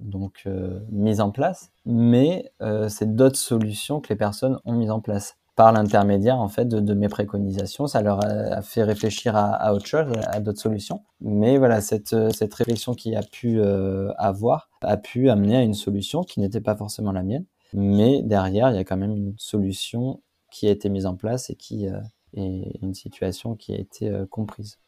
donc 0.00 0.46
mises 0.90 1.20
en 1.20 1.30
place, 1.30 1.70
mais 1.84 2.52
c'est 2.88 3.14
d'autres 3.14 3.38
solutions 3.38 4.00
que 4.00 4.08
les 4.10 4.16
personnes 4.16 4.58
ont 4.64 4.74
mises 4.74 4.90
en 4.90 5.00
place 5.00 5.36
par 5.54 5.72
l'intermédiaire 5.72 6.40
en 6.40 6.48
fait 6.48 6.66
de, 6.68 6.94
mes 6.94 7.08
préconisations. 7.08 7.86
Ça 7.86 8.02
leur 8.02 8.24
a, 8.24 8.62
fait 8.62 8.82
réfléchir 8.82 9.36
à, 9.36 9.74
autre 9.74 9.86
chose, 9.86 10.06
à 10.26 10.40
d'autres 10.40 10.60
solutions. 10.60 11.02
Mais 11.20 11.58
voilà, 11.58 11.80
cette, 11.80 12.14
cette 12.32 12.54
réflexion 12.54 12.94
qu'il 12.94 13.16
a 13.16 13.22
pu 13.22 13.60
euh, 13.60 14.12
avoir 14.16 14.70
a 14.82 14.96
pu 14.96 15.28
amener 15.28 15.56
à 15.56 15.62
une 15.62 15.74
solution 15.74 16.22
qui 16.22 16.40
n'était 16.40 16.60
pas 16.60 16.76
forcément 16.76 17.12
la 17.12 17.22
mienne. 17.22 17.44
Mais 17.74 18.22
derrière, 18.22 18.70
il 18.70 18.76
y 18.76 18.78
a 18.78 18.84
quand 18.84 18.96
même 18.96 19.16
une 19.16 19.34
solution 19.38 20.22
qui 20.50 20.68
a 20.68 20.70
été 20.70 20.88
mise 20.88 21.06
en 21.06 21.16
place 21.16 21.48
et 21.50 21.54
qui 21.54 21.88
euh, 21.88 21.98
est 22.34 22.78
une 22.82 22.94
situation 22.94 23.54
qui 23.54 23.72
a 23.72 23.78
été 23.78 24.08
euh, 24.08 24.26
comprise. 24.26 24.78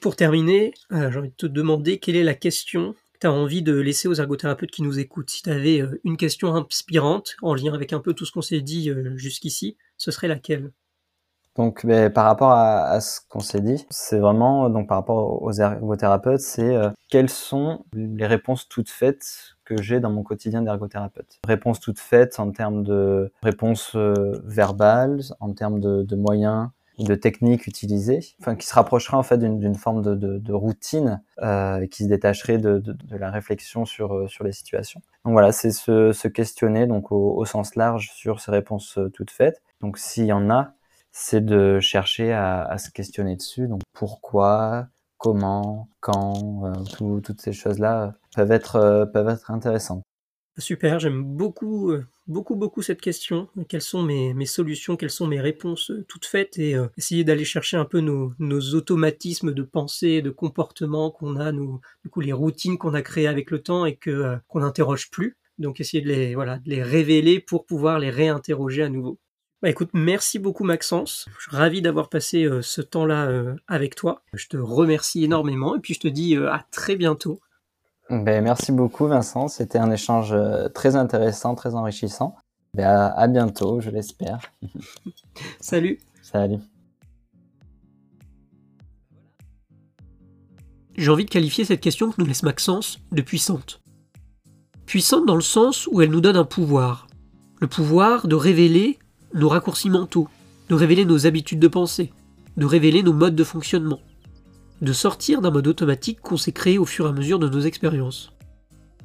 Pour 0.00 0.16
terminer, 0.16 0.72
j'ai 0.90 1.18
envie 1.18 1.28
de 1.28 1.34
te 1.34 1.46
demander 1.46 1.98
quelle 1.98 2.16
est 2.16 2.24
la 2.24 2.34
question 2.34 2.94
tu 3.20 3.26
as 3.26 3.32
envie 3.32 3.62
de 3.62 3.74
laisser 3.74 4.08
aux 4.08 4.14
ergothérapeutes 4.14 4.70
qui 4.70 4.80
nous 4.80 4.98
écoutent. 4.98 5.28
Si 5.28 5.42
tu 5.42 5.50
avais 5.50 5.82
une 6.04 6.16
question 6.16 6.54
inspirante 6.54 7.36
en 7.42 7.52
lien 7.54 7.74
avec 7.74 7.92
un 7.92 8.00
peu 8.00 8.14
tout 8.14 8.24
ce 8.24 8.32
qu'on 8.32 8.40
s'est 8.40 8.62
dit 8.62 8.90
jusqu'ici, 9.16 9.76
ce 10.00 10.10
serait 10.10 10.28
laquelle? 10.28 10.72
Donc, 11.56 11.84
ben, 11.84 12.10
par 12.10 12.24
rapport 12.24 12.52
à, 12.52 13.00
ce 13.00 13.20
qu'on 13.28 13.40
s'est 13.40 13.60
dit, 13.60 13.84
c'est 13.90 14.18
vraiment 14.18 14.70
donc 14.70 14.88
par 14.88 14.96
rapport 14.98 15.42
aux 15.42 15.52
ergothérapeutes, 15.52 16.40
c'est 16.40 16.74
euh, 16.74 16.90
quelles 17.08 17.28
sont 17.28 17.84
les 17.92 18.26
réponses 18.26 18.68
toutes 18.68 18.88
faites 18.88 19.56
que 19.64 19.82
j'ai 19.82 20.00
dans 20.00 20.10
mon 20.10 20.22
quotidien 20.22 20.62
d'ergothérapeute? 20.62 21.40
Réponses 21.46 21.80
toutes 21.80 21.98
faites 21.98 22.40
en 22.40 22.50
termes 22.50 22.82
de 22.82 23.32
réponses 23.42 23.94
euh, 23.94 24.40
verbales, 24.44 25.20
en 25.40 25.52
termes 25.52 25.80
de, 25.80 26.16
moyens 26.16 26.68
de 26.98 27.14
techniques 27.14 27.66
utilisées, 27.66 28.20
enfin 28.40 28.54
qui 28.54 28.66
se 28.66 28.74
rapprocherait 28.74 29.16
en 29.16 29.22
fait 29.22 29.38
d'une 29.38 29.74
forme 29.74 30.02
de 30.02 30.52
routine 30.52 31.22
euh, 31.42 31.86
qui 31.86 32.04
se 32.04 32.08
détacherait 32.08 32.58
de, 32.58 32.78
de, 32.78 33.16
la 33.16 33.30
réflexion 33.30 33.84
sur 33.86 34.14
euh, 34.14 34.28
sur 34.28 34.44
les 34.44 34.52
situations. 34.52 35.00
Donc 35.24 35.32
voilà, 35.34 35.52
c'est 35.52 35.70
se, 35.70 36.12
se, 36.12 36.28
questionner 36.28 36.86
donc 36.86 37.12
au, 37.12 37.36
au, 37.36 37.44
sens 37.44 37.76
large 37.76 38.10
sur 38.14 38.40
ces 38.40 38.50
réponses 38.50 38.96
euh, 38.98 39.10
toutes 39.10 39.30
faites. 39.30 39.62
Donc 39.80 39.98
s'il 39.98 40.24
y 40.26 40.32
en 40.32 40.50
a, 40.50 40.74
c'est 41.12 41.44
de 41.44 41.78
chercher 41.80 42.32
à, 42.32 42.62
à, 42.64 42.78
se 42.78 42.90
questionner 42.90 43.36
dessus. 43.36 43.68
Donc 43.68 43.82
pourquoi, 43.92 44.88
comment, 45.18 45.88
quand, 46.00 46.64
euh, 46.64 46.72
tout, 46.96 47.20
toutes 47.22 47.40
ces 47.40 47.52
choses 47.52 47.78
là 47.78 48.14
peuvent 48.34 48.52
être 48.52 48.76
euh, 48.76 49.06
peuvent 49.06 49.28
être 49.28 49.50
intéressantes. 49.50 50.04
Super, 50.60 51.00
j'aime 51.00 51.24
beaucoup, 51.24 51.90
euh, 51.90 52.04
beaucoup, 52.26 52.54
beaucoup 52.54 52.82
cette 52.82 53.00
question. 53.00 53.48
Quelles 53.68 53.80
sont 53.80 54.02
mes, 54.02 54.46
solutions, 54.46 54.96
quelles 54.96 55.10
sont 55.10 55.26
mes 55.26 55.40
réponses 55.40 55.90
euh, 55.90 56.04
toutes 56.06 56.26
faites? 56.26 56.58
Et 56.58 56.74
euh, 56.74 56.86
essayer 56.98 57.24
d'aller 57.24 57.46
chercher 57.46 57.78
un 57.78 57.86
peu 57.86 58.00
nos, 58.00 58.34
nos 58.38 58.74
automatismes 58.74 59.52
de 59.52 59.62
pensée, 59.62 60.20
de 60.20 60.30
comportement 60.30 61.10
qu'on 61.10 61.36
a, 61.36 61.50
nous, 61.50 61.80
du 62.04 62.10
coup 62.10 62.20
les 62.20 62.34
routines 62.34 62.76
qu'on 62.76 62.92
a 62.92 63.00
créées 63.00 63.26
avec 63.26 63.50
le 63.50 63.62
temps 63.62 63.86
et 63.86 63.96
que 63.96 64.36
qu'on 64.48 64.60
n'interroge 64.60 65.10
plus. 65.10 65.38
Donc 65.58 65.80
essayer 65.80 66.02
de 66.02 66.08
les, 66.08 66.34
voilà, 66.34 66.58
de 66.58 66.68
les 66.68 66.82
révéler 66.82 67.40
pour 67.40 67.64
pouvoir 67.64 67.98
les 67.98 68.10
réinterroger 68.10 68.82
à 68.82 68.90
nouveau. 68.90 69.18
Bah 69.62 69.70
écoute, 69.70 69.90
merci 69.94 70.38
beaucoup 70.38 70.64
Maxence. 70.64 71.26
Je 71.38 71.48
suis 71.48 71.56
ravi 71.56 71.82
d'avoir 71.82 72.08
passé 72.08 72.48
ce 72.62 72.80
temps-là 72.80 73.30
avec 73.66 73.94
toi. 73.94 74.22
Je 74.32 74.46
te 74.46 74.56
remercie 74.56 75.24
énormément 75.24 75.76
et 75.76 75.80
puis 75.80 75.94
je 75.94 76.00
te 76.00 76.08
dis 76.08 76.36
à 76.36 76.66
très 76.70 76.96
bientôt. 76.96 77.40
Ben, 78.10 78.42
merci 78.42 78.72
beaucoup 78.72 79.06
Vincent, 79.06 79.46
c'était 79.46 79.78
un 79.78 79.90
échange 79.92 80.32
euh, 80.32 80.68
très 80.68 80.96
intéressant, 80.96 81.54
très 81.54 81.76
enrichissant. 81.76 82.34
Ben, 82.74 82.88
à, 82.88 83.06
à 83.06 83.28
bientôt, 83.28 83.80
je 83.80 83.90
l'espère. 83.90 84.40
Salut. 85.60 86.00
Salut. 86.20 86.58
J'ai 90.96 91.10
envie 91.10 91.24
de 91.24 91.30
qualifier 91.30 91.64
cette 91.64 91.80
question 91.80 92.10
que 92.10 92.16
nous 92.20 92.26
laisse 92.26 92.42
Maxence 92.42 92.98
de 93.12 93.22
puissante. 93.22 93.80
Puissante 94.86 95.24
dans 95.24 95.36
le 95.36 95.40
sens 95.40 95.86
où 95.86 96.02
elle 96.02 96.10
nous 96.10 96.20
donne 96.20 96.36
un 96.36 96.44
pouvoir. 96.44 97.06
Le 97.60 97.68
pouvoir 97.68 98.26
de 98.26 98.34
révéler 98.34 98.98
nos 99.34 99.48
raccourcis 99.48 99.88
mentaux, 99.88 100.28
de 100.68 100.74
révéler 100.74 101.04
nos 101.04 101.26
habitudes 101.26 101.60
de 101.60 101.68
pensée, 101.68 102.12
de 102.56 102.66
révéler 102.66 103.04
nos 103.04 103.12
modes 103.12 103.36
de 103.36 103.44
fonctionnement, 103.44 104.00
de 104.80 104.92
sortir 104.92 105.40
d'un 105.40 105.50
mode 105.50 105.66
automatique 105.66 106.20
qu'on 106.20 106.36
s'est 106.36 106.52
créé 106.52 106.78
au 106.78 106.84
fur 106.84 107.06
et 107.06 107.10
à 107.10 107.12
mesure 107.12 107.38
de 107.38 107.48
nos 107.48 107.60
expériences. 107.60 108.32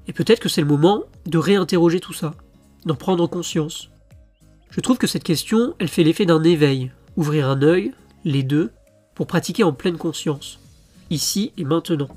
Et 0.08 0.14
peut-être 0.14 0.40
que 0.40 0.50
c'est 0.50 0.62
le 0.62 0.68
moment 0.68 1.04
de 1.26 1.38
réinterroger 1.38 2.00
tout 2.00 2.14
ça, 2.14 2.34
d'en 2.86 2.96
prendre 2.96 3.28
conscience. 3.28 3.90
Je 4.70 4.82
trouve 4.82 4.98
que 4.98 5.08
cette 5.08 5.24
question, 5.24 5.74
elle 5.80 5.88
fait 5.88 6.04
l'effet 6.04 6.26
d'un 6.26 6.44
éveil, 6.44 6.92
ouvrir 7.18 7.50
un 7.50 7.62
œil, 7.62 7.94
les 8.24 8.44
deux, 8.44 8.72
pour 9.16 9.28
pratiquer 9.28 9.64
en 9.64 9.74
pleine 9.74 9.98
conscience, 9.98 10.60
ici 11.10 11.54
et 11.58 11.64
maintenant, 11.64 12.10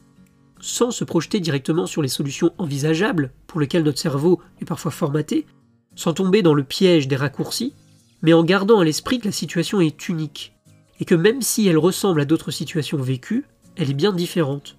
sans 0.61 0.90
se 0.90 1.05
projeter 1.05 1.40
directement 1.40 1.87
sur 1.87 2.03
les 2.03 2.09
solutions 2.09 2.53
envisageables 2.59 3.31
pour 3.47 3.61
lesquelles 3.61 3.85
notre 3.85 3.99
cerveau 3.99 4.40
est 4.61 4.64
parfois 4.64 4.90
formaté, 4.90 5.47
sans 5.94 6.12
tomber 6.12 6.42
dans 6.42 6.55
le 6.55 6.64
piège 6.64 7.09
des 7.09 7.16
raccourcis, 7.16 7.75
mais 8.23 8.33
en 8.33 8.44
gardant 8.44 8.81
à 8.81 8.85
l'esprit 8.85 9.21
que 9.21 9.27
la 9.27 9.33
situation 9.33 9.81
est 9.81 10.09
unique, 10.09 10.58
et 11.01 11.05
que 11.05 11.15
même 11.15 11.43
si 11.43 11.67
elle 11.69 11.79
ressemble 11.79 12.21
à 12.21 12.25
d'autres 12.25 12.51
situations 12.51 12.99
vécues, 12.99 13.47
elle 13.77 13.91
est 13.91 13.95
bien 13.95 14.13
différente. 14.13 14.77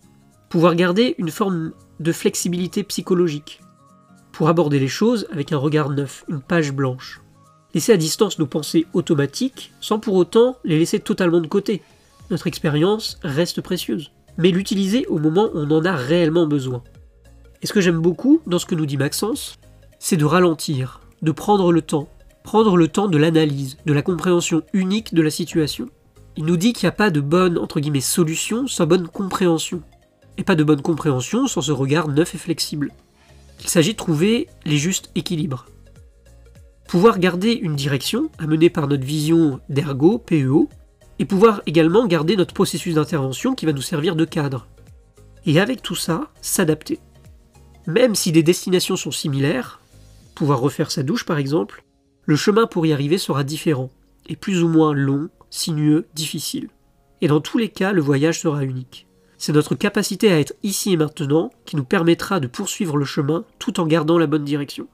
Pouvoir 0.49 0.75
garder 0.75 1.15
une 1.17 1.31
forme 1.31 1.71
de 1.99 2.11
flexibilité 2.11 2.83
psychologique, 2.83 3.61
pour 4.31 4.47
aborder 4.47 4.79
les 4.79 4.87
choses 4.87 5.27
avec 5.31 5.51
un 5.51 5.57
regard 5.57 5.89
neuf, 5.89 6.23
une 6.29 6.41
page 6.41 6.71
blanche. 6.71 7.21
Laisser 7.73 7.91
à 7.91 7.97
distance 7.97 8.39
nos 8.39 8.47
pensées 8.47 8.87
automatiques 8.93 9.73
sans 9.81 9.99
pour 9.99 10.15
autant 10.15 10.55
les 10.63 10.79
laisser 10.79 10.99
totalement 10.99 11.41
de 11.41 11.47
côté. 11.47 11.81
Notre 12.31 12.47
expérience 12.47 13.19
reste 13.21 13.59
précieuse, 13.59 14.11
mais 14.37 14.51
l'utiliser 14.51 15.05
au 15.07 15.19
moment 15.19 15.49
où 15.53 15.57
on 15.57 15.71
en 15.71 15.83
a 15.83 15.93
réellement 15.93 16.47
besoin. 16.47 16.83
Et 17.61 17.67
ce 17.67 17.73
que 17.73 17.81
j'aime 17.81 17.99
beaucoup 17.99 18.41
dans 18.47 18.59
ce 18.59 18.65
que 18.65 18.75
nous 18.75 18.85
dit 18.85 18.95
Maxence, 18.95 19.59
c'est 19.99 20.15
de 20.15 20.23
ralentir, 20.23 21.01
de 21.21 21.31
prendre 21.31 21.73
le 21.73 21.81
temps, 21.81 22.07
prendre 22.43 22.77
le 22.77 22.87
temps 22.87 23.09
de 23.09 23.17
l'analyse, 23.17 23.77
de 23.85 23.93
la 23.93 24.01
compréhension 24.01 24.63
unique 24.71 25.13
de 25.13 25.21
la 25.21 25.29
situation. 25.29 25.89
Il 26.37 26.45
nous 26.45 26.57
dit 26.57 26.73
qu'il 26.73 26.85
n'y 26.85 26.89
a 26.89 26.93
pas 26.93 27.09
de 27.09 27.21
bonne 27.21 27.59
solution 28.01 28.67
sans 28.67 28.85
bonne 28.85 29.07
compréhension, 29.07 29.81
et 30.37 30.43
pas 30.43 30.55
de 30.55 30.63
bonne 30.63 30.81
compréhension 30.81 31.47
sans 31.47 31.61
ce 31.61 31.71
regard 31.71 32.07
neuf 32.07 32.35
et 32.35 32.37
flexible. 32.37 32.93
Il 33.61 33.67
s'agit 33.67 33.91
de 33.91 33.97
trouver 33.97 34.47
les 34.65 34.77
justes 34.77 35.11
équilibres. 35.15 35.65
Pouvoir 36.87 37.19
garder 37.19 37.51
une 37.51 37.75
direction, 37.75 38.31
amenée 38.39 38.69
par 38.69 38.87
notre 38.87 39.03
vision 39.03 39.59
d'ergo, 39.69 40.17
PEO, 40.17 40.69
et 41.19 41.25
pouvoir 41.25 41.61
également 41.65 42.07
garder 42.07 42.37
notre 42.37 42.53
processus 42.53 42.95
d'intervention 42.95 43.53
qui 43.53 43.65
va 43.65 43.73
nous 43.73 43.81
servir 43.81 44.15
de 44.15 44.25
cadre. 44.25 44.67
Et 45.45 45.59
avec 45.59 45.81
tout 45.81 45.95
ça, 45.95 46.31
s'adapter. 46.41 46.99
Même 47.85 48.15
si 48.15 48.31
des 48.31 48.43
destinations 48.43 48.95
sont 48.95 49.11
similaires, 49.11 49.81
pouvoir 50.35 50.61
refaire 50.61 50.91
sa 50.91 51.03
douche 51.03 51.25
par 51.25 51.37
exemple, 51.37 51.83
le 52.23 52.35
chemin 52.35 52.67
pour 52.67 52.85
y 52.85 52.93
arriver 52.93 53.17
sera 53.17 53.43
différent, 53.43 53.89
et 54.27 54.35
plus 54.35 54.63
ou 54.63 54.69
moins 54.69 54.93
long, 54.93 55.29
sinueux, 55.49 56.07
difficile. 56.13 56.69
Et 57.21 57.27
dans 57.27 57.41
tous 57.41 57.57
les 57.57 57.69
cas, 57.69 57.91
le 57.91 58.01
voyage 58.01 58.41
sera 58.41 58.63
unique. 58.63 59.07
C'est 59.37 59.53
notre 59.53 59.75
capacité 59.75 60.31
à 60.31 60.39
être 60.39 60.53
ici 60.63 60.91
et 60.91 60.97
maintenant 60.97 61.51
qui 61.65 61.75
nous 61.75 61.83
permettra 61.83 62.39
de 62.39 62.47
poursuivre 62.47 62.97
le 62.97 63.05
chemin 63.05 63.45
tout 63.57 63.79
en 63.79 63.87
gardant 63.87 64.17
la 64.17 64.27
bonne 64.27 64.43
direction. 64.43 64.87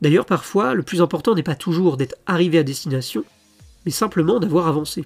D'ailleurs, 0.00 0.26
parfois, 0.26 0.74
le 0.74 0.82
plus 0.82 1.02
important 1.02 1.34
n'est 1.34 1.42
pas 1.42 1.54
toujours 1.54 1.96
d'être 1.96 2.16
arrivé 2.26 2.58
à 2.58 2.62
destination, 2.62 3.24
mais 3.84 3.90
simplement 3.90 4.40
d'avoir 4.40 4.66
avancé. 4.66 5.04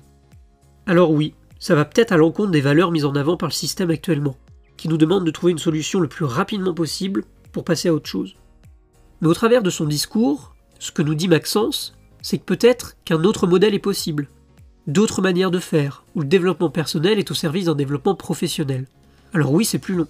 Alors 0.87 1.11
oui, 1.11 1.35
ça 1.59 1.75
va 1.75 1.85
peut-être 1.85 2.13
à 2.13 2.17
l'encontre 2.17 2.51
des 2.51 2.61
valeurs 2.61 2.91
mises 2.91 3.05
en 3.05 3.15
avant 3.15 3.37
par 3.37 3.49
le 3.49 3.55
système 3.55 3.91
actuellement, 3.91 4.37
qui 4.77 4.89
nous 4.89 4.97
demande 4.97 5.25
de 5.25 5.31
trouver 5.31 5.53
une 5.53 5.59
solution 5.59 6.01
le 6.01 6.09
plus 6.09 6.25
rapidement 6.25 6.75
possible 6.75 7.25
pour 7.53 7.65
passer 7.65 7.89
à 7.89 7.95
autre 7.95 8.09
chose. 8.09 8.35
Mais 9.21 9.29
au 9.29 9.35
travers 9.35 9.63
de 9.63 9.71
son 9.71 9.85
discours, 9.85 10.55
ce 10.79 10.93
que 10.93 11.03
nous 11.03 11.15
dit 11.15 11.29
Maxence, 11.29 11.95
c'est 12.23 12.39
que 12.39 12.45
peut-être 12.45 12.97
qu'un 13.05 13.25
autre 13.25 13.47
modèle 13.47 13.75
est 13.75 13.79
possible, 13.79 14.29
d'autres 14.87 15.23
manières 15.23 15.51
de 15.51 15.59
faire, 15.59 16.05
où 16.15 16.21
le 16.21 16.27
développement 16.27 16.71
personnel 16.71 17.19
est 17.19 17.31
au 17.31 17.35
service 17.35 17.67
d'un 17.67 17.75
développement 17.75 18.15
professionnel. 18.15 18.87
Alors 19.33 19.53
oui, 19.53 19.65
c'est 19.65 19.79
plus 19.79 19.95
long. 19.95 20.09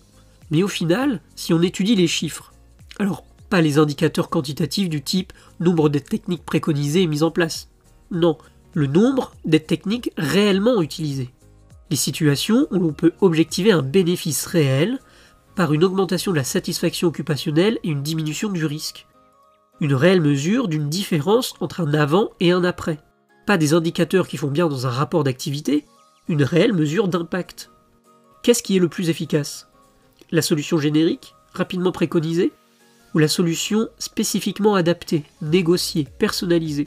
Mais 0.50 0.62
au 0.62 0.68
final, 0.68 1.20
si 1.37 1.52
on 1.52 1.62
étudie 1.62 1.94
les 1.94 2.06
chiffres, 2.06 2.52
alors 2.98 3.24
pas 3.48 3.61
les 3.61 3.78
indicateurs 3.78 4.30
quantitatifs 4.30 4.88
du 4.88 5.02
type 5.02 5.33
nombre 5.59 5.88
d'aides 5.88 6.09
techniques 6.09 6.44
préconisées 6.44 7.02
et 7.02 7.06
mises 7.06 7.24
en 7.24 7.30
place. 7.30 7.68
Non, 8.11 8.38
le 8.74 8.87
nombre 8.87 9.33
d'aides 9.44 9.66
techniques 9.66 10.12
réellement 10.16 10.80
utilisées. 10.80 11.30
Les 11.90 11.96
situations 11.96 12.68
où 12.70 12.78
l'on 12.78 12.92
peut 12.92 13.12
objectiver 13.20 13.72
un 13.72 13.83
bénéfice 13.83 14.46
réel 14.46 14.98
par 15.56 15.72
une 15.72 15.83
augmentation 15.85 16.30
de 16.30 16.37
la 16.37 16.44
satisfaction 16.44 17.09
occupationnelle 17.09 17.78
et 17.83 17.88
une 17.88 18.02
diminution 18.02 18.48
du 18.48 18.64
risque. 18.64 19.06
Une 19.80 19.94
réelle 19.94 20.20
mesure 20.20 20.68
d'une 20.68 20.88
différence 20.88 21.54
entre 21.61 21.80
un 21.80 21.94
avant 21.94 22.30
et 22.38 22.52
un 22.52 22.62
après. 22.62 22.98
Pas 23.46 23.57
des 23.57 23.74
indicateurs 23.74 24.29
qui 24.29 24.37
font 24.37 24.50
bien 24.50 24.68
dans 24.68 24.87
un 24.87 24.90
rapport 24.90 25.24
d'activité, 25.24 25.85
une 26.29 26.44
réelle 26.44 26.72
mesure 26.72 27.09
d'impact. 27.09 27.70
Qu'est-ce 28.42 28.62
qui 28.62 28.76
est 28.76 28.81
le 28.81 28.88
plus 28.88 29.11
efficace? 29.11 29.68
La 30.31 30.42
solution 30.42 30.79
générique, 30.79 31.35
rapidement 31.53 31.92
préconisée? 31.92 32.53
Ou 33.14 33.18
la 33.18 33.29
solution 33.29 33.88
spécifiquement 33.98 34.76
adaptée, 34.76 35.24
négociée, 35.42 36.07
personnalisée? 36.18 36.87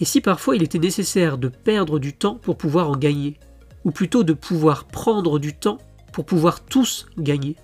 Et 0.00 0.04
si 0.04 0.20
parfois 0.20 0.56
il 0.56 0.62
était 0.62 0.78
nécessaire 0.78 1.38
de 1.38 1.48
perdre 1.48 1.98
du 1.98 2.12
temps 2.12 2.34
pour 2.34 2.58
pouvoir 2.58 2.90
en 2.90 2.96
gagner? 2.96 3.38
Ou 3.84 3.90
plutôt 3.90 4.22
de 4.22 4.34
pouvoir 4.34 4.84
prendre 4.84 5.38
du 5.38 5.54
temps 5.54 5.78
pour 6.12 6.26
pouvoir 6.26 6.64
tous 6.64 7.06
gagner? 7.16 7.56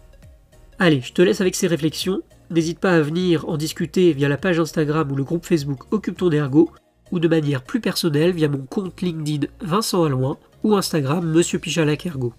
Allez, 0.78 1.02
je 1.02 1.12
te 1.12 1.20
laisse 1.20 1.42
avec 1.42 1.54
ces 1.54 1.66
réflexions. 1.66 2.22
N'hésite 2.50 2.78
pas 2.78 2.96
à 2.96 3.00
venir 3.00 3.46
en 3.48 3.56
discuter 3.56 4.12
via 4.12 4.28
la 4.28 4.38
page 4.38 4.60
Instagram 4.60 5.12
ou 5.12 5.16
le 5.16 5.24
groupe 5.24 5.44
Facebook 5.44 5.92
Occupe 5.92 6.16
ton 6.16 6.30
ergo, 6.30 6.70
ou 7.12 7.18
de 7.18 7.28
manière 7.28 7.62
plus 7.62 7.80
personnelle 7.80 8.32
via 8.32 8.48
mon 8.48 8.66
compte 8.66 9.00
LinkedIn 9.00 9.46
Vincent 9.60 10.04
Alouin 10.04 10.38
ou 10.62 10.74
Instagram 10.74 11.26
Monsieur 11.26 11.58
Pichalac 11.58 12.06
Ergo. 12.06 12.34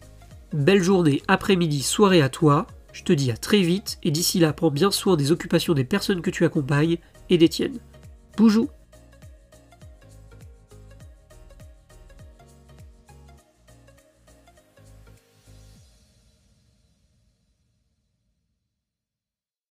Belle 0.54 0.84
journée, 0.84 1.22
après-midi, 1.28 1.82
soirée 1.82 2.22
à 2.22 2.30
toi. 2.30 2.68
Je 2.94 3.04
te 3.04 3.14
dis 3.14 3.32
à 3.32 3.38
très 3.38 3.62
vite 3.62 4.00
et 4.04 4.12
d'ici 4.12 4.40
là, 4.40 4.54
prends 4.54 4.72
bien 4.72 4.92
soin 4.92 5.16
des 5.16 5.32
occupations 5.32 5.74
des 5.74 5.84
personnes 5.84 6.22
que 6.22 6.32
tu 6.32 6.46
accompagnes 6.46 6.98
et 7.30 7.38
des 7.38 7.50
tiennes. 7.50 7.80
Boujou 8.38 8.70